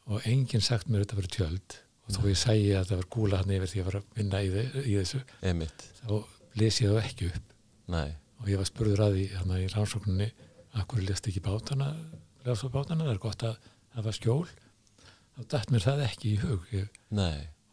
og 0.08 0.28
enginn 0.30 0.64
sagt 0.64 0.88
mér 0.88 1.02
að 1.02 1.06
þetta 1.06 1.20
verið 1.20 1.34
tjöld. 1.36 1.76
Og 2.06 2.16
þó 2.16 2.22
ég 2.30 2.40
sægi 2.40 2.70
að 2.74 2.88
það 2.88 3.02
var 3.02 3.10
gúla 3.14 3.40
hann 3.42 3.52
yfir 3.54 3.70
því 3.70 3.82
að 3.82 3.88
var 3.90 3.98
að 4.00 4.06
vinna 4.16 4.40
í, 4.40 4.48
í 4.82 4.94
þessu 4.96 5.20
emitt, 5.46 5.84
þá 6.00 6.14
les 6.58 6.80
ég 6.80 6.90
það 6.90 7.04
ekki 7.04 7.28
upp. 7.28 7.52
Nei, 7.92 8.08
og 8.40 8.48
ég 8.50 8.58
var 8.62 8.70
spurður 8.70 9.04
að 9.04 9.18
því 9.18 9.26
hann 9.36 9.52
í 9.60 9.68
rannsókninni 9.74 10.30
akkur 10.80 11.04
lest 11.04 11.28
ekki 11.28 11.42
bátana 11.44 11.92
lesa 12.46 12.70
bátana, 12.72 13.04
það 13.04 13.14
er 13.14 13.22
gott 13.22 13.44
að 13.46 13.70
hafa 13.96 14.14
skjól 14.16 14.48
þá 15.40 15.46
dætt 15.54 15.72
mér 15.74 15.84
það 15.86 16.02
ekki 16.06 16.30
í 16.34 16.38
hug. 16.44 16.66
Ég, 16.74 16.88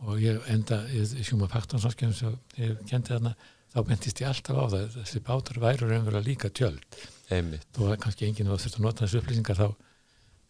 og 0.07 0.21
ég 0.23 0.47
enda 0.53 0.81
í 0.93 1.03
sjúma 1.25 1.49
faktansáskjum 1.51 2.13
sem 2.15 2.35
ég 2.61 2.77
kendi 2.89 3.13
þarna 3.13 3.33
þá 3.73 3.79
bentist 3.89 4.21
ég 4.23 4.29
alltaf 4.31 4.57
á 4.57 4.65
það. 4.73 4.85
Þessi 5.01 5.23
bátar 5.27 5.59
væru 5.61 5.89
raunverulega 5.91 6.25
líka 6.25 6.49
tjöld. 6.49 6.85
Þó 7.27 7.81
að 7.91 7.97
kannski 8.05 8.27
enginn 8.29 8.49
var 8.53 8.61
þurft 8.63 8.79
að 8.79 8.85
nota 8.87 9.03
þessu 9.05 9.21
upplýsingar 9.21 9.59
þá 9.59 9.67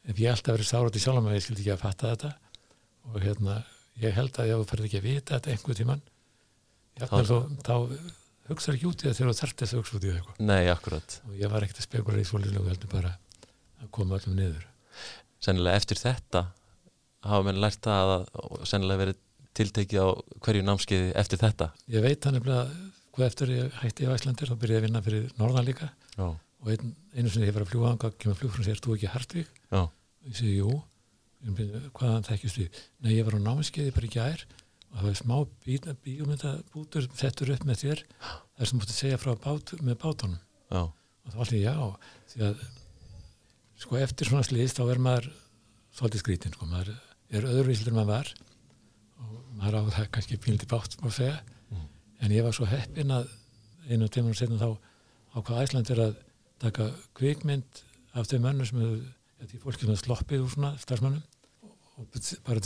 ef 0.07 0.19
ég 0.21 0.31
alltaf 0.31 0.53
verið 0.55 0.69
sárat 0.69 0.95
í 0.99 1.01
sjálfum 1.03 1.31
að 1.31 1.39
ég 1.39 1.47
skildi 1.47 1.63
ekki 1.65 1.73
að 1.73 1.81
fatta 1.83 2.11
þetta. 2.13 2.31
Og 3.07 3.17
hérna 3.23 3.57
ég 4.03 4.13
held 4.13 4.37
að 4.37 4.51
ég 4.51 4.67
farið 4.69 4.87
ekki 4.89 5.01
að 5.01 5.07
vita 5.09 5.37
þetta 5.39 5.53
einhver 5.55 5.79
tíman 5.81 6.05
Þá- 6.97 7.61
þá, 7.61 7.75
hugsaður 8.49 8.77
ekki 8.77 8.87
út 8.89 9.03
í 9.03 9.07
það 9.07 9.17
þegar 9.17 9.29
þú 9.29 9.37
þarft 9.37 9.59
þess 9.61 9.73
að 9.73 9.81
hugsa 9.81 9.97
út 9.97 10.05
í 10.07 10.11
það 10.13 10.39
nei, 10.49 10.67
akkurat. 10.71 11.15
og 11.27 11.33
ég 11.37 11.51
var 11.51 11.65
ekkert 11.65 11.81
að 11.81 11.85
spekula 11.87 12.21
í 12.21 12.25
svolítið 12.25 12.69
heldur 12.71 12.89
bara 12.93 13.11
að 13.83 13.91
koma 13.93 14.17
öllum 14.17 14.37
niður. 14.37 14.63
Sennilega 15.43 15.77
eftir 15.81 15.99
þetta 16.01 16.41
hafa 17.25 17.43
menn 17.47 17.61
lært 17.61 17.81
það 17.87 18.11
að 18.17 18.27
og 18.43 18.67
sennilega 18.69 19.01
verið 19.03 19.17
tiltekið 19.57 20.01
á 20.03 20.07
hverju 20.45 20.65
námskeiði 20.67 21.13
eftir 21.17 21.39
þetta. 21.41 21.71
ég 21.89 22.03
veit 22.05 22.23
hann 22.25 22.35
nefnilega 22.37 22.67
hvað 23.17 23.25
eftir 23.31 23.49
ég 23.55 23.79
hætti 23.81 24.05
í 24.05 24.11
Æslandir 24.13 24.51
þá 24.51 24.55
byrjaði 24.61 24.77
ég 24.77 24.83
að 24.83 24.85
vinna 24.87 25.01
fyrir 25.01 25.31
Norðan 25.39 25.65
líka. 25.65 25.87
Já, 26.17 26.27
og 26.61 26.67
ein, 26.73 26.91
einu 27.17 27.29
sinni 27.33 27.47
ég 27.49 27.55
var 27.55 27.63
að 27.65 27.71
fljúa 27.71 27.89
þangað 27.95 28.17
kemur 28.21 28.37
fljúfrun 28.37 28.65
sér, 28.67 28.77
þú 28.81 28.93
ekki 28.97 29.09
Hartvík 29.13 29.49
já, 29.71 29.81
og 29.81 30.27
ég 30.29 30.37
segi, 30.37 30.55
jú. 30.61 30.75
Hvaðan 31.97 32.25
þekkist 32.27 32.57
við 32.59 32.77
nei, 33.05 33.11
ég 33.17 33.25
var 33.27 33.37
á 33.37 33.41
námskeiði 33.45 33.93
bara 33.95 34.07
ekki 34.09 34.21
ær 34.21 34.41
og 34.87 34.95
það 34.97 35.05
var 35.07 35.17
smá 35.19 35.35
bí- 35.65 35.95
bíómyndabútur 36.05 37.07
settur 37.17 37.51
upp 37.53 37.65
með 37.67 37.81
þér. 37.83 38.01
Þar 38.57 38.69
sem 38.71 38.79
mútti 38.81 38.95
segja 38.95 39.19
frá 39.21 39.33
bát, 39.37 39.73
með 39.85 39.97
bátunum. 40.01 40.39
Já, 40.73 40.81
og 40.87 41.33
þá 41.33 41.37
allir 41.45 41.61
já. 41.65 41.75
Því 42.33 42.41
að 42.47 42.63
sko 43.83 43.99
eftir 44.01 44.29
svona 44.31 44.45
slýðis 44.47 44.73
þá 44.77 44.83
er 44.95 45.01
maður 45.07 45.27
svolítið 45.97 46.23
skrítin 46.23 46.55
sko, 46.57 46.65
maður 46.71 46.93
er 47.31 47.47
öðruvísildur 47.47 47.93
en 47.93 47.99
maður 47.99 48.13
var. 48.13 48.33
Og 49.23 49.37
maður 49.59 49.79
á 49.79 49.81
það 49.97 50.09
kannski 50.15 50.39
pínlítið 50.41 50.71
bátt 50.73 50.97
má 51.01 51.09
segja. 51.11 51.39
Mm. 51.71 51.87
en 52.23 52.33
ég 52.33 52.45
var 52.45 52.55
svo 52.55 52.67
heppinn 52.69 53.13
að 53.13 53.27
einu 53.87 54.07
tímanum 54.07 54.37
setna 54.37 54.59
þá 54.61 54.69
ákvað 55.37 55.63
Æslandir 55.63 56.03
að 56.03 56.13
taka 56.61 56.89
kvikmynd 57.17 57.81
af 58.17 58.29
þeim 58.29 58.45
mönnum 58.47 58.67
sem 58.67 58.79
hefur 58.81 59.49
því 59.51 59.59
fólki 59.63 59.83
sem 59.83 59.91
hefur 59.91 60.03
sloppið 60.03 60.45
úr 60.45 60.53
svona 60.53 60.71
starfsmönnum 60.81 61.25
og 61.97 62.07
bara 62.45 62.61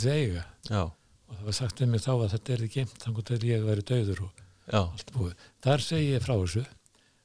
já, 0.68 0.82
og 0.84 1.36
það 1.36 1.44
var 1.48 1.56
sagt 1.56 1.80
um 1.80 1.92
mig 1.92 2.04
þá 2.04 2.12
að 2.12 2.32
þetta 2.34 2.52
er 2.52 2.64
ekki 2.66 2.84
þannig 2.92 3.32
að 3.32 3.44
ég 3.48 3.66
væri 3.66 3.84
döður 3.88 4.24
og 4.26 4.40
já, 4.68 4.80
allt 4.80 5.12
búið. 5.14 5.44
Þar 5.64 5.84
segi 5.86 6.10
ég 6.12 6.24
frá 6.24 6.34
þessu. 6.36 6.64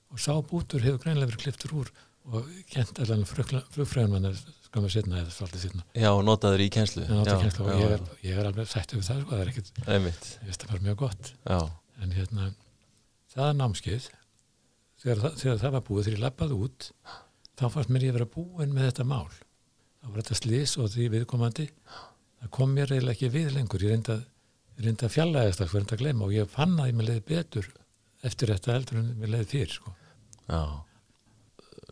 Og 0.07 0.21
sá 0.23 0.31
bútur 0.39 0.83
hefur 0.85 1.01
greinlega 1.03 1.33
verið 1.33 1.41
kliftur 1.43 1.73
úr 1.81 1.91
og 2.31 2.47
kent 2.71 2.99
allan 3.03 3.25
flugfræðumann 3.27 4.29
skamma 4.67 4.89
setna 4.93 5.21
eða 5.23 5.33
svolítið 5.33 5.63
setna. 5.65 5.83
já, 5.95 6.09
notaður 6.27 6.63
í 6.63 6.69
kenslu 6.77 7.03
og 7.07 7.81
ég 7.81 7.95
er, 7.97 8.05
ég 8.27 8.37
er 8.41 8.49
alveg 8.51 8.67
sætt 8.71 8.93
yfir 8.93 9.05
það, 9.07 9.21
sko, 9.23 9.31
það 9.33 9.41
er 9.45 9.51
ekkert, 9.53 9.71
ég 9.87 10.07
veist 10.47 10.63
það 10.63 10.71
var 10.75 10.85
mjög 10.87 10.97
gott. 11.03 11.33
já, 11.47 11.59
En 11.97 12.11
hérna, 12.13 12.51
það 13.33 13.47
er 13.49 13.55
námskeið, 13.57 14.03
þegar, 15.01 15.21
það- 15.23 15.37
þegar 15.41 15.57
það 15.63 15.71
var 15.77 15.81
búið, 15.87 16.03
þegar 16.05 16.17
ég 16.17 16.23
lappaði 16.27 16.57
út, 16.67 16.91
þá 17.57 17.65
fannst 17.73 17.89
mér 17.89 18.03
ég 18.05 18.13
vera 18.13 18.27
búin 18.35 18.73
með 18.75 18.85
þetta 18.91 19.05
mál. 19.09 19.27
Það 20.03 20.11
var 20.13 20.21
þetta 20.21 20.37
slís 20.37 20.75
og 20.77 20.91
því 20.93 21.07
viðkomandi, 21.15 21.65
það 22.41 22.51
kom 22.53 22.75
mér 22.75 22.91
eiginlega 22.93 23.15
ekki 23.17 23.31
við 23.33 23.49
lengur, 23.55 23.81
ég 23.81 23.95
reynda, 23.95 24.19
reynda 24.77 25.07
að 25.09 25.15
fjallaðist 25.15 25.59
það, 25.63 25.73
reynda 25.73 25.95
að 25.97 26.03
gleyma 26.03 26.25
og 26.27 26.35
ég 26.37 26.47
fann 26.53 26.77
að 26.77 26.87
ég 26.91 26.95
með 26.99 27.07
leið 27.09 27.23
betur 27.31 27.67
eftir 28.23 28.47
þetta 28.53 28.75
heldur 28.77 28.99
en 29.01 29.09
mér 29.17 29.33
leið 29.33 29.47
fyrir, 29.55 29.73
sko. 29.73 29.95
já. 30.47 30.61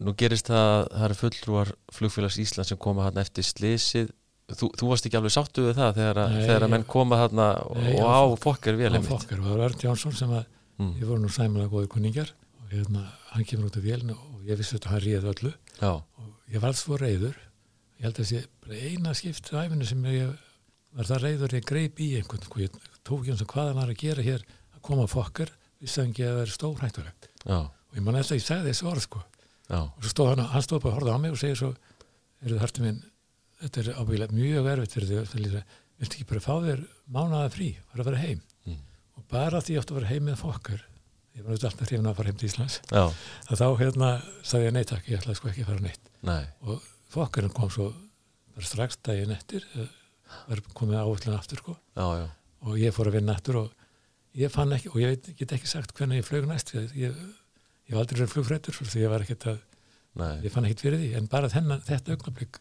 Nú 0.03 0.11
gerist 0.19 0.49
það 0.51 0.65
að 0.67 0.87
það 0.91 1.05
eru 1.07 1.15
fulltrúar 1.21 1.69
flugfélags 1.95 2.37
Ísland 2.43 2.67
sem 2.67 2.77
koma 2.77 3.05
hann 3.07 3.17
eftir 3.21 3.43
slísið. 3.47 4.09
Þú, 4.51 4.67
þú 4.77 4.89
varst 4.91 5.05
ekki 5.07 5.17
alveg 5.17 5.31
sáttu 5.33 5.63
við 5.65 5.77
það 5.79 5.93
þegar, 5.97 6.17
að- 6.21 6.33
Nei, 6.35 6.41
þegar 6.45 6.59
að 6.61 6.67
ég- 6.67 6.73
menn 6.75 6.83
koma 6.83 7.15
og 7.25 7.77
Nei, 7.77 7.95
á 7.97 8.05
á 8.05 8.35
fokkar 8.37 8.75
vel 8.77 8.91
á 8.91 8.95
einmitt. 8.99 9.09
fokkar 9.09 9.39
og 9.39 9.45
það 9.45 9.57
var 9.57 9.69
Örn 9.69 9.81
Jónsson 9.85 10.13
sem 10.13 10.29
að 10.29 10.45
Mm. 10.77 10.93
ég 10.99 11.05
voru 11.07 11.21
nú 11.23 11.29
sæmulega 11.31 11.69
góði 11.71 11.87
kunningar 11.87 12.29
og 12.61 12.69
hérna, 12.69 13.07
hann 13.31 13.45
kemur 13.45 13.65
út 13.71 13.77
af 13.77 13.83
vélinu 13.83 14.11
og 14.11 14.41
ég 14.45 14.57
vissi 14.57 14.75
að 14.75 14.85
hann 14.91 14.99
réð 15.01 15.23
öllu. 15.31 15.53
Já, 15.81 15.87
og 16.19 16.33
ég 16.51 16.59
var 16.59 16.73
svo 16.73 16.97
reyður 16.99 17.33
ég 17.97 18.03
held 18.03 18.15
að 18.19 18.25
sé 18.27 18.45
bara 18.61 18.75
eina 18.75 19.13
skipt 19.13 19.49
á 19.55 19.63
æfinu 19.65 19.85
sem 19.87 20.03
ég 20.03 20.37
var 20.93 21.05
það 21.05 21.21
reyður 21.23 21.53
ég 21.55 21.65
greip 21.65 21.95
í 21.99 22.17
einhvern 22.19 22.43
sko, 22.43 22.59
ég 22.59 22.69
tók 23.05 23.25
eins 23.27 23.41
og 23.41 23.47
hvað 23.47 23.67
hann 23.71 23.75
var 23.79 23.87
að 23.87 23.97
gera 23.97 24.21
hér 24.21 24.43
að 24.75 24.81
koma 24.83 25.03
á 25.03 25.07
fokkar, 25.07 25.49
vissi 25.81 26.01
hann 26.01 26.11
ekki 26.11 26.23
að 26.27 26.35
það 26.35 26.41
er 26.41 26.53
stórhættulegt. 26.57 27.27
Já, 27.47 27.55
og 27.55 27.95
ég 27.95 28.03
man 28.03 28.15
eftir 28.15 28.35
að 28.35 28.39
ég 28.41 28.45
sagði 28.45 28.69
þessu 28.69 28.91
orð 28.91 29.01
sko 29.01 29.23
já, 29.69 29.79
og 29.81 29.99
svo 30.01 30.13
stóð 30.13 30.31
hann, 30.33 30.45
hann 30.53 30.65
stóð 30.65 30.83
bara 30.85 30.93
að 30.93 30.97
horfa 30.99 31.17
á 31.17 31.23
mig 31.23 31.35
og 31.35 31.41
segir 31.41 31.61
svo 31.61 31.71
er 32.45 32.57
það 32.61 32.81
minn, 32.85 33.03
þetta 33.61 33.81
er 33.81 33.91
ábyggilega 33.99 34.39
mjög 34.39 34.71
erfitt 34.73 34.97
fyrir 34.97 35.11
því 35.11 35.21
að 35.21 35.45
lýsa, 35.45 35.63
viltu 36.01 36.19
ekki 36.19 36.29
bara 36.31 36.43
fá 36.45 36.53
þér 36.65 36.83
mánaða 37.15 37.53
frí, 37.55 37.69
fara 37.91 38.03
að 38.03 38.11
vera 38.11 38.25
heim? 38.25 38.43
Mm. 38.65 38.81
og 39.15 39.29
bara 39.31 39.61
því 39.63 39.75
ég 39.75 39.81
átti 39.85 39.95
að 39.95 39.99
vera 40.01 40.11
heim 40.11 40.29
með 40.29 40.41
fokkar 40.41 40.83
ég 41.35 41.43
var 41.43 41.51
auðvitað 41.51 41.69
alltaf 41.71 41.89
hrifin 41.89 42.09
að 42.09 42.17
fara 42.17 42.31
heim 42.31 42.39
til 42.39 42.49
Íslands 42.49 42.75
að 42.95 43.59
þá 43.59 43.65
hérna 43.81 44.09
sagði 44.47 44.67
ég 44.69 44.75
nei 44.75 44.85
takk, 44.87 45.07
ég 45.09 45.19
ætlaði 45.19 45.39
sko 45.39 45.49
ekki 45.51 45.63
að 45.65 45.71
fara 45.71 45.83
neitt. 45.83 46.11
Nei, 46.25 46.43
og 46.63 46.85
fokkarinn 47.11 47.55
kom 47.55 47.71
svo 47.73 47.89
bara 48.55 48.69
strax 48.69 48.99
daginn 49.03 49.33
eftir 49.35 49.65
eh, 49.75 49.89
var 50.47 50.61
komið 50.77 51.01
áhullin 51.01 51.35
aftur 51.35 51.59
sko. 51.61 51.75
Já, 51.97 52.05
já, 52.21 52.27
og 52.65 52.77
ég 52.79 52.95
fór 52.95 53.11
að 53.11 53.17
vinna 53.19 53.35
aftur 53.35 53.59
og 53.65 53.73
ég 54.39 54.53
fann 54.53 54.71
ekki, 54.75 54.93
og 54.93 55.01
ég 55.03 55.27
get 55.41 55.55
ekki 55.57 55.69
sagt 55.69 55.95
hvernig 55.97 56.21
ég 56.21 56.27
flög 56.27 56.47
næst 56.47 56.71
ég, 56.75 57.19
ég, 57.85 57.89
ég 57.89 57.95
var 57.97 58.03
aldrei 58.05 58.19
verið 58.21 58.33
flugfrættur 58.33 58.75
því 58.89 59.03
ég 59.05 59.11
var 59.13 59.25
ekkert 59.25 59.45
að, 59.51 59.59
nei. 60.21 60.33
ég 60.45 60.53
fann 60.53 60.65
ekkert 60.69 60.85
fyrir 60.85 61.01
því 61.03 61.11
en 61.19 61.27
bara 61.31 61.49
þennan, 61.53 61.83
þetta 61.85 62.15
augnablik 62.17 62.59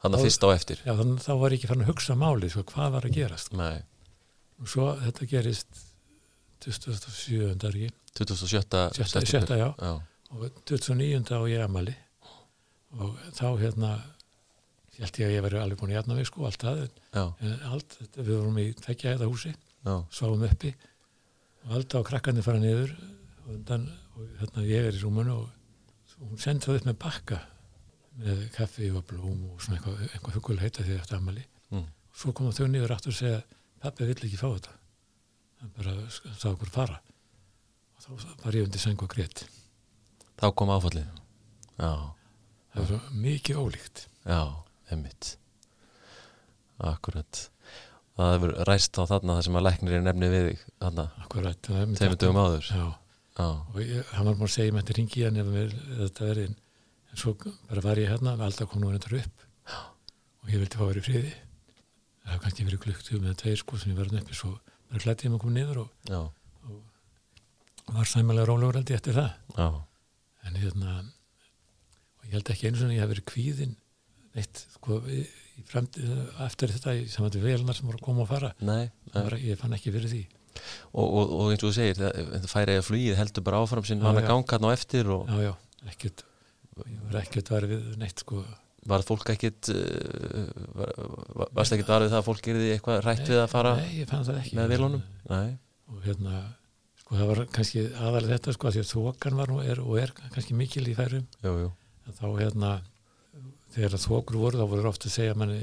Hann 0.00 0.16
að 0.16 0.22
fyrst 0.24 0.44
á 0.44 0.48
eftir. 0.56 0.78
já, 0.86 0.94
þannig 0.96 1.20
þá 1.20 1.32
var 1.42 1.52
ég 1.52 1.58
ekki 1.60 1.68
fann 1.70 1.82
að 1.84 1.90
hugsa 1.92 2.14
málið 2.16 2.54
sko, 2.54 2.62
hvað 2.72 2.92
var 2.96 3.06
að 3.08 3.16
gerast 3.18 3.52
Nei, 3.52 3.82
og 4.60 4.68
svo 4.72 4.86
þetta 5.02 5.26
gerist 5.28 5.82
2007. 6.60 7.56
ekki 7.60 7.90
27. 8.16 8.48
Sjötta- 8.48 8.86
september. 8.94 9.28
sjötta, 9.28 9.56
já. 9.56 9.68
já. 9.80 9.92
og 10.30 10.62
2009. 10.64 11.30
á 11.36 11.40
ég 11.48 11.64
amali 11.64 11.94
og 12.98 13.14
þá 13.36 13.46
hérna 13.60 13.90
held 15.00 15.16
ég 15.20 15.26
að 15.28 15.34
ég 15.36 15.42
væri 15.46 15.60
alveg 15.60 15.78
búin 15.80 15.92
í 15.92 15.96
jafna 15.96 16.14
mig 16.18 16.26
sko, 16.26 16.44
allt 16.44 16.64
já, 17.14 17.24
en 17.40 17.60
allt, 17.70 17.96
við 18.16 18.32
vorum 18.34 18.58
í 18.58 18.66
tvekja 18.74 19.14
þetta 19.14 19.28
húsi, 19.30 19.52
já, 19.86 19.94
sváum 20.12 20.42
uppi 20.44 20.74
og 21.68 21.76
alltaf 21.76 22.04
krakkarnir 22.08 22.42
fara 22.44 22.58
niður 22.60 22.92
undan, 23.54 23.86
og 24.16 24.34
hérna 24.40 24.66
ég 24.66 24.90
er 24.90 24.98
í 24.98 25.02
rúmunu 25.02 25.36
og 25.36 25.48
hún 26.20 26.40
sendi 26.40 26.66
það 26.66 26.80
upp 26.80 26.90
með 26.90 26.98
bakka 27.04 27.40
með 28.20 28.42
kaffi 28.56 28.90
og 28.92 29.06
blóm 29.08 29.46
og 29.48 29.62
svona 29.62 29.78
eitthvað, 29.78 30.02
eitthvað 30.10 30.36
hugul 30.36 30.58
heita 30.60 30.84
því 30.84 30.98
þetta 30.98 31.18
amali 31.20 31.44
mm, 31.70 31.86
svo 32.20 32.34
koma 32.36 32.52
þau 32.56 32.66
niður 32.68 32.94
aftur 32.96 33.14
og 33.14 33.18
segja 33.20 33.40
pappi 33.80 34.08
vill 34.08 34.18
ekki 34.26 34.38
fá 34.38 34.48
þetta. 34.48 34.76
Hann 35.60 35.72
bara 35.76 35.94
sá 36.10 36.46
okkur 36.50 36.72
fara. 36.72 37.00
Og 37.96 38.04
þá 38.04 38.44
var 38.44 38.56
ég 38.56 38.66
undir 38.66 38.82
sæng 38.82 39.00
og 39.00 39.12
grét. 39.12 39.44
Þá 40.40 40.46
kom 40.56 40.72
áfallið. 40.72 41.08
Já, 41.80 41.92
það 42.72 42.82
var 42.82 42.90
svo 42.90 43.20
mikið 43.24 43.60
ólíkt. 43.60 44.06
Já, 44.28 44.42
emmitt 44.92 45.34
akkurat. 46.80 47.46
Það 48.16 48.34
hefur 48.34 48.54
ræst 48.68 48.96
á 49.00 49.02
þarna 49.08 49.36
það 49.36 49.46
sem 49.46 49.58
að 49.58 49.64
læknir 49.66 49.96
er 49.96 50.04
nefni 50.04 50.30
við 50.32 50.48
þarna, 50.80 51.06
akkurat 51.24 51.68
þetta. 51.68 52.08
dögum 52.20 52.40
áður. 52.40 52.70
Já, 52.72 52.86
og 53.44 53.78
ég, 53.82 54.02
hann 54.14 54.26
var 54.28 54.36
búin 54.38 54.48
að 54.48 54.54
segja 54.54 54.74
mér 54.74 54.84
þetta 54.84 54.96
ringi 54.98 55.24
hann 55.26 55.40
ef 55.40 55.50
þetta 56.00 56.28
verið 56.30 56.48
en 56.50 57.20
svo 57.22 57.34
bara 57.68 57.84
var 57.84 58.00
ég 58.00 58.10
hérna 58.12 58.34
alltaf 58.36 58.70
kom 58.70 58.82
nú 58.82 58.92
þetta 58.94 59.20
upp. 59.20 59.46
Og 60.40 60.52
ég 60.52 60.62
vildi 60.62 60.78
fá 60.78 60.84
að 60.84 60.92
vera 60.92 61.02
í 61.02 61.06
friði. 61.06 61.32
Það 62.20 62.32
hafði 62.32 62.44
kannski 62.44 62.66
verið 62.68 62.82
klukktugum 62.84 63.28
eða 63.28 63.40
tveir 63.42 63.60
sko 63.60 63.80
sem 63.80 63.92
ég 63.92 63.98
verið 64.00 64.20
uppi 64.20 64.38
svo 64.38 64.54
bara 64.90 65.04
klætti 65.04 65.26
ég 65.26 65.32
mig 65.32 65.40
að 65.40 65.44
koma 65.44 65.56
niður 65.56 65.82
og 65.84 66.10
já, 66.10 66.20
var 67.90 68.10
sæmilega 68.10 68.48
rólegur 68.48 68.80
ég 68.80 68.96
eftir 68.96 69.16
það. 69.18 69.30
Já, 69.56 69.68
en 70.48 70.58
hérna 70.62 70.96
og 71.00 72.26
ég 72.26 72.34
held 72.36 72.50
ekki 72.54 72.70
einu 72.70 72.80
svona 72.80 72.94
að 72.94 72.98
ég 72.98 73.04
hef 73.04 73.12
verið 73.14 73.28
kvíðin 73.30 73.78
neitt 74.36 74.64
sko 74.76 75.00
í 75.10 75.20
í 75.60 75.64
framtíð 75.68 76.10
eftir 76.46 76.72
þetta 76.72 76.96
í 76.96 77.06
samvættu 77.10 77.42
velunar 77.42 77.76
sem 77.76 77.88
voru 77.88 78.00
að 78.00 78.06
koma 78.06 78.24
og 78.24 78.30
fara. 78.30 78.52
Nei, 78.64 78.90
var, 79.12 79.36
ég 79.42 79.58
fann 79.60 79.76
ekki 79.76 79.92
fyrir 79.92 80.12
því 80.12 80.22
Og, 80.90 81.06
og, 81.06 81.34
og 81.36 81.52
eins 81.52 81.62
og 81.62 81.68
þú 81.68 81.74
segir, 81.76 82.00
það, 82.00 82.48
færi 82.50 82.76
eða 82.76 82.86
flugið 82.86 83.20
heldur 83.20 83.46
bara 83.46 83.62
áfram 83.64 83.86
sinn 83.86 84.02
að 84.02 84.20
já. 84.20 84.26
ganga 84.28 84.56
hann 84.56 84.66
á 84.66 84.70
eftir 84.74 85.10
og 85.14 85.30
já 85.30 85.44
já, 85.46 85.52
ekkert 85.90 86.24
ekkert 87.20 87.50
var 87.52 87.66
við 87.68 87.96
neitt 88.00 88.22
sko. 88.22 88.44
Var 88.90 89.04
fólk 89.04 89.32
ekkit 89.34 89.68
uh, 89.74 90.46
var, 90.76 90.92
var, 90.96 91.50
varst 91.58 91.74
ekkit 91.76 91.90
varðið 91.90 92.14
það 92.14 92.20
að 92.22 92.28
fólk 92.30 92.46
gerði 92.46 92.70
eitthvað 92.74 93.02
rætt 93.04 93.26
við 93.28 93.40
að 93.42 93.50
fara 93.52 93.74
nei, 93.76 94.46
með 94.56 94.70
vilunum? 94.72 95.02
Nei, 95.28 95.50
og 95.90 96.06
hérna 96.06 96.44
sko 97.02 97.18
það 97.18 97.32
var 97.32 97.42
kannski 97.56 97.84
aðalega 97.90 98.38
þetta 98.38 98.54
sko 98.56 98.70
að 98.70 98.76
því 98.76 98.84
að 98.84 98.92
þokan 98.94 99.36
var 99.40 99.52
nú 99.52 99.58
er, 99.64 99.82
og 99.84 100.00
er 100.00 100.14
kannski 100.30 100.56
mikil 100.56 100.86
í 100.88 100.96
færum. 100.96 101.26
Jú, 101.44 101.52
jú, 101.66 101.68
að 102.08 102.22
þá 102.22 102.26
hérna 102.38 102.72
þegar 103.74 103.98
að 103.98 104.06
þokur 104.06 104.40
voru 104.46 104.62
þá 104.62 104.66
voru 104.72 104.90
ofta 104.90 105.10
að 105.10 105.16
segja 105.18 105.36
manni 105.38 105.60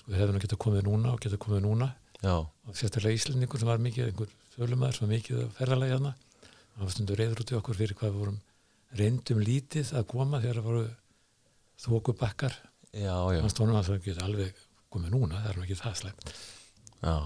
sko 0.00 0.10
þið 0.10 0.20
hefðu 0.20 0.34
nú 0.34 0.42
getað 0.42 0.62
komið 0.66 0.86
núna 0.88 1.14
og 1.14 1.22
getað 1.22 1.42
komið 1.46 1.64
núna. 1.68 1.92
og 1.94 2.05
sérstaklega 2.22 3.16
Íslendingur 3.16 3.60
sem 3.60 3.70
var 3.70 3.82
mikið 3.82 4.10
einhver 4.10 4.30
þölumæður 4.56 4.96
sem 4.96 5.06
var 5.06 5.12
mikið 5.12 5.40
að 5.42 5.50
ferðalagi 5.58 5.94
hérna 5.94 6.12
hann 6.76 6.84
var 6.84 6.94
stundur 6.94 7.20
reyður 7.20 7.42
út 7.42 7.52
í 7.52 7.58
okkur 7.58 7.78
fyrir 7.80 7.98
hvað 7.98 8.12
við 8.12 8.22
vorum 8.22 8.38
reyndum 8.96 9.42
lítið 9.44 9.92
að 9.98 10.06
koma 10.12 10.40
þegar 10.42 10.60
það 10.60 10.68
voru 10.70 10.84
þoku 11.86 12.16
bakkar 12.20 12.56
hann 12.96 13.52
stónum 13.52 13.76
að 13.80 13.90
það 13.90 14.06
geta 14.06 14.24
alveg 14.26 14.62
komið 14.92 15.16
núna 15.16 15.42
það 15.42 15.50
er 15.50 15.62
ekki 15.66 15.78
það 15.80 15.98
slæmt. 16.00 16.30
Já. 17.02 17.16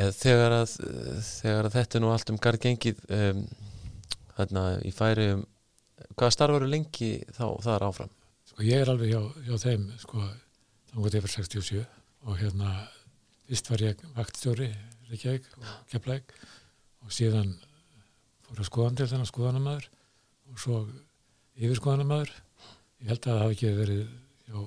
Eð, 0.00 0.10
þegar, 0.20 0.54
að, 0.60 0.74
þegar 1.26 1.68
að 1.68 1.76
þetta 1.78 1.98
er 1.98 2.04
nú 2.04 2.10
allt 2.12 2.30
um 2.30 2.38
garð 2.38 2.62
gengið 2.66 3.00
um, 3.16 3.40
þarna 4.36 4.64
í 4.86 4.92
færi 4.94 5.30
um 5.34 5.46
hvað 6.16 6.34
starfaru 6.36 6.68
lengi 6.68 7.10
þá 7.34 7.46
þar 7.64 7.86
áfram? 7.88 8.12
sko 8.50 8.66
ég 8.66 8.82
er 8.82 8.90
alveg 8.92 9.12
hjá, 9.12 9.20
hjá 9.46 9.56
þeim 9.62 9.86
sko 10.00 10.20
þá 10.90 10.96
gott 11.00 11.16
yfir 11.16 11.32
67 11.32 11.82
og 12.28 12.38
hérna 12.40 12.72
fyrst 13.50 13.70
var 13.72 13.82
ég 13.82 14.02
vaktstjóri 14.14 14.68
Reykjavík 15.10 15.46
og 15.58 15.70
Keflæk 15.90 16.34
og 17.02 17.14
síðan 17.14 17.56
fór 18.46 18.60
að 18.62 18.68
skoðan 18.68 18.98
til 18.98 19.08
þennan 19.10 19.30
skoðanamaður 19.30 19.88
og 20.50 20.60
svo 20.62 20.76
yfir 21.58 21.80
skoðanamaður 21.80 22.30
ég 22.30 23.10
held 23.10 23.18
að 23.18 23.30
það 23.30 23.42
hafi 23.42 23.56
ekki 23.56 23.72
verið 23.80 24.02
hjá 24.46 24.60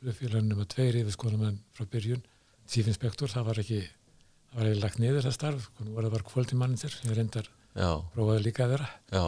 flugfélaginu 0.00 0.58
með 0.60 0.68
tveir 0.74 1.00
yfir 1.00 1.16
skoðanamenn 1.16 1.58
frá 1.74 1.88
byrjun. 1.90 2.22
Sífinspektor, 2.70 3.32
það 3.32 3.48
var 3.50 3.60
ekki 3.64 3.80
það 3.82 4.60
var 4.60 4.70
ekki 4.70 4.84
lagt 4.84 5.00
niður 5.02 5.26
það 5.26 5.36
starf. 5.36 5.66
Nú 5.80 5.96
var 5.96 6.06
það 6.06 6.14
bara 6.14 6.28
kvöldi 6.30 6.60
mannir, 6.60 7.00
ég 7.04 7.18
reyndar 7.18 7.50
Já, 7.74 7.90
prófaði 8.14 8.46
líka 8.46 8.64
að 8.66 8.76
vera. 8.76 8.86
Já, 9.10 9.24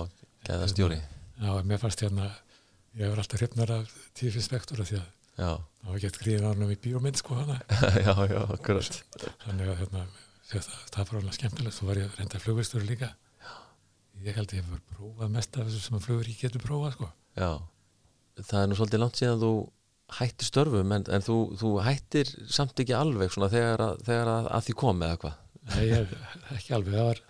geða 0.46 0.70
stjóri 0.70 1.00
já, 1.42 1.52
mér 1.66 1.82
fannst 1.82 2.02
hérna 2.04 2.28
ég 2.94 3.04
hefur 3.06 3.22
alltaf 3.22 3.40
hrifnar 3.40 3.74
af 3.80 3.92
tífinspektor 4.18 4.82
því 4.86 5.00
að 5.00 5.21
Já, 5.38 5.50
það 5.82 5.90
var 5.94 6.02
gett 6.04 6.20
gríðin 6.20 6.48
ánum 6.50 6.72
í 6.72 6.78
bíómynd 6.82 7.18
sko 7.20 7.38
hana. 7.38 7.58
Já, 8.06 8.12
já, 8.28 8.40
akkurat. 8.52 8.98
Þannig 9.46 9.70
að 9.72 9.78
hérna, 9.80 10.06
það, 10.52 11.02
var 11.02 11.18
alveg 11.20 11.36
skemmtilegt. 11.38 11.76
Svo 11.76 11.88
var 11.88 12.00
ég 12.02 12.18
reynda 12.18 12.40
flugvistur 12.42 12.84
líka. 12.86 13.12
Ég 14.22 14.36
held 14.36 14.52
að 14.52 14.58
ég 14.60 14.66
hefur 14.66 14.82
prófað 14.92 15.32
mest 15.34 15.56
af 15.56 15.66
þessu 15.66 15.80
sem 15.82 15.96
að 15.98 16.04
flugur 16.06 16.28
ég 16.30 16.42
getur 16.44 16.62
prófað 16.62 16.92
sko. 16.98 17.08
Já, 17.40 17.50
það 18.42 18.58
er 18.60 18.68
nú 18.70 18.78
svolítið 18.78 19.02
langt 19.02 19.18
síðan 19.18 19.40
þú 19.42 19.52
hættir 20.18 20.48
störfum 20.48 20.94
en, 20.94 21.06
en 21.08 21.24
þú, 21.24 21.36
þú 21.58 21.72
hættir 21.86 22.30
samt 22.52 22.82
ekki 22.84 22.94
alveg 22.96 23.32
svona 23.32 23.48
þegar 23.52 23.84
að, 23.86 24.04
þegar 24.06 24.30
að, 24.34 24.48
að 24.58 24.66
því 24.68 24.76
kom 24.82 25.04
eða 25.06 25.18
hvað? 25.24 25.38
Nei, 25.72 25.82
ég, 25.88 26.14
ekki 26.56 26.76
alveg, 26.76 26.98
það 26.98 27.08
var 27.08 27.22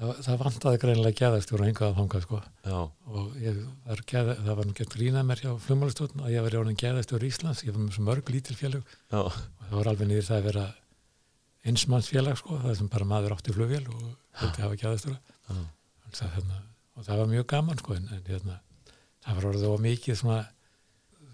það, 0.00 0.14
það 0.26 0.40
vantaði 0.42 0.80
greinilega 0.84 1.20
geðastjóra 1.20 1.68
hingað 1.68 1.88
að 1.90 2.00
fanga 2.00 2.22
sko. 2.24 2.40
Já, 2.66 2.78
og 3.12 3.36
ég 3.42 3.60
var 3.86 4.02
geða, 4.12 4.38
það 4.42 4.58
var 4.60 4.68
nú 4.70 4.76
gett 4.80 4.96
grínað 4.96 5.28
mér 5.30 5.44
hjá 5.44 5.52
flugmálistotn 5.66 6.24
að 6.24 6.34
ég 6.36 6.46
var 6.46 6.58
orðin 6.62 6.80
geðastjóra 6.82 7.30
Íslands. 7.30 7.62
Ég 7.66 7.76
var 7.76 7.84
með 7.84 7.96
svo 7.96 8.08
mörg 8.08 8.34
lítil 8.34 8.58
félög. 8.58 8.96
Já, 9.12 9.20
og 9.22 9.38
það 9.68 9.78
var 9.80 9.92
alveg 9.92 10.10
niður 10.12 10.28
það 10.30 10.40
að 10.42 10.50
vera 10.50 10.66
einsmannsfélag 11.66 12.38
sko, 12.38 12.60
það 12.62 12.76
sem 12.78 12.90
bara 12.92 13.08
maður 13.08 13.34
átti 13.34 13.54
flugvél 13.54 13.82
og 13.90 14.04
vildi 14.40 14.62
hafa 14.62 14.78
geðastjóra 14.82 15.18
hérna, 16.24 16.62
og 16.96 17.04
það 17.04 17.20
var 17.20 17.30
mjög 17.32 17.46
gaman 17.50 17.80
sko, 17.80 17.96
en, 17.96 18.08
en 18.14 18.24
hérna, 18.26 18.58
það 19.24 19.38
var 19.38 19.48
orðið 19.50 19.68
of 19.70 19.84
mikið 19.84 20.18
svona 20.20 20.38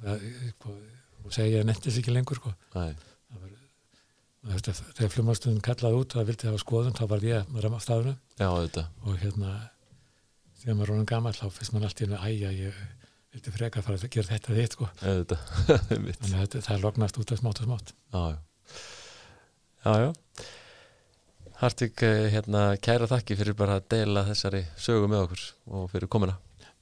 það, 0.03 0.27
sko, 0.55 0.77
og 1.23 1.37
segja 1.37 1.61
ég 1.61 1.69
nettis 1.69 1.99
ekki 2.01 2.15
lengur 2.15 2.41
sko. 2.41 2.55
þetta, 2.73 3.12
þegar 4.43 5.13
flumástunum 5.13 5.61
kallaði 5.63 6.01
út 6.01 6.17
það 6.17 6.31
vildi 6.33 6.49
hafa 6.49 6.63
skoðun 6.63 6.97
þá 6.99 7.05
var 7.13 7.27
ég 7.27 7.53
með 7.53 7.69
þetta 8.67 8.87
og 9.05 9.21
hérna 9.23 9.53
þegar 10.63 10.75
maður 10.79 10.89
er 10.89 10.95
orðin 10.95 11.11
gammal 11.13 11.35
þá 11.37 11.47
fyrst 11.55 11.75
maður 11.75 11.89
allt 11.89 12.01
í 12.01 12.07
hennu 12.07 12.19
æja 12.23 12.51
ég 12.57 12.81
vildi 13.33 13.53
freka 13.55 13.81
að 13.81 13.87
fara 13.87 14.01
að 14.01 14.13
gera 14.13 14.29
þetta 14.29 14.57
þitt 14.57 14.75
sko. 14.77 14.89
Þannig 15.03 16.35
að 16.35 16.43
þetta, 16.43 16.65
það 16.67 16.83
lognast 16.85 17.21
út 17.23 17.33
af 17.33 17.41
smátt 17.41 17.63
og 17.63 17.69
smátt. 17.69 17.95
Já, 18.13 18.23
já. 18.33 18.39
Já, 19.83 19.93
já. 20.05 20.11
Hartig, 21.63 22.03
eh, 22.03 22.27
hérna, 22.35 22.65
kæra 22.83 23.07
þakki 23.11 23.39
fyrir 23.39 23.57
bara 23.59 23.79
að 23.79 23.87
deila 23.95 24.27
þessari 24.27 24.65
sögu 24.79 25.07
með 25.11 25.25
okkur 25.29 25.43
og 25.79 25.87
fyrir 25.95 26.11
komuna. 26.11 26.35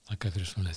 Takk 0.08 0.30
fyrir 0.32 0.48
svona 0.48 0.72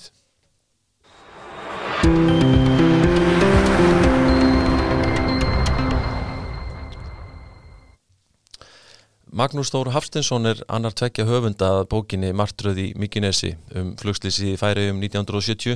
Magnús 9.34 9.72
Þór 9.74 9.88
Hafstinsson 9.90 10.46
er 10.46 10.60
annar 10.70 10.94
tvekja 10.94 11.24
höfunda 11.26 11.70
að 11.80 11.88
bókinni 11.90 12.28
Martröð 12.38 12.76
í 12.78 12.84
Mykinesi 12.94 13.56
um 13.74 13.88
flugslýsi 13.98 14.52
í 14.52 14.58
færi 14.60 14.84
um 14.92 15.00
1970 15.02 15.74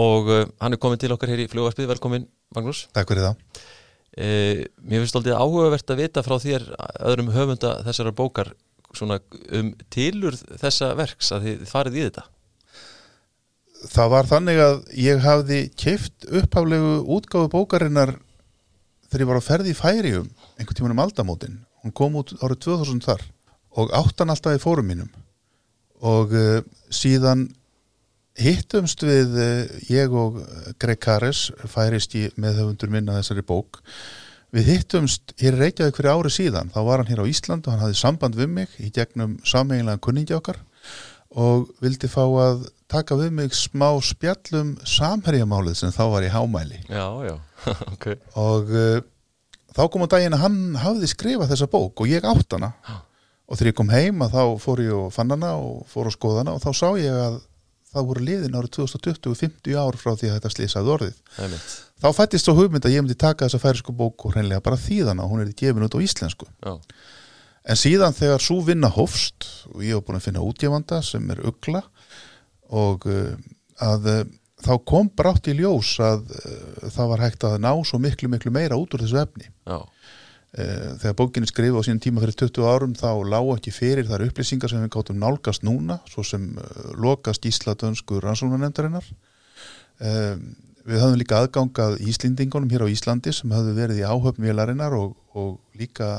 og 0.00 0.30
uh, 0.30 0.40
hann 0.58 0.74
er 0.74 0.80
komin 0.82 0.98
til 0.98 1.12
okkar 1.14 1.30
hér 1.30 1.44
í 1.44 1.46
flugvarpið, 1.50 1.86
velkomin 1.92 2.26
Magnús 2.56 2.88
Takk 2.96 3.12
fyrir 3.12 3.28
það. 3.28 3.62
uh, 4.18 4.64
Mér 4.82 5.04
finnst 5.04 5.20
alltaf 5.20 5.38
áhugavert 5.38 5.94
að 5.94 6.02
vita 6.02 6.26
frá 6.26 6.36
þér 6.42 6.66
öðrum 7.12 7.30
höfunda 7.36 7.76
þessara 7.86 8.16
bókar 8.22 8.52
svona 8.90 9.20
um 9.54 9.70
tilur 9.94 10.34
þessa 10.58 10.90
verks 10.98 11.30
að 11.30 11.46
þið 11.46 11.64
farið 11.70 12.00
í 12.00 12.06
þetta 12.08 12.26
Það 13.94 14.12
var 14.12 14.34
þannig 14.34 14.58
að 14.66 14.84
ég 14.98 15.22
hafði 15.24 15.62
keift 15.78 16.26
upphaflegu 16.26 16.98
útgáfu 17.06 17.48
bókarinnar 17.54 18.18
þegar 19.06 19.22
ég 19.22 19.30
var 19.30 19.40
á 19.40 19.44
ferði 19.46 19.72
í 19.72 19.78
færium 19.78 20.26
einhvern 20.58 20.76
tímann 20.76 20.98
um 20.98 21.04
aldamótin. 21.06 21.60
Hún 21.84 21.94
kom 21.96 22.18
út 22.20 22.34
árið 22.40 22.62
2000 22.66 23.04
þar 23.06 23.24
og 23.80 23.92
áttan 23.96 24.32
alltaf 24.32 24.58
í 24.58 24.62
fórum 24.62 24.88
mínum. 24.90 25.10
Og 26.00 26.32
uh, 26.34 26.60
síðan 26.92 27.48
hittumst 28.40 29.04
við 29.04 29.36
uh, 29.36 29.68
ég 29.90 30.12
og 30.16 30.40
Greg 30.80 31.00
Kares 31.02 31.48
færist 31.70 32.16
í 32.18 32.26
meðhöfundur 32.40 32.92
minna 32.92 33.18
þessari 33.20 33.44
bók. 33.46 33.80
Við 34.50 34.72
hittumst 34.72 35.34
hér 35.38 35.58
Reykjavík 35.60 36.00
fyrir 36.00 36.16
ári 36.16 36.32
síðan. 36.34 36.72
Þá 36.74 36.80
var 36.88 37.02
hann 37.02 37.10
hér 37.12 37.22
á 37.22 37.30
Ísland 37.30 37.66
og 37.66 37.74
hann 37.74 37.84
hafði 37.84 38.00
samband 38.00 38.38
við 38.38 38.50
mig 38.56 38.74
í 38.82 38.90
gegnum 38.94 39.38
sameiginlega 39.46 40.02
kunningi 40.02 40.34
okkar 40.34 40.58
og 41.38 41.68
vildi 41.78 42.08
fá 42.10 42.24
að 42.26 42.64
taka 42.90 43.14
við 43.14 43.30
mig 43.38 43.54
smá 43.54 43.92
spjallum 44.02 44.72
samherjamálið 44.82 45.76
sem 45.78 45.94
þá 45.94 46.02
var 46.10 46.26
í 46.26 46.32
hámæli. 46.32 46.80
Já, 46.90 47.06
já, 47.28 47.36
ok. 47.94 48.06
Og 48.42 48.72
uh, 48.74 48.98
þá 49.76 49.84
kom 49.92 50.04
á 50.06 50.12
daginn 50.14 50.36
að 50.36 50.44
hann 50.46 50.58
hafði 50.80 51.10
skrifað 51.10 51.52
þessa 51.54 51.70
bók 51.70 52.02
og 52.02 52.10
ég 52.10 52.26
átt 52.26 52.56
hana. 52.56 52.72
Já. 52.86 52.98
og 53.50 53.58
þegar 53.58 53.70
ég 53.72 53.78
kom 53.80 53.88
heim 53.90 54.20
að 54.22 54.34
þá 54.36 54.42
fór 54.62 54.80
ég 54.84 54.94
og 54.94 55.08
fann 55.14 55.32
hana 55.34 55.54
og 55.58 55.86
fór 55.90 56.06
að 56.06 56.14
skoða 56.14 56.42
hana 56.44 56.52
og 56.54 56.60
þá 56.62 56.70
sá 56.70 56.88
ég 57.00 57.16
að 57.18 57.40
það 57.90 58.10
voru 58.10 58.26
liðin 58.26 58.58
árið 58.58 58.74
2020 58.76 59.38
50 59.40 59.78
ár 59.80 59.98
frá 59.98 60.12
því 60.14 60.28
að 60.30 60.36
þetta 60.36 60.52
slísaði 60.54 60.92
orðið. 60.94 61.16
Einmitt, 61.42 61.72
þá 61.98 62.08
fættist 62.14 62.46
svo 62.46 62.54
hugmynd 62.58 62.86
að 62.86 62.94
ég 62.94 63.02
myndi 63.02 63.16
taka 63.18 63.48
þessa 63.48 63.62
færisku 63.64 63.94
bók 63.96 64.26
og 64.26 64.36
hreinlega 64.36 64.62
bara 64.62 64.78
þýðana 64.78 65.26
og 65.26 65.32
hún 65.32 65.42
er 65.42 65.50
gefin 65.58 65.86
út 65.86 65.96
á 65.98 66.04
íslensku. 66.04 66.46
Já, 66.62 66.76
en 67.66 67.80
síðan 67.80 68.14
þegar 68.16 68.44
svo 68.44 68.60
vinna 68.66 68.90
hófst 68.94 69.48
og 69.72 69.82
ég 69.82 69.98
hef 69.98 70.06
búin 70.06 70.20
að 70.20 70.28
finna 70.28 70.44
útgefanda 70.46 71.00
sem 71.06 71.26
er 71.34 71.42
ugla 71.50 71.82
og 72.70 73.08
uh, 73.10 73.34
að 73.82 74.08
uh, 74.12 74.22
þá 74.64 74.72
kom 74.88 75.10
brátt 75.16 75.50
í 75.50 75.56
ljós 75.58 75.96
að 76.04 76.30
uh, 76.36 76.88
það 76.92 77.12
var 77.14 77.24
hægt 77.26 77.46
að 77.48 77.60
ná 77.64 77.72
svo 77.86 78.00
miklu 78.02 78.30
miklu 78.32 78.52
meira 78.54 78.78
út 78.80 78.94
úr 78.96 79.04
þessu 79.04 79.22
efni. 79.22 79.50
Já, 79.68 79.80
Eh, 80.50 80.96
þegar 80.98 81.14
bókinni 81.14 81.46
skrifa 81.46 81.78
á 81.78 81.86
síðan 81.86 82.00
tíma 82.02 82.22
fyrir 82.24 82.34
20 82.40 82.64
árum 82.66 82.94
þá 82.98 83.22
lág 83.22 83.52
ekki 83.52 83.70
fyrir 83.70 84.08
þar 84.08 84.24
upplýsingar 84.24 84.72
sem 84.72 84.82
við 84.82 84.90
gáttum 84.96 85.20
nálgast 85.22 85.62
núna 85.62 86.00
svo 86.10 86.24
sem 86.26 86.48
uh, 86.58 86.88
lokast 86.98 87.46
Ísla 87.46 87.76
dönsku 87.78 88.18
rannsóknarnefndarinnar. 88.18 89.06
Við 90.00 90.96
höfum 91.04 91.18
líka 91.20 91.38
aðgangað 91.38 92.00
Íslendingunum 92.02 92.70
hér 92.72 92.82
á 92.82 92.90
Íslandi 92.90 93.30
sem 93.36 93.52
höfðu 93.54 93.76
verið 93.76 94.00
í 94.00 94.08
áhöfn 94.08 94.42
vélarinnar 94.42 94.96
og, 94.98 95.12
og 95.38 95.60
líka 95.78 96.16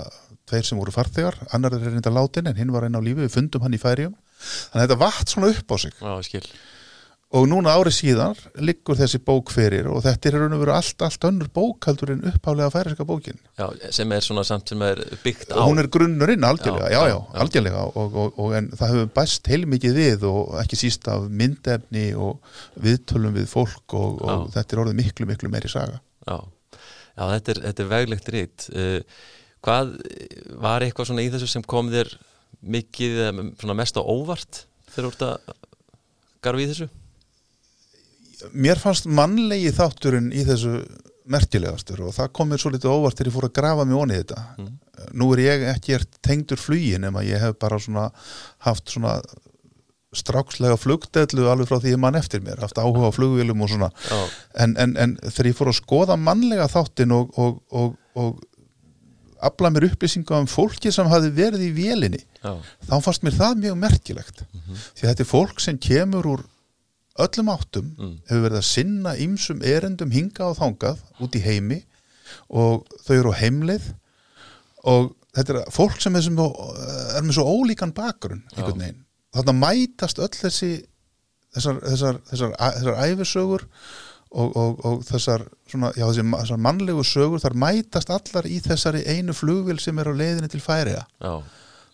tveir 0.47 0.63
sem 0.63 0.79
voru 0.79 0.93
farþegar, 0.95 1.35
annar 1.51 1.75
er 1.75 1.83
reynda 1.89 2.13
látin 2.13 2.47
en 2.47 2.55
hinn 2.55 2.71
var 2.71 2.85
einn 2.87 2.95
á 2.95 3.03
lífi, 3.03 3.25
við 3.25 3.33
fundum 3.35 3.65
hann 3.65 3.75
í 3.75 3.81
færium 3.81 4.13
þannig 4.13 4.77
að 4.77 4.85
þetta 4.85 4.99
vatt 5.01 5.33
svona 5.33 5.51
upp 5.51 5.75
á 5.75 5.77
sig. 5.81 5.97
Já, 5.97 6.13
og 7.31 7.45
núna 7.47 7.71
árið 7.79 7.93
síðan 7.95 8.39
liggur 8.59 8.97
þessi 8.99 9.21
bók 9.23 9.53
fyrir 9.55 9.87
og 9.87 10.01
þetta 10.03 10.27
er 10.27 10.35
raun 10.41 10.55
og 10.57 10.63
veru 10.65 10.73
allt, 10.75 11.03
allt 11.05 11.27
önnur 11.29 11.47
bók 11.55 11.87
heldur 11.87 12.11
en 12.11 12.25
upphálega 12.27 12.71
færiska 12.73 13.05
bókin. 13.07 13.39
Já, 13.59 13.69
sem 13.95 14.11
er 14.11 14.25
svona 14.25 14.43
samt 14.47 14.73
sem 14.73 14.83
er 14.83 14.99
byggt 15.23 15.53
á 15.55 15.63
hún 15.63 15.79
er 15.79 15.87
grunnurinn 15.91 16.43
algjörlega, 16.43 16.89
Já, 16.91 17.05
já, 17.07 17.13
já, 17.13 17.15
já, 17.15 17.39
algjörlega. 17.45 17.85
Og, 17.95 18.19
og, 18.23 18.39
og 18.43 18.57
en 18.59 18.69
það 18.75 18.93
hefur 18.93 19.11
bæst 19.15 19.51
heilmikið 19.51 19.99
við 20.01 20.27
og 20.27 20.57
ekki 20.59 20.81
síst 20.83 21.07
af 21.11 21.29
myndefni 21.31 22.09
og 22.19 22.59
viðtölum 22.83 23.39
við 23.39 23.47
fólk 23.53 23.95
og, 23.95 24.19
og 24.27 24.47
þetta 24.57 24.75
er 24.75 24.85
orðið 24.85 24.99
miklu, 24.99 25.31
miklu 25.31 25.53
meiri 25.53 25.71
saga. 25.71 26.01
Já, 26.27 26.37
já 27.15 27.23
þetta, 27.37 27.55
er, 27.55 27.65
þetta 27.69 27.85
er 27.85 27.91
veglegt 27.95 28.31
rít 28.35 28.69
uh, 28.75 28.99
hvað 29.63 29.95
var 30.59 30.83
eitthvað 30.83 31.13
svona 31.13 31.23
í 31.23 31.31
þessu 31.31 31.47
sem 31.47 31.63
kom 31.63 31.93
þér 31.93 32.11
mikið 32.61 33.21
svona 33.55 33.77
mest 33.79 33.95
á 33.95 34.03
óvart 34.03 34.65
þegar 34.91 35.05
þú 35.05 35.11
ert 35.15 35.29
að 35.29 35.61
garfi 36.43 36.65
í 36.65 36.73
þessu 36.73 36.95
Mér 38.51 38.81
fannst 38.81 39.07
mannlegi 39.09 39.71
þátturinn 39.75 40.31
í 40.33 40.45
þessu 40.47 40.79
merkilegastur 41.31 42.01
og 42.07 42.15
það 42.15 42.31
kom 42.35 42.49
mér 42.51 42.61
svo 42.61 42.71
litið 42.73 42.91
óvart 42.91 43.19
þegar 43.19 43.29
ég 43.29 43.35
fór 43.35 43.47
að 43.47 43.55
grafa 43.59 43.85
mig 43.87 43.99
onni 43.99 44.17
í 44.17 44.23
þetta. 44.23 44.41
Mm. 44.57 44.71
nú 45.17 45.31
er 45.33 45.39
ég 45.41 45.63
ekki 45.71 45.97
tengdur 46.21 46.59
flugi 46.61 46.97
nema 47.01 47.23
ég 47.25 47.41
hef 47.41 47.55
bara 47.61 47.79
svona 47.81 48.09
haft 48.65 48.91
svona 48.93 49.15
strákslega 50.11 50.75
flugdellu 50.79 51.47
alveg 51.47 51.69
frá 51.69 51.79
því 51.79 51.93
ég 51.93 52.01
mann 52.01 52.19
eftir 52.19 52.43
mér 52.43 52.59
haft 52.61 52.79
áhuga 52.81 53.09
á 53.09 53.15
flugvélum 53.15 53.63
og 53.63 53.71
svona. 53.71 53.91
Já, 54.09 54.19
en, 54.65 54.75
en, 54.81 54.95
en 54.99 55.17
þegar 55.23 55.51
ég 55.51 55.57
fór 55.57 55.71
að 55.71 55.79
skoða 55.79 56.17
mannlega 56.19 56.67
þáttin 56.71 57.15
og, 57.15 57.31
og, 57.39 57.61
og, 57.71 57.93
og 58.19 58.41
afla 59.41 59.71
mér 59.73 59.87
upplýsinga 59.87 60.41
um 60.43 60.49
fólki 60.51 60.91
sem 60.93 61.07
hafi 61.09 61.31
verið 61.33 61.63
í 61.69 61.71
vélinni 61.75 62.19
já, 62.19 62.51
þá 62.89 62.95
fannst 63.07 63.23
mér 63.25 63.37
það 63.39 63.63
mjög 63.63 63.79
merkilegt. 63.85 64.43
Því 64.51 65.05
að 65.05 65.13
þetta 65.13 65.25
er 65.25 65.31
fólk 65.31 65.63
sem 65.63 65.79
kemur 65.81 66.27
úr 66.35 66.43
öllum 67.19 67.49
áttum 67.51 67.87
Mm. 67.97 68.13
hefur 68.29 68.43
verið 68.47 68.59
að 68.61 68.67
sinna 68.69 69.15
ýmsum 69.15 69.63
erendum 69.63 70.11
hinga 70.11 70.45
og 70.51 70.57
þangað 70.57 71.01
út 71.19 71.35
í 71.35 71.41
heimi 71.43 71.81
og 72.49 72.85
þau 73.05 73.15
eru 73.19 73.33
á 73.35 73.41
heimleið 73.41 73.89
og 74.87 75.11
þetta 75.35 75.53
er 75.59 75.71
fólk 75.71 75.99
sem 76.01 76.15
er, 76.15 76.21
sem 76.21 76.37
er 76.39 77.23
með 77.23 77.35
svo 77.37 77.43
ólíkan 77.51 77.93
bakgrunn 77.95 78.43
einhvern 78.55 78.79
veginn. 78.79 79.03
Þarna 79.35 79.53
mætast 79.59 80.19
öll 80.19 80.31
þessi 80.35 80.71
þessar, 81.55 81.81
þessar, 81.83 82.21
þessar, 82.31 82.55
þessar 82.57 82.99
æfisögur 83.05 83.65
og, 84.31 84.55
og, 84.55 84.85
og 84.87 85.01
þessar, 85.07 85.43
svona, 85.67 85.91
já, 85.95 86.05
þessar 86.07 86.59
mannlegu 86.63 87.03
sögur 87.03 87.39
þar 87.43 87.55
mætast 87.59 88.09
allar 88.11 88.47
í 88.47 88.59
þessari 88.63 89.03
einu 89.07 89.35
flugvél 89.35 89.79
sem 89.83 89.99
er 89.99 90.07
á 90.07 90.13
leiðinni 90.15 90.47
til 90.51 90.63
Færiða 90.63 91.03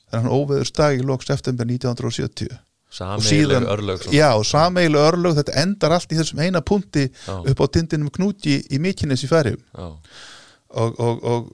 þannig 0.08 0.24
hann 0.24 0.34
óveður 0.34 0.70
stag 0.70 1.00
í 1.02 1.06
lok 1.06 1.26
september 1.26 1.66
1970 1.66 2.54
sameiginleg 2.90 3.68
örlög 3.68 4.04
svona. 4.04 4.18
já, 4.18 4.30
sameigileg 4.44 5.02
örlög, 5.12 5.36
þetta 5.42 5.58
endar 5.64 5.92
allt 5.98 6.12
í 6.12 6.20
þessum 6.20 6.40
eina 6.46 6.62
punti 6.62 7.08
Já. 7.10 7.36
upp 7.52 7.60
á 7.60 7.66
tindinum 7.68 8.10
knúti 8.14 8.62
í 8.72 8.80
Mikines 8.80 9.24
í 9.24 9.32
færi 9.32 9.56
og, 9.76 11.00
og, 11.00 11.24
og 11.24 11.52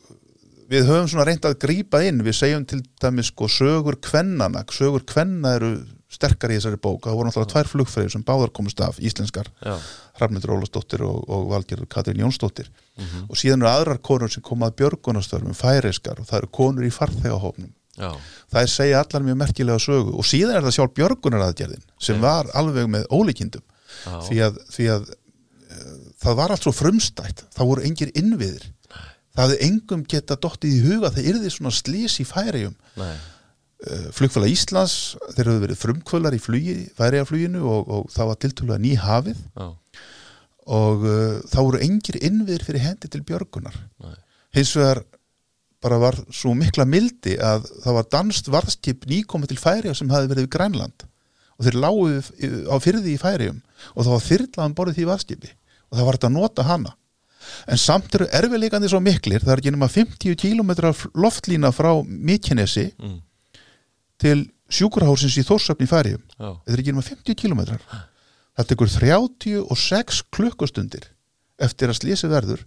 við 0.70 0.88
höfum 0.90 1.10
svona 1.10 1.26
reynd 1.28 1.46
að 1.46 1.60
grípa 1.62 2.04
inn 2.06 2.24
við 2.26 2.38
segjum 2.38 2.64
til 2.70 2.82
dæmis 3.02 3.30
sko 3.34 3.50
sögur 3.52 4.00
kvennana, 4.02 4.64
sögur 4.74 5.04
kvenna 5.06 5.58
eru 5.58 5.74
sterkar 6.14 6.54
í 6.54 6.58
þessari 6.60 6.78
bók, 6.78 7.08
það 7.08 7.18
voru 7.18 7.30
náttúrulega 7.30 7.52
tvær 7.54 7.70
flugfreyður 7.72 8.12
sem 8.14 8.24
báðar 8.26 8.52
komust 8.54 8.82
af, 8.86 9.00
íslenskar. 9.02 9.48
Já, 9.66 9.74
Hrafnildur 10.20 10.54
Ólasdóttir 10.54 11.02
og, 11.08 11.24
og 11.26 11.48
Valgerður 11.50 11.90
Katrín 11.90 12.22
Jónsdóttir. 12.22 12.70
Mhm. 13.02 13.24
og 13.30 13.40
síðan 13.40 13.64
eru 13.64 13.72
aðrar 13.72 13.98
konur 14.06 14.30
sem 14.30 14.44
koma 14.46 14.70
að 14.70 14.76
björgunastörfum 14.84 15.56
færeiskar 15.58 16.20
og 16.22 16.28
það 16.30 16.44
eru 16.44 16.50
konur 16.54 16.86
í 16.86 16.92
farþegahófnum 16.94 17.72
já, 17.98 18.10
það 18.52 18.62
er 18.62 18.72
segja 18.74 19.02
allar 19.04 19.26
mjög 19.28 19.40
merkilega 19.42 19.82
sögu 19.84 20.16
og 20.20 20.28
síðan 20.28 20.58
er 20.58 20.66
það 20.68 20.78
sjálf 20.78 20.96
björgunaraðgerðin 21.00 21.84
sem 22.08 22.24
var 22.24 22.50
alveg 22.58 22.90
með 22.92 23.06
ólíkindum. 23.14 23.66
Því 24.04 24.40
að, 24.44 24.58
því 24.74 24.88
að 24.94 25.12
uh, 25.12 25.92
það 26.24 26.40
var 26.40 26.54
allt 26.54 26.66
svo 26.66 26.74
frumstætt 26.76 27.46
það 27.54 27.70
voru 27.70 27.86
engir 27.88 28.14
innviðir. 28.18 28.66
Það 29.34 29.44
hefði 29.46 29.68
engum 29.68 30.02
geta 30.10 30.38
dottið 30.38 30.74
í 30.74 30.82
huga 30.88 31.14
það 31.14 31.30
yrði 31.32 31.54
svona 31.54 31.74
slís 31.74 32.20
í 32.22 32.26
færiðum 32.28 32.76
nei, 33.00 33.14
uh, 33.14 34.10
flugfélag 34.14 34.54
Íslands 34.54 34.98
þeir 35.34 35.48
hefðu 35.48 35.64
verið 35.68 35.82
frumkvölar 35.82 36.38
í 36.38 36.42
flugi, 36.42 36.76
færiðafluginu 36.98 37.64
og, 37.66 37.94
og 37.96 38.12
það 38.14 38.30
var 38.32 38.42
tiltölulega 38.44 38.84
ný 38.84 38.94
hafið. 39.02 39.46
Já, 39.58 39.70
og 40.74 41.04
uh, 41.04 41.42
það 41.52 41.68
voru 41.68 41.82
engir 41.84 42.20
innviðir 42.24 42.64
fyrir 42.68 42.86
hendi 42.86 43.10
til 43.12 43.24
björgunar. 43.28 43.76
Nei, 44.04 44.16
hins 44.56 44.72
vegar 44.78 45.04
bara 45.84 45.98
var 46.02 46.16
svo 46.32 46.54
mikla 46.56 46.86
mildi 46.88 47.36
að 47.44 47.66
það 47.84 47.98
var 48.00 48.08
danst 48.16 48.48
varðskip 48.54 49.06
nýkomið 49.10 49.52
til 49.54 49.60
Færiða 49.62 49.96
sem 50.00 50.10
hafi 50.14 50.30
verið 50.32 50.48
við 50.48 50.54
Grænland. 50.56 51.06
Og 51.60 51.68
þeir 51.68 51.78
lágu 51.84 52.06
yfir- 52.18 52.66
á 52.72 52.76
fyrði 52.82 53.14
í 53.14 53.20
Færiðum 53.22 53.60
og 53.94 54.00
það 54.06 54.14
var 54.16 54.24
þyrlaðan 54.30 54.76
borðið 54.80 54.98
því 55.02 55.08
varðskipi 55.12 55.52
og 55.92 55.98
það 56.00 56.06
var 56.08 56.18
þetta 56.18 56.30
að 56.32 56.38
nota 56.40 56.64
hana. 56.72 56.94
En 57.68 57.78
samt 57.78 58.16
eru 58.16 58.26
erfiðleikandi 58.32 58.90
svo 58.90 59.02
miklir 59.04 59.44
það 59.44 59.52
er 59.58 59.62
ekki 59.62 59.74
nema 59.76 59.90
50 59.92 60.36
km 60.40 60.72
loftlína 61.20 61.74
frá 61.76 61.92
Mykinesi 62.08 62.86
mm, 62.96 63.18
til 64.24 64.46
sjúkurhásins 64.74 65.36
í 65.38 65.44
Þórsöfn 65.46 65.84
í 65.84 65.90
Færiðum 65.92 66.24
já, 66.24 66.50
þetta 66.64 66.74
er 66.78 66.82
ekki 66.86 66.94
nema 66.96 67.04
50 67.06 67.36
km 67.44 67.62
það 68.54 68.70
tekur 68.72 68.90
36 68.94 70.22
klukkustundir 70.34 71.10
eftir 71.62 71.92
að 71.92 72.00
slísi 72.00 72.30
verður 72.32 72.64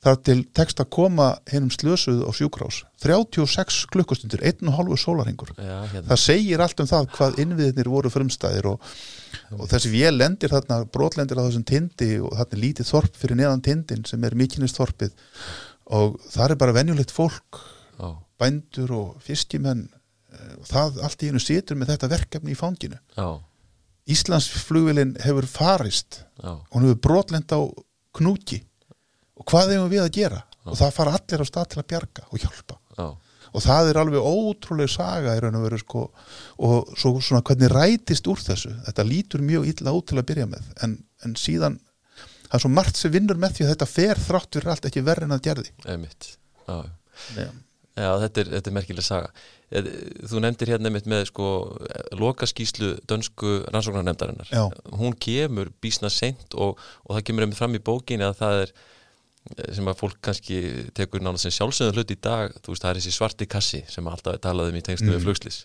þar 0.00 0.20
til 0.24 0.38
tekst 0.56 0.80
að 0.80 0.88
koma 0.96 1.26
hennum 1.50 1.72
slösuð 1.72 2.22
á 2.24 2.30
sjúkrás 2.32 2.80
36 3.02 3.82
klukkustundir, 3.92 4.42
einn 4.48 4.70
og 4.70 4.78
hálfu 4.78 4.96
sólarhingur 5.00 5.52
já, 5.56 5.76
hérna. 5.92 6.06
Það 6.08 6.22
segir 6.22 6.62
allt 6.64 6.80
um 6.80 6.88
það 6.88 7.08
hvað 7.16 7.40
innviðinir 7.44 7.90
voru 7.92 8.12
frumstæðir 8.12 8.70
og, 8.72 8.86
og 9.56 9.66
þessi 9.72 9.92
vél 9.92 10.16
lendir 10.16 10.52
þarna, 10.52 10.82
brotlendir 10.92 11.40
á 11.40 11.44
þessum 11.44 11.66
tindi 11.68 12.14
og 12.20 12.32
þarna 12.38 12.62
lítið 12.64 12.90
þorp 12.92 13.20
fyrir 13.20 13.40
neðan 13.40 13.64
tindin 13.66 14.06
sem 14.08 14.24
er 14.24 14.36
mikinnist 14.40 14.80
þorpið. 14.80 15.12
Og 16.00 16.16
það 16.30 16.54
er 16.54 16.60
bara 16.62 16.76
venjulegt 16.76 17.12
fólk 17.12 17.60
já, 17.98 18.08
bændur 18.40 18.96
og 18.96 19.20
fiskimenn 19.26 19.84
eh, 20.32 20.56
og 20.56 20.66
það 20.70 21.00
allt 21.04 21.26
í 21.26 21.30
einu 21.32 21.44
situr 21.44 21.76
með 21.76 21.94
þetta 21.94 22.12
verkefni 22.14 22.56
í 22.56 22.58
fanginu. 22.58 23.00
Já, 23.18 23.30
Íslandsflugvélinn 24.10 25.12
hefur 25.22 25.46
farist. 25.46 26.22
Já, 26.40 26.56
hún 26.72 26.88
hefur 26.88 27.02
brotlend 27.04 27.52
á 27.52 27.60
knúki 28.16 28.62
og 29.40 29.48
hvað 29.48 29.74
hefum 29.74 29.90
við 29.92 30.04
að 30.04 30.14
gera? 30.20 30.44
Og 30.68 30.76
það 30.76 30.94
fara 30.98 31.16
allir 31.16 31.42
á 31.42 31.46
stað 31.48 31.70
til 31.72 31.80
að 31.80 31.90
bjarga 31.94 32.26
og 32.28 32.42
hjálpa. 32.42 32.76
Já, 32.98 33.06
og 33.50 33.64
það 33.64 33.88
er 33.90 33.98
alveg 33.98 34.26
ótrúleg 34.30 34.90
saga 34.92 35.32
í 35.34 35.40
raun 35.42 35.56
og 35.58 35.64
veru 35.66 35.78
sko. 35.80 36.02
Og 36.62 36.90
svo 37.00 37.16
svona 37.18 37.42
hvernig 37.46 37.72
rætist 37.72 38.28
úr 38.30 38.42
þessu? 38.44 38.72
Þetta 38.86 39.06
lítur 39.08 39.42
mjög 39.42 39.70
illa 39.72 39.94
út 39.96 40.06
til 40.10 40.20
að 40.20 40.28
byrja 40.28 40.50
með. 40.50 40.68
En, 40.84 40.98
en 41.26 41.34
síðan 41.40 41.80
það 42.50 42.58
er 42.58 42.64
svo 42.64 42.70
margt 42.74 43.00
sem 43.00 43.14
vinnur 43.14 43.40
með 43.40 43.56
því 43.56 43.66
að 43.66 43.72
þetta 43.72 43.90
fer 43.90 44.22
þrátt 44.26 44.58
fyrir 44.58 44.72
allt 44.74 44.86
ekki 44.90 45.02
verri 45.06 45.26
en 45.26 45.34
að 45.34 45.42
gerði. 45.48 45.72
Einmitt. 45.86 46.30
Já, 46.66 46.78
Já. 47.38 47.48
þetta 47.96 48.44
er, 48.44 48.52
þetta 48.54 48.70
er 48.70 48.76
merkileg 48.76 49.06
saga. 49.06 49.32
Eh, 49.70 49.90
þú 50.30 50.42
nefndir 50.42 50.72
hérna 50.74 50.90
einmitt 50.90 51.10
með 51.10 51.26
sko 51.30 51.50
lokaskíslu 52.18 52.92
dönsku 53.10 53.60
rannsóknarnefndarinnar. 53.70 54.50
Já. 54.50 54.66
hún 54.98 55.14
kemur 55.18 55.70
bísna 55.82 56.10
seint 56.10 56.54
og, 56.54 56.78
og 57.06 57.18
það 57.18 57.26
kemur 57.28 57.46
einmitt 57.46 57.60
fram 57.60 57.78
í 57.78 57.82
bókinni 57.82 58.26
að 58.26 58.38
það 58.42 58.64
er 58.64 58.74
sem 59.74 59.88
að 59.88 59.98
fólk 60.02 60.18
kannski 60.22 60.60
tekur 60.94 61.22
náttúrulega 61.24 61.44
sem 61.46 61.54
sjálfsögðu 61.56 61.96
hlut 61.96 62.14
í 62.14 62.18
dag 62.20 62.52
þú 62.60 62.74
veist 62.74 62.84
það 62.84 62.90
er 62.92 62.98
þessi 63.00 63.14
svarti 63.16 63.46
kassi 63.50 63.82
sem 63.88 64.08
alltaf 64.10 64.36
er 64.36 64.42
talað 64.44 64.72
um 64.72 64.80
í 64.80 64.82
tengslu 64.84 65.14
við 65.14 65.24
flugslis 65.24 65.62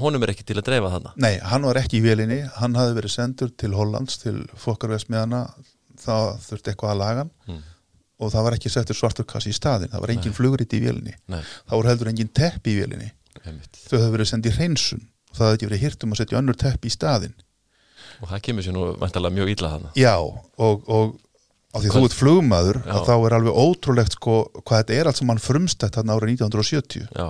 honum 0.00 0.22
er 0.24 0.32
ekki 0.32 0.46
til 0.48 0.56
að 0.56 0.64
dreifa 0.70 0.90
þarna. 0.94 1.12
Nei, 1.20 1.34
hann 1.44 1.66
var 1.68 1.76
ekki 1.76 1.98
í 1.98 2.04
vélinni, 2.04 2.38
hann 2.56 2.76
hafði 2.78 2.94
verið 2.96 3.12
sendur 3.12 3.50
til 3.60 3.74
Hollands, 3.76 4.16
til 4.22 4.38
fokkarvesmiðana 4.62 5.42
það 6.00 6.28
þurfti 6.46 6.72
eitthvað 6.72 6.92
að 6.94 7.00
laga 7.02 7.26
Mm. 7.44 7.58
og 8.24 8.30
það 8.32 8.44
var 8.46 8.54
ekki 8.56 8.70
settur 8.72 8.96
svartur 8.96 9.26
kassi 9.28 9.50
í 9.52 9.56
staðin, 9.56 9.90
það 9.92 10.00
var 10.00 10.12
engin 10.14 10.32
flugrit 10.32 10.72
í 10.72 10.80
vélinni. 10.80 11.12
Nei, 11.28 11.42
það 11.68 11.76
voru 11.76 11.90
heldur 11.90 12.08
engin 12.08 12.30
tepp 12.32 12.66
í 12.70 12.78
einmitt. 12.80 13.80
Þau 13.90 13.98
hefðu 13.98 14.12
verið 14.14 14.30
sendið 14.30 14.56
hreinsun 14.56 15.02
og 15.04 15.36
það 15.36 15.44
hefði 15.48 15.56
ekki 15.58 15.68
verið 15.68 15.82
hirt 15.84 16.04
um 16.06 16.14
að 16.14 16.20
setja 16.22 16.38
önnur 16.38 16.56
tepp 16.56 16.86
í 16.86 16.92
staðin 16.94 17.34
og 18.22 18.30
það 18.30 18.42
kemur 18.46 18.64
sér 18.64 18.76
nú 18.76 18.84
vantalega 19.02 19.34
mjög 19.34 19.50
illa 19.52 19.70
þarna. 19.74 19.90
Já, 19.98 20.14
og, 20.16 20.84
og 20.88 21.16
á 21.74 21.76
því 21.82 21.88
Hvað- 21.90 21.98
þú 21.98 22.04
ert 22.08 22.16
flugmaður 22.20 22.78
þá 23.08 23.12
er 23.26 23.34
alveg 23.38 23.58
ótrúlegt 23.64 24.14
sko 24.16 24.34
hvað 24.62 24.78
þetta 24.84 24.94
er 25.00 25.06
allt 25.10 25.18
sem 25.20 25.28
hann 25.32 25.42
frumstætt 25.42 25.98
hann 25.98 26.12
árið 26.14 26.36
1970 26.38 27.08
Já, 27.18 27.26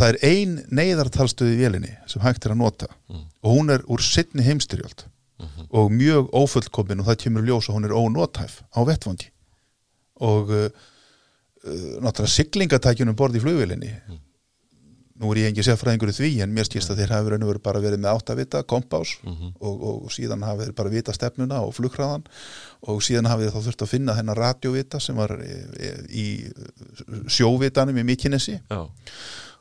það 0.00 0.08
er 0.08 0.18
ein 0.26 0.56
neyðartalstöð 0.74 1.52
í 1.54 1.58
vélinni 1.62 1.92
sem 2.10 2.22
hægt 2.24 2.46
er 2.46 2.54
að 2.56 2.60
nota. 2.64 2.88
Mm. 3.10 3.24
og 3.42 3.56
hún 3.56 3.70
er 3.74 3.84
úr 3.88 4.02
sittni 4.04 4.42
heimstyrjöld 4.46 5.06
og 5.72 5.90
mjög 5.94 6.26
ófullkomin 6.36 7.00
og 7.00 7.06
það 7.06 7.20
kemur 7.22 7.44
í 7.46 7.48
ljós 7.48 7.68
að 7.70 7.76
hún 7.78 7.86
er 7.88 7.94
ónótæf 7.96 8.58
á 8.76 8.80
vettfangi 8.84 9.30
og 10.20 10.50
uh, 10.50 10.66
uh, 11.64 11.94
náttúrulega 12.04 12.34
siglingatækjunum 12.34 13.16
borð 13.16 13.38
í 13.38 13.44
flugvélinni 13.44 13.92
nú 15.20 15.32
er 15.32 15.42
ég 15.42 15.50
engi 15.50 15.64
sérfræðingur 15.66 16.12
í 16.12 16.16
því 16.16 16.30
en 16.44 16.54
mér 16.56 16.68
skýrst 16.68 16.92
að 16.92 17.02
þeir 17.02 17.14
hafi 17.16 17.32
raun 17.32 17.44
og 17.44 17.52
veru 17.52 17.62
bara 17.64 17.82
verið 17.82 18.00
með 18.00 18.16
áttavita, 18.16 18.62
kompás 18.68 19.16
og, 19.26 19.84
og 19.90 20.08
síðan 20.14 20.46
hafi 20.46 20.66
þeir 20.66 20.76
bara 20.78 20.94
vita 20.94 21.14
stefnuna 21.16 21.60
og 21.66 21.74
flughraðan 21.76 22.24
og 22.88 23.02
síðan 23.04 23.28
hafi 23.28 23.46
þeir 23.46 23.54
þá 23.56 23.68
þurft 23.68 23.84
að 23.84 23.92
finna 23.92 24.16
hennar 24.16 24.40
radiovita 24.40 25.00
sem 25.02 25.20
var 25.20 25.36
e, 25.44 25.60
e, 25.76 25.92
í 26.08 26.26
sjóvitanum 27.28 28.00
í 28.00 28.06
Mikinessi 28.08 28.56
já, 28.56 28.80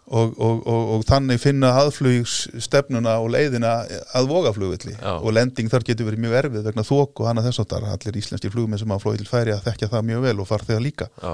og, 0.09 0.33
og, 0.39 0.63
og, 0.65 0.87
og 0.95 1.03
þannig 1.09 1.41
finna 1.41 1.73
aðflugsstefnuna 1.83 3.17
og 3.21 3.29
leiðina 3.35 3.75
að 4.17 4.31
vogaflugvilli 4.31 4.95
og 5.11 5.29
lending 5.35 5.69
þar 5.71 5.85
getur 5.85 6.09
verið 6.09 6.23
mjög 6.23 6.39
erfið 6.43 6.65
vegna 6.71 6.85
þók 6.87 7.21
og 7.21 7.29
annað 7.29 7.49
þess 7.49 7.63
að 7.65 7.91
allir 7.91 8.19
íslenski 8.23 8.51
flugmenn 8.53 8.81
sem 8.81 8.95
hafa 8.95 9.05
flóið 9.05 9.21
til 9.23 9.29
færi 9.29 9.53
að 9.53 9.67
þekkja 9.67 9.91
það 9.93 10.09
mjög 10.09 10.25
vel 10.25 10.35
og 10.41 10.49
farþega 10.49 10.83
líka. 10.83 11.09
Já, 11.21 11.33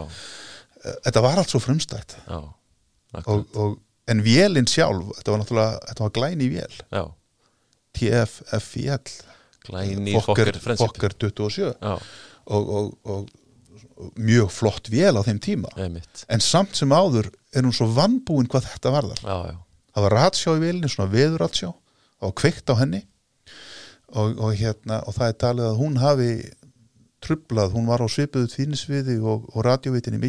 þetta 1.08 1.24
var 1.26 1.42
allt 1.42 1.54
svo 1.54 1.62
frumstætt. 1.64 2.18
Og, 3.16 3.46
og, 3.56 3.78
en 4.12 4.22
vélinn 4.26 4.70
sjálf 4.70 5.14
þetta 5.20 5.34
var 5.34 5.42
náttúrulega, 5.42 5.80
þetta 5.90 6.06
var 6.06 6.14
glæni 6.20 6.50
vél. 6.54 6.76
Já, 6.94 7.04
TFFIL 7.96 9.00
glæni 9.66 10.14
fokker 10.22 10.54
Fokker 10.78 11.16
27 11.26 11.72
Já, 11.82 11.96
og, 12.46 12.70
og, 12.70 12.92
og, 13.04 13.30
og 13.96 14.12
mjög 14.20 14.52
flott 14.54 14.92
vél 14.94 15.18
á 15.18 15.22
þeim 15.26 15.40
tíma. 15.42 15.72
Einmitt. 15.80 16.26
En 16.30 16.44
samt 16.44 16.76
sem 16.78 16.92
áður 16.92 17.32
er 17.56 17.64
hún 17.66 17.74
svo 17.74 17.88
vannbúin 17.96 18.50
hvað 18.52 18.68
þetta 18.74 18.94
varðar. 18.94 19.24
Já, 19.24 19.38
já, 19.54 19.58
það 19.96 20.08
var 20.08 20.18
ratsjá 20.20 20.54
í 20.54 20.62
vélinni, 20.62 20.92
svona 20.92 21.14
veðuratsjá 21.14 21.72
það 21.72 22.28
var 22.28 22.36
kveikt 22.42 22.72
á 22.72 22.76
henni. 22.82 23.02
Og, 24.16 24.38
og 24.40 24.54
hérna, 24.56 25.02
og 25.10 25.16
það 25.18 25.32
er 25.32 25.38
talið 25.42 25.68
að 25.68 25.80
hún 25.82 25.98
hafi 26.00 26.30
trublað, 27.26 27.74
hún 27.74 27.88
var 27.90 28.04
á 28.06 28.08
svipuðu 28.12 28.48
tvínisviði 28.54 29.18
og, 29.20 29.48
og 29.52 29.66
radiovitin 29.66 30.16
í 30.18 30.22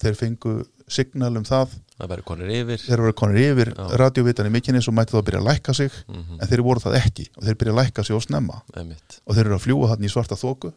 þeir 0.01 0.15
fengu 0.21 0.55
signal 0.89 1.37
um 1.37 1.45
það. 1.45 1.71
Það 1.99 2.09
verður 2.11 2.25
konir 2.29 2.51
yfir. 2.51 2.79
Þeir 2.85 3.01
voru 3.05 3.13
konir 3.15 3.39
yfir. 3.41 3.71
Radiovitan 3.97 4.47
í 4.47 4.51
Mikinessi 4.55 4.89
og 4.91 4.95
mætti 4.99 5.15
þá 5.15 5.19
að 5.21 5.27
byrja 5.29 5.41
að 5.41 5.49
lækka 5.49 5.75
sig 5.75 5.91
Mhm. 6.09 6.41
en 6.41 6.49
þeir 6.49 6.63
voru 6.63 6.81
það 6.81 6.97
ekki. 7.01 7.29
Og 7.37 7.45
þeir 7.45 7.55
byrja 7.61 7.73
að 7.73 7.81
lækka 7.83 8.05
sig 8.05 8.17
og 8.17 8.23
snemma. 8.23 8.63
Einmitt, 8.77 9.21
og 9.27 9.35
þeir 9.37 9.47
eru 9.47 9.55
að 9.57 9.65
fljúa 9.67 9.89
hann 9.89 10.05
í 10.05 10.11
svarta 10.11 10.35
þóku 10.37 10.73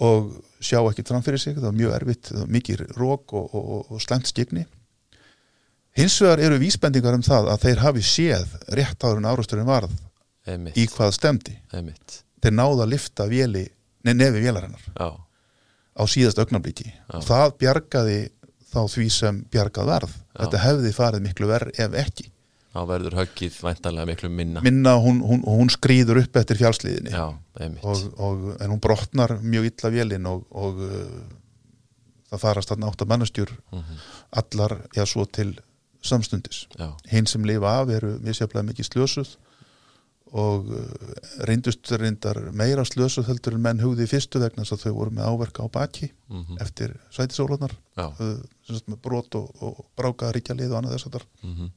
og 0.00 0.42
sjá 0.60 0.78
ekki 0.90 1.04
fram 1.06 1.22
fyrir 1.22 1.38
sig. 1.38 1.54
Það 1.56 1.62
var 1.62 1.72
mjög 1.72 1.94
erfitt, 2.00 2.30
var 2.32 2.46
mikið 2.46 2.86
rók 2.96 3.32
og, 3.34 3.54
og, 3.54 3.64
og, 3.90 4.00
slemt 4.00 4.26
skigni 4.26 4.66
hins 5.98 6.20
vegar 6.22 6.38
eru 6.38 6.58
vísbendingar 6.62 7.14
um 7.14 7.22
það 7.22 7.48
að 7.52 7.62
þeir 7.64 7.80
hafi 7.82 8.02
séð 8.06 8.52
rétt 8.76 9.02
áður 9.02 9.16
en 9.18 9.24
árásturinn 9.32 9.66
varð 9.66 9.90
einmitt, 10.46 10.76
í 10.78 10.86
hvað 10.86 11.12
stemdi 11.16 11.56
einmitt. 11.74 12.22
Þeir 12.40 12.54
náða 12.54 12.84
að 12.86 12.92
lifta 12.92 13.26
nei, 14.04 14.14
nefi 14.14 14.40
vélarinnar 14.44 14.84
á 15.98 16.04
síðast 16.06 16.38
augnablíki 16.38 16.88
og 17.14 17.24
það 17.26 17.54
bjargaði 17.58 18.18
þá 18.68 18.80
því 18.92 19.06
sem 19.10 19.38
bjargað 19.52 19.86
varð. 19.90 20.10
Já. 20.14 20.40
þetta 20.44 20.58
hefði 20.64 20.90
farið 20.94 21.22
miklu 21.24 21.46
verð 21.50 21.80
ef 21.80 21.94
ekki. 21.98 22.26
Þá 22.68 22.80
verður 22.86 23.14
höggið 23.16 23.54
væntanlega 23.64 24.06
miklu 24.10 24.28
minna. 24.30 24.60
Minna 24.62 24.92
hún, 25.02 25.22
hún, 25.24 25.40
hún 25.48 25.70
skrýður 25.72 26.20
upp 26.22 26.36
eftir 26.36 26.58
fjálsliðinni 26.60 27.10
Já, 27.10 27.24
og, 27.82 28.02
og, 28.20 28.44
en 28.60 28.70
hún 28.70 28.80
brotnar 28.84 29.38
mjög 29.42 29.70
illa 29.72 29.90
vélinn 29.96 30.28
og, 30.30 30.44
og 30.52 30.78
uh, 30.84 31.16
það 32.28 32.42
farast 32.44 32.70
þarna 32.74 32.90
átta 32.92 33.08
mannastjur 33.08 33.54
Mhm. 33.72 33.98
allar, 34.42 34.76
já 34.94 35.04
svo 35.08 35.24
til 35.26 35.56
samstundis. 36.04 36.66
Já, 36.78 36.92
Hinn 37.10 37.26
sem 37.26 37.42
lifa 37.48 37.80
af 37.80 37.88
eru 37.90 38.18
misjaflega 38.22 38.68
mikið 38.68 38.86
slösuð 38.92 39.32
og 40.36 40.70
uh, 40.74 40.84
reyndust 41.48 41.88
reyndar 42.00 42.40
meira 42.56 42.84
slösuð 42.84 43.30
heldur 43.30 43.56
en 43.56 43.64
menn 43.64 43.82
hugði 43.82 44.06
í 44.06 44.10
fyrstu 44.10 44.42
vegna 44.42 44.64
þess 44.64 44.76
að 44.76 44.84
þau 44.86 44.98
voru 44.98 45.16
með 45.16 45.30
áverka 45.32 45.64
á 45.64 45.68
baki 45.72 46.10
eftir 46.60 46.94
sætisólarnar 47.14 47.72
já, 47.96 48.06
uh, 48.08 48.38
sem 48.66 48.78
sagt 48.78 48.92
með 48.92 49.02
brot 49.06 49.38
og, 49.40 49.50
og 49.64 49.84
brákaða 49.98 50.36
ríkjalið 50.36 50.74
og 50.74 50.80
annað 50.80 50.96
þess 50.96 51.08
að 51.08 51.18
þar 51.18 51.28
mhm, 51.48 51.70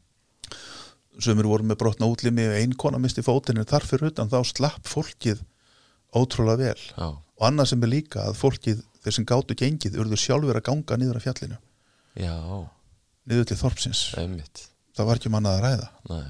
sumir 1.20 1.50
voru 1.50 1.68
með 1.68 1.80
brotna 1.84 2.10
útlimi 2.12 2.48
og 2.50 2.58
ein 2.60 2.76
kona 2.80 3.00
misti 3.02 3.24
fótinn 3.26 3.64
þar 3.68 3.88
fyrir 3.88 4.12
utan 4.12 4.32
þá 4.32 4.42
slapp 4.48 4.88
fólkið 4.90 5.42
ótrúlega 6.16 6.60
vel. 6.72 6.86
Já, 6.98 7.08
og 7.16 7.48
annað 7.48 7.72
sem 7.72 7.86
er 7.86 7.92
líka 7.92 8.26
að 8.28 8.38
fólkið 8.42 8.84
þeir 9.02 9.16
sem 9.18 9.28
gátu 9.28 9.58
gengið 9.58 9.98
urðu 10.02 10.20
sjálfur 10.20 10.60
að 10.60 10.68
ganga 10.68 10.98
niður 11.00 11.20
af 11.20 11.26
fjallinu, 11.26 11.58
já, 12.20 12.36
niður 13.32 13.50
til 13.50 13.60
þorpsins. 13.64 14.04
Einmitt. 14.22 14.68
Það 14.98 15.08
var 15.08 15.22
ekki 15.22 15.32
mannað 15.32 15.58
að 15.58 15.66
ræða. 15.66 15.90
Nei, 16.12 16.26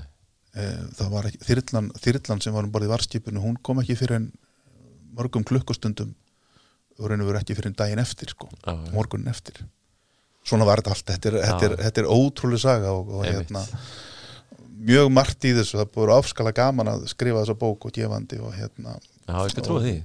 það 0.51 1.11
var 1.13 1.29
ekki, 1.29 1.43
þyrlan, 1.47 1.91
þyrlan 2.03 2.41
sem 2.43 2.55
var 2.55 2.67
um 2.67 2.73
borðið 2.73 2.91
varskipinu, 2.91 3.43
hún 3.43 3.59
kom 3.63 3.79
ekki 3.83 3.95
fyrir 3.99 4.19
en 4.19 4.31
mörgum 5.15 5.45
klukkustundum 5.47 6.11
og 6.99 7.09
reynur 7.09 7.29
verið 7.29 7.43
ekki 7.43 7.57
fyrir 7.57 7.75
daginn 7.77 8.01
eftir 8.03 8.33
sko, 8.33 8.49
já, 8.51 8.73
já, 8.73 8.91
morgunin 8.95 9.31
eftir. 9.31 9.63
Svona 10.47 10.65
var 10.67 10.81
þetta 10.81 10.95
allt, 10.95 11.07
þetta 11.11 11.29
er, 11.29 11.37
þetta 11.45 11.67
er, 11.67 11.75
þetta 11.85 12.01
er 12.01 12.09
ótrúlega 12.11 12.63
saga 12.63 12.93
og, 12.97 13.11
og 13.17 13.27
hérna 13.27 13.63
mjög 14.81 15.11
margt 15.13 15.45
í 15.45 15.53
þessu, 15.55 15.77
það 15.77 15.91
búið 15.95 16.13
afskala 16.15 16.53
gaman 16.57 16.89
að 16.95 17.05
skrifa 17.11 17.43
þessa 17.43 17.57
bók 17.61 17.87
og 17.87 17.95
gefandi 17.95 18.39
og 18.41 18.55
hérna 18.57 18.95
já, 18.97 19.61
því. 19.69 19.95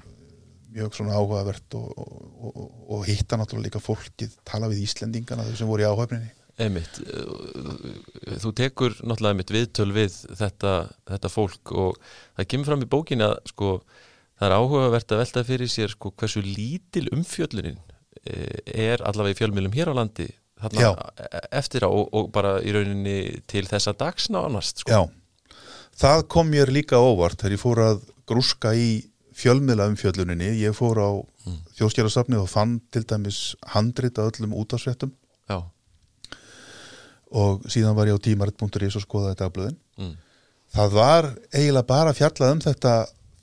mjög 0.76 0.98
svona 0.98 1.16
áhugavert 1.16 1.78
og, 1.78 1.86
og, 1.96 2.50
og, 2.52 2.66
og 2.96 3.06
hitta 3.08 3.38
náttúrulega 3.40 3.70
líka 3.70 3.82
fólkið 3.82 4.36
tala 4.46 4.68
við 4.72 4.84
Íslendingana 4.84 5.46
þau 5.48 5.56
sem 5.58 5.70
voru 5.70 5.86
í 5.86 5.88
áhöfninni 5.88 6.34
Einmitt, 6.56 7.02
þú 8.40 8.50
tekur 8.56 8.94
náttúrulega 9.04 9.34
einmitt 9.34 9.50
viðtöl 9.52 9.90
við 9.92 10.14
þetta, 10.38 10.70
þetta 11.10 11.28
fólk 11.28 11.72
og 11.76 11.98
það 12.38 12.48
kemur 12.52 12.70
fram 12.70 12.84
í 12.86 12.88
bókin 12.94 13.24
að 13.26 13.34
sko, 13.50 13.72
það 14.40 14.46
er 14.48 14.54
áhugavert 14.56 15.12
að 15.12 15.20
velta 15.20 15.44
fyrir 15.50 15.72
sér 15.72 15.92
sko, 15.92 16.14
hversu 16.16 16.40
lítil 16.46 17.10
umfjöllunin 17.12 17.76
eh, 18.24 18.56
er 18.72 19.04
allavega 19.04 19.36
í 19.36 19.38
fjölmjölum 19.42 19.76
hér 19.76 19.92
á 19.92 19.94
landi 20.00 20.30
e- 20.30 21.44
eftir 21.60 21.84
á 21.84 21.92
og, 21.92 22.08
og 22.16 22.32
bara 22.32 22.56
í 22.64 22.72
rauninni 22.72 23.44
til 23.52 23.66
þessa 23.68 23.92
dagsna 23.92 24.46
annars 24.48 24.72
sko. 24.80 24.96
Já, 24.96 25.60
það 26.00 26.24
kom 26.32 26.48
mér 26.54 26.72
líka 26.72 26.96
óvart 26.96 27.36
þegar 27.42 27.58
ég 27.58 27.64
fór 27.66 27.84
að 27.90 28.02
grúska 28.24 28.72
í 28.72 28.90
fjölmiðla 29.36 29.90
umfjölluninni, 29.92 30.54
ég 30.62 30.72
fór 30.72 31.04
á 31.04 31.10
mm. 31.20 31.62
þjóðskjárasafnið 31.76 32.46
og 32.46 32.48
fann 32.48 32.78
til 32.88 33.04
dæmis 33.04 33.40
handrit 33.76 34.16
að 34.16 34.32
öllum 34.32 34.56
útásréttum 34.56 35.12
Já, 35.46 35.60
og 37.32 37.66
síðan 37.70 37.96
var 37.96 38.10
ég 38.10 38.18
á 38.18 38.24
tímarit.is 38.26 38.98
og 38.98 39.04
skoðaði 39.04 39.40
dagblöðin. 39.40 39.78
Mm. 39.96 40.14
það 40.76 40.92
var 40.92 41.28
eiginlega 41.54 41.88
bara 41.88 42.12
fjallað 42.12 42.52
um 42.52 42.60
þetta 42.60 42.94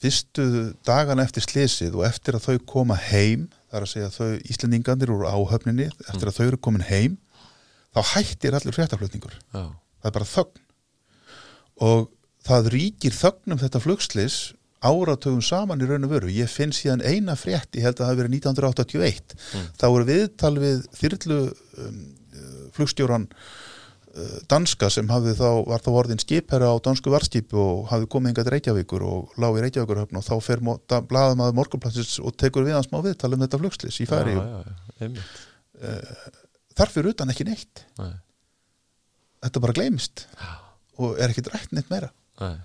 fyrstu 0.03 0.45
dagana 0.85 1.23
eftir 1.23 1.45
slísið 1.45 1.95
og 1.97 2.05
eftir 2.07 2.37
að 2.37 2.47
þau 2.47 2.65
koma 2.67 2.97
heim 2.99 3.47
þar 3.71 3.85
að 3.85 3.91
segja 3.93 4.09
að 4.09 4.17
þau 4.17 4.49
Íslendingandir 4.53 5.13
úr 5.13 5.23
áhöfninni 5.25 5.87
eftir 5.89 6.29
að 6.29 6.37
þau 6.37 6.45
eru 6.45 6.59
komin 6.67 6.85
heim 6.85 7.15
þá 7.93 8.01
hættir 8.13 8.57
allir 8.57 8.75
fréttaflutningur. 8.75 9.37
Já, 9.53 9.63
það 9.71 10.09
er 10.09 10.17
bara 10.17 10.29
þögn. 10.29 10.61
Og 11.87 12.03
það 12.45 12.69
ríkir 12.75 13.15
þögn 13.15 13.55
um 13.55 13.61
þetta 13.61 13.81
flugslis 13.83 14.37
áratögum 14.83 15.43
saman 15.45 15.81
í 15.81 15.87
raun 15.87 16.05
og 16.07 16.11
veru. 16.11 16.31
Ég 16.33 16.51
finn 16.51 16.73
síðan 16.75 17.03
eina 17.07 17.37
frétt, 17.39 17.71
ég 17.77 17.85
held 17.87 17.95
að 17.95 18.03
það 18.03 18.09
hafi 18.11 18.21
verið 18.21 18.35
1981 18.35 19.35
þá 19.79 19.85
voru 19.87 20.07
viðtal 20.09 20.53
við 20.59 20.81
þyrlu 20.99 21.37
um, 21.47 22.01
uh, 22.35 22.65
flugstjóran 22.75 23.29
danska 24.49 24.89
sem 24.93 25.07
hafði 25.09 25.33
þá, 25.39 25.47
var 25.65 25.81
þá 25.81 25.89
orðin 25.93 26.21
skipherra 26.21 26.69
á 26.69 26.77
dansku 26.85 27.09
varskipi 27.13 27.57
og 27.57 27.87
hafði 27.89 28.09
komið 28.13 28.35
til 28.37 28.51
Reykjavíkur 28.53 29.05
og 29.07 29.39
lág 29.41 29.57
í 29.57 29.63
Reykjavíkurhöfn 29.65 30.19
og 30.19 30.25
þá 30.27 30.35
fer 30.45 30.61
blaðamaður 30.61 31.57
morgunplassins 31.57 32.19
og 32.21 32.35
tekur 32.37 32.67
við 32.67 32.77
hans 32.77 32.91
má 32.93 32.99
viðtal 33.01 33.33
um 33.33 33.41
þetta 33.45 33.61
flugslis 33.61 33.97
í 34.03 34.09
færi 34.09 34.35
já, 34.35 34.43
já, 34.43 34.59
já, 34.67 34.99
einmitt. 35.07 35.39
Þar 36.77 36.93
fyrir 36.93 37.13
utan 37.13 37.33
ekki 37.33 37.47
neitt. 37.47 37.83
Nei, 38.01 38.13
þetta 39.45 39.63
bara 39.65 39.77
gleymist 39.79 40.27
og 41.01 41.17
er 41.17 41.33
ekkit 41.33 41.49
rætt 41.53 41.73
neitt 41.73 41.89
meira. 41.89 42.13
Nei. 42.41 42.55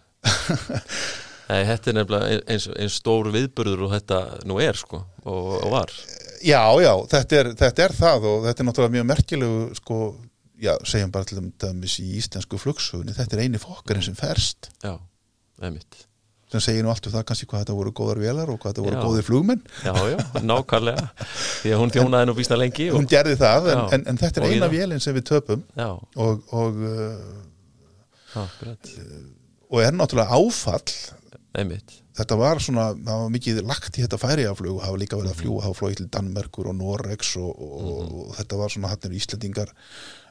Nei, 1.48 1.62
þetta 1.64 1.88
er 1.90 1.96
nefnilega 1.96 2.40
eins, 2.52 2.66
eins 2.76 2.96
stór 3.00 3.30
viðburður 3.32 3.86
og 3.86 3.92
þetta 3.94 4.18
nú 4.48 4.58
er 4.60 4.76
sko 4.76 5.00
og, 5.24 5.46
og 5.62 5.70
var. 5.72 5.92
Já, 6.44 6.60
já, 6.84 6.92
þetta 7.14 7.38
er, 7.38 7.48
þetta 7.58 7.84
er 7.86 7.94
það 7.96 8.26
og 8.28 8.42
þetta 8.44 8.62
er 8.62 8.68
náttúrulega 8.68 8.96
mjög 8.98 9.06
merkilegu 9.08 9.62
sko, 9.78 10.00
já, 10.62 10.74
segjum 10.88 11.14
bara 11.14 11.28
til 11.28 11.40
dæmis 11.60 11.98
í 12.02 12.10
íslensku 12.18 12.60
flugsugunni, 12.60 13.14
þetta 13.16 13.38
er 13.38 13.46
eini 13.46 13.62
fokkarinn 13.62 14.06
sem 14.06 14.18
ferst, 14.18 14.70
Já, 14.84 14.96
einmitt. 15.62 16.04
Sem 16.48 16.62
segir 16.64 16.84
nú 16.84 16.88
allt 16.88 17.04
um 17.04 17.12
það 17.12 17.24
kannski 17.28 17.46
hvað 17.48 17.60
þetta 17.60 17.74
voru 17.76 17.90
góðar 17.92 18.20
vélar 18.22 18.48
og 18.48 18.56
hvað 18.62 18.72
þetta 18.72 18.84
voru 18.86 18.96
Já. 18.96 19.02
góðir 19.04 19.26
flugmenn. 19.26 19.58
Já, 19.84 19.92
já, 20.08 20.16
nákvæmlega. 20.48 21.02
Því 21.60 21.74
að 21.74 21.82
hún 21.82 21.92
þjónaði 21.92 22.28
nú 22.30 22.34
býsna 22.38 22.56
lengi 22.56 22.86
og, 22.88 22.96
hún 22.96 23.08
gerði 23.10 23.34
það, 23.42 23.68
en, 23.74 23.82
en, 23.98 24.06
en 24.08 24.20
þetta 24.22 24.40
er 24.40 24.54
eina 24.54 24.70
vélinn 24.72 25.04
sem 25.04 25.16
við 25.18 25.26
töpum. 25.28 25.66
Og, 26.16 26.40
og, 26.56 26.80
uh, 26.88 28.40
akkurat. 28.46 28.92
og 29.68 29.84
er 29.84 29.92
náttúrulega 29.98 30.40
áfall. 30.40 30.96
Einmitt. 31.58 31.98
Þetta 32.18 32.38
var 32.40 32.58
svona, 32.64 32.88
það 32.96 33.20
var 33.22 33.28
mikið 33.36 33.60
lagt 33.68 33.98
í 34.00 34.02
þetta 34.02 34.18
færiaflug 34.18 34.80
og 34.80 34.86
hafa 34.86 34.98
líka 34.98 35.18
verið 35.20 35.34
að 35.34 35.42
fljúa, 35.42 35.60
hafa 35.66 35.78
flóið 35.78 36.00
til 36.00 36.08
Danmerkur 36.16 36.72
og 36.72 36.74
Norex 36.80 37.36
og, 37.38 37.52
og, 37.52 38.00
og 38.24 38.32
þetta 38.40 38.58
var 38.58 38.72
svona 38.74 38.90
hann 38.90 39.06
eru 39.06 39.20
Íslendingar 39.20 39.70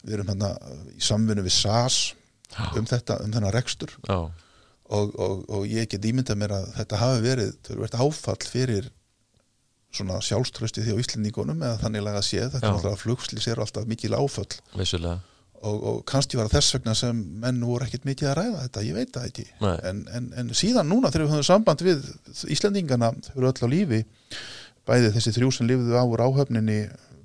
við 0.07 0.17
erum 0.17 0.31
hérna 0.31 0.51
í 0.95 1.01
samvinnu 1.03 1.45
við 1.45 1.55
SAS 1.57 2.01
um 2.79 2.87
þetta, 2.87 3.19
um 3.23 3.33
þennan 3.33 3.55
rekstur. 3.55 3.93
Og, 4.07 5.15
og, 5.19 5.41
og 5.51 5.65
ég 5.67 5.89
get 5.91 6.05
ímyndað 6.07 6.39
mér 6.39 6.53
að 6.55 6.67
þetta 6.77 7.01
hafi 7.01 7.23
verið, 7.25 7.55
þau 7.65 7.71
eru 7.73 7.83
verið 7.83 8.03
áfall 8.05 8.43
fyrir 8.47 8.91
svona 9.97 10.19
sjálfströsti 10.23 10.83
því 10.83 10.95
á 10.95 11.01
Íslendingunum 11.01 11.63
eða 11.63 11.79
þannig 11.81 12.05
laga 12.05 12.21
að 12.21 12.27
sé, 12.27 12.43
þetta 12.43 12.61
Já. 12.61 12.69
er 12.69 12.77
alltaf 12.77 13.01
flugslis 13.03 13.47
eru 13.51 13.63
alltaf 13.63 13.87
mikil 13.89 14.13
áfall 14.15 14.47
vissulega. 14.77 15.19
Og, 15.57 15.77
og 15.89 15.95
kannski 16.05 16.37
var 16.37 16.51
þess 16.51 16.75
vegna 16.75 16.93
sem 16.95 17.17
menn 17.41 17.63
voru 17.65 17.87
ekkit 17.87 18.03
mikið 18.05 18.29
að 18.29 18.35
ræða 18.37 18.59
þetta, 18.67 18.83
ég 18.85 18.97
veit 18.99 19.13
það 19.15 19.29
ekki. 19.31 19.45
En, 19.89 20.03
en, 20.13 20.27
en 20.37 20.51
síðan 20.55 20.87
núna 20.91 21.09
þegar 21.09 21.25
við 21.25 21.33
höfum 21.33 21.47
samband 21.47 21.83
við 21.87 22.05
Íslendingana, 22.53 23.09
þau 23.25 23.39
eru 23.39 23.49
öll 23.49 23.65
á 23.65 23.73
lífi 23.73 24.03
bæði 24.87 25.11
þessi 25.15 25.33
þrjú 25.35 25.49
sem 25.55 25.67
lifðu 25.67 25.97
á 25.99 26.03
úr 26.07 26.23
áhöfninni 26.23 26.77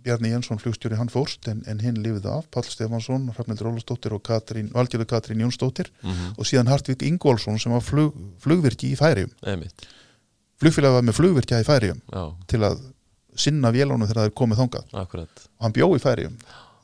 Bjarni 0.03 0.33
Jensson 0.33 0.61
flugstjóri 0.61 0.99
hann 0.99 1.11
fórst 1.13 1.47
en, 1.51 1.63
en 1.71 1.83
hinn 1.83 2.01
lifðu 2.03 2.31
af, 2.33 2.49
Pall 2.55 2.67
Stefansson 2.67 3.29
Hrafnildur 3.37 3.71
Ólafsdóttir 3.71 4.15
og 4.17 4.23
Katrín, 4.27 4.71
Valgerður 4.75 5.09
Katrín 5.15 5.45
Jónsdóttir. 5.45 5.93
Mm 6.03 6.33
og 6.39 6.49
síðan 6.49 6.71
Hartvík 6.71 7.05
Ingólfsson 7.07 7.59
sem 7.61 7.73
var 7.75 7.85
flug, 7.85 8.17
flugvirki 8.43 8.93
í 8.93 8.99
Færium 8.99 9.31
einmitt, 9.47 9.87
flugfélag 10.63 10.97
var 10.97 11.07
með 11.07 11.19
flugvirkja 11.21 11.61
í 11.63 11.67
Færium 11.67 12.01
já, 12.03 12.23
til 12.51 12.63
að 12.67 12.81
sinna 13.39 13.73
vélónu 13.73 14.07
þegar 14.09 14.23
það 14.23 14.31
er 14.31 14.37
komið 14.37 14.61
þangað. 14.63 14.95
Akkurat. 15.03 15.45
Og 15.59 15.67
hann 15.67 15.77
bjó 15.77 15.89
í 15.97 16.03
Færium 16.03 16.39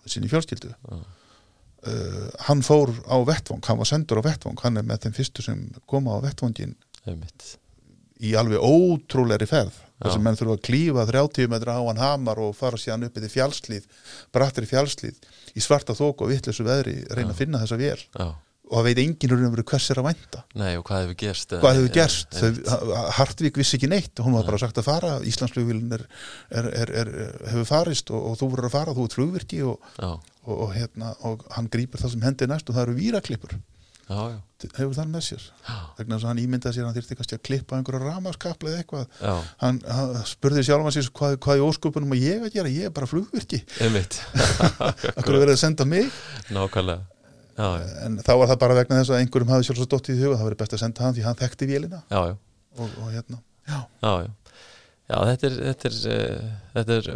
sinni 0.09 0.31
fjölskyldu. 0.31 0.73
Uh, 0.89 2.29
hann 2.49 2.63
fór 2.67 2.91
á 3.07 3.17
vettvang 3.23 3.63
hann 3.69 3.79
var 3.79 3.87
sendur 3.87 4.19
á 4.19 4.27
vettvang, 4.27 4.59
hann 4.65 4.81
er 4.81 4.87
með 4.87 5.05
þeim 5.05 5.19
fyrstu 5.21 5.45
sem 5.45 5.61
koma 5.87 6.17
á 6.19 6.25
vettvangin 6.25 6.75
einmitt, 7.07 7.53
í 8.19 8.33
alveg 8.35 8.59
ótrúleiri 8.59 9.47
ferð 9.47 9.77
sem 9.99 10.21
Já. 10.21 10.25
menn 10.25 10.39
þurfa 10.39 10.57
að 10.57 10.65
klífa 10.69 11.07
30 11.11 11.49
metra 11.51 11.79
hann 11.79 12.03
hamar 12.03 12.43
og 12.43 12.53
fara 12.57 12.79
síðan 12.81 13.09
upp 13.09 13.19
í 13.19 13.31
fjálslíð 13.33 13.89
brattri 14.35 14.69
fjálslíð 14.71 15.17
í 15.59 15.65
svarta 15.65 15.97
þók 15.99 16.23
og 16.23 16.31
vitleysu 16.33 16.67
veðri 16.67 17.01
reyna 17.11 17.35
að 17.35 17.41
finna 17.43 17.63
þessa 17.65 17.81
vél. 17.81 18.05
Já, 18.15 18.29
og 18.69 18.77
það 18.77 18.87
veit 18.89 18.99
enginn 19.03 19.51
veru 19.55 19.65
hvers 19.65 19.87
er 19.91 20.01
að 20.03 20.07
vænta. 20.11 20.43
Nei 20.61 20.71
og 20.77 20.85
hvað 20.89 21.03
hefur 21.05 21.19
gerst 21.23 21.53
eða- 21.53 21.63
hvað 21.63 21.79
hefur 21.79 21.95
gerst, 21.95 22.37
einmitt. 22.37 22.67
Þau, 22.69 23.11
Hartvík 23.19 23.57
vissi 23.57 23.79
ekki 23.79 23.89
neitt. 23.89 24.15
Hún 24.21 24.37
var 24.37 24.45
bara 24.45 24.59
sagt 24.59 24.77
að 24.77 24.85
fara, 24.85 25.13
Íslandsflugvílun 25.25 25.93
er, 25.97 26.05
hefur 27.49 27.65
farist 27.69 28.11
og, 28.11 28.31
og 28.31 28.39
þú 28.39 28.51
verður 28.53 28.69
að 28.69 28.77
fara, 28.77 28.95
þú 28.95 29.07
ert 29.09 29.17
flugvirki 29.19 29.63
og, 29.65 29.81
já, 29.97 30.11
og, 30.45 30.55
og, 30.55 30.75
hérna, 30.77 31.15
og 31.25 31.45
hann 31.57 31.69
grípur 31.73 32.03
það 32.03 32.15
sem 32.15 32.23
hendi 32.29 32.47
næst 32.51 32.69
og 32.69 32.77
það 32.77 32.87
eru 32.87 32.99
víraklippur 33.01 33.57
já, 33.57 33.59
já, 33.59 33.78
hefur 34.09 34.95
það 34.97 35.11
með 35.13 35.25
sér. 35.27 35.45
Þess 35.99 36.15
að 36.17 36.27
hann 36.31 36.41
ímyndaði 36.43 36.75
sér 36.77 36.85
að 36.85 36.89
hann 36.89 36.97
þyrfti 36.97 37.19
kannski 37.19 37.37
að 37.37 37.43
klippa 37.49 37.77
einhverja 37.79 38.01
ramaskapla 38.15 38.73
eða 38.73 38.81
eitthvað. 38.83 39.21
Hann, 39.61 39.81
hann 39.85 40.17
spurði 40.29 40.65
sjálfan 40.67 40.97
sér 40.97 41.11
hvað, 41.21 41.37
hvað 41.45 41.61
í 41.61 41.67
óskupunum 41.69 42.17
að 42.17 42.25
ég 42.25 42.49
að 42.49 42.57
gera, 42.57 42.73
ég 42.73 42.89
er 42.89 42.97
bara 42.97 43.11
flugvirki. 43.11 43.61
Einmitt. 43.85 44.19
Akkur 45.19 45.39
verið 45.39 45.55
að 45.55 45.63
senda 45.63 45.87
mig? 45.89 46.11
Nákvæmlega. 46.55 47.07
Já, 47.59 47.69
já, 47.83 47.87
en 48.07 48.21
þá 48.23 48.33
var 48.39 48.51
það 48.53 48.59
bara 48.63 48.75
vegna 48.79 48.99
þess 49.01 49.11
að 49.11 49.21
einhverjum 49.25 49.49
hafði 49.51 49.67
sjálfsagt 49.67 49.95
dottið 49.95 50.21
í 50.21 50.23
huga, 50.23 50.37
það 50.39 50.49
verið 50.49 50.61
best 50.61 50.75
að 50.77 50.83
senda 50.85 51.03
hann 51.05 51.17
því 51.17 51.25
hann 51.27 51.39
þekkti 51.41 51.67
vélina. 51.67 52.03
Já, 52.07 52.21
já. 52.31 52.37
Og, 52.79 52.93
og 53.03 53.09
hérna, 53.11 53.41
já, 53.67 53.81
Já, 54.05 54.13
já. 54.23 54.29
Já, 55.09 55.17
þetta 55.25 55.49
er, 55.49 55.55
þetta 55.65 55.89
er, 55.89 55.97
uh, 56.13 56.49
þetta 56.77 56.97
er 57.01 57.07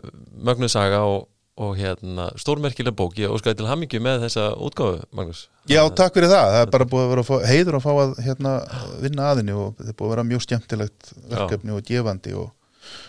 mögnuð 0.48 0.70
saga 0.72 1.02
og, 1.04 1.26
og 1.60 1.74
hérna, 1.76 2.30
stórmerkileg 2.40 2.94
bók. 2.96 3.18
Ég 3.20 3.32
óskaði 3.32 3.58
til 3.60 3.68
hamingju 3.68 4.00
með 4.02 4.22
þessa 4.24 4.46
útgáfu, 4.56 5.02
Magnús. 5.12 5.44
Já, 5.68 5.82
takk 5.92 6.16
fyrir 6.16 6.30
það. 6.32 6.48
Það 6.54 6.62
er 6.64 6.72
bara 6.72 6.86
búið 6.88 7.04
að 7.04 7.10
vera 7.12 7.24
að 7.24 7.28
fá, 7.28 7.36
heiður 7.50 7.76
að 7.78 7.84
fá 7.84 7.92
að 7.92 8.14
hérna, 8.24 8.54
vinna 9.02 9.28
aðinni 9.30 9.56
og 9.58 9.76
þetta 9.76 9.92
er 9.92 9.98
búið 10.00 10.08
að 10.08 10.14
vera 10.14 10.26
mjög 10.30 10.44
skemmtilegt 10.46 11.12
verkefni 11.34 11.74
og 11.76 11.84
gefandi 11.90 12.34
og, 12.40 12.48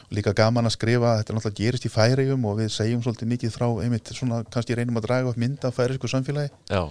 og 0.09 0.17
líka 0.19 0.35
gaman 0.37 0.67
að 0.69 0.75
skrifa. 0.75 1.15
Þetta 1.21 1.33
er 1.33 1.39
náttúrulega 1.39 1.59
gerist 1.61 1.87
í 1.87 1.93
færiðum 1.93 2.45
og 2.51 2.59
við 2.59 2.71
segjum 2.75 3.03
svolítið 3.05 3.31
mikið 3.31 3.55
frá 3.55 3.67
einmitt 3.85 4.13
svona 4.13 4.43
kannski 4.51 4.77
reynum 4.77 4.99
að 4.99 5.07
draga 5.07 5.31
upp 5.31 5.39
mynda 5.39 5.71
af 5.71 5.79
færiðsku 5.79 6.11
samfélagi. 6.11 6.51
Já, 6.69 6.83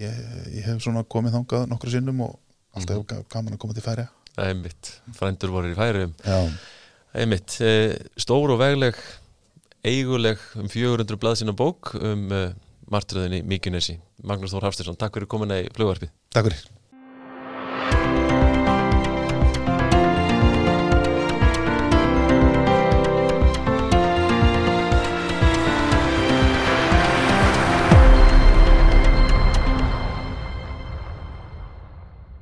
Ég, 0.00 0.18
ég 0.54 0.64
hef 0.64 0.78
svona 0.84 1.02
komið 1.02 1.34
þangað 1.34 1.64
nokkru 1.68 1.90
sinnum 1.92 2.20
og 2.24 2.36
alltaf 2.78 3.00
mm 3.02 3.24
gaman 3.28 3.56
að 3.56 3.58
koma 3.60 3.74
til 3.74 3.82
færiða. 3.84 4.08
einmitt. 4.38 4.92
Frændur 5.18 5.50
eiguleg 9.86 10.42
um 10.60 10.68
400 10.70 11.20
blaðsina 11.20 11.54
bók 11.56 11.94
um 12.00 12.26
uh, 12.34 12.50
martröðinni 12.90 13.42
Míkinesi. 13.46 14.00
Magnús 14.26 14.52
Þór 14.54 14.68
Hafstærsson, 14.68 14.98
takk 15.00 15.16
fyrir 15.16 15.30
komuna 15.30 15.62
í 15.62 15.70
flugvarpið. 15.76 16.12
Takk 16.34 16.50
fyrir. 16.50 16.68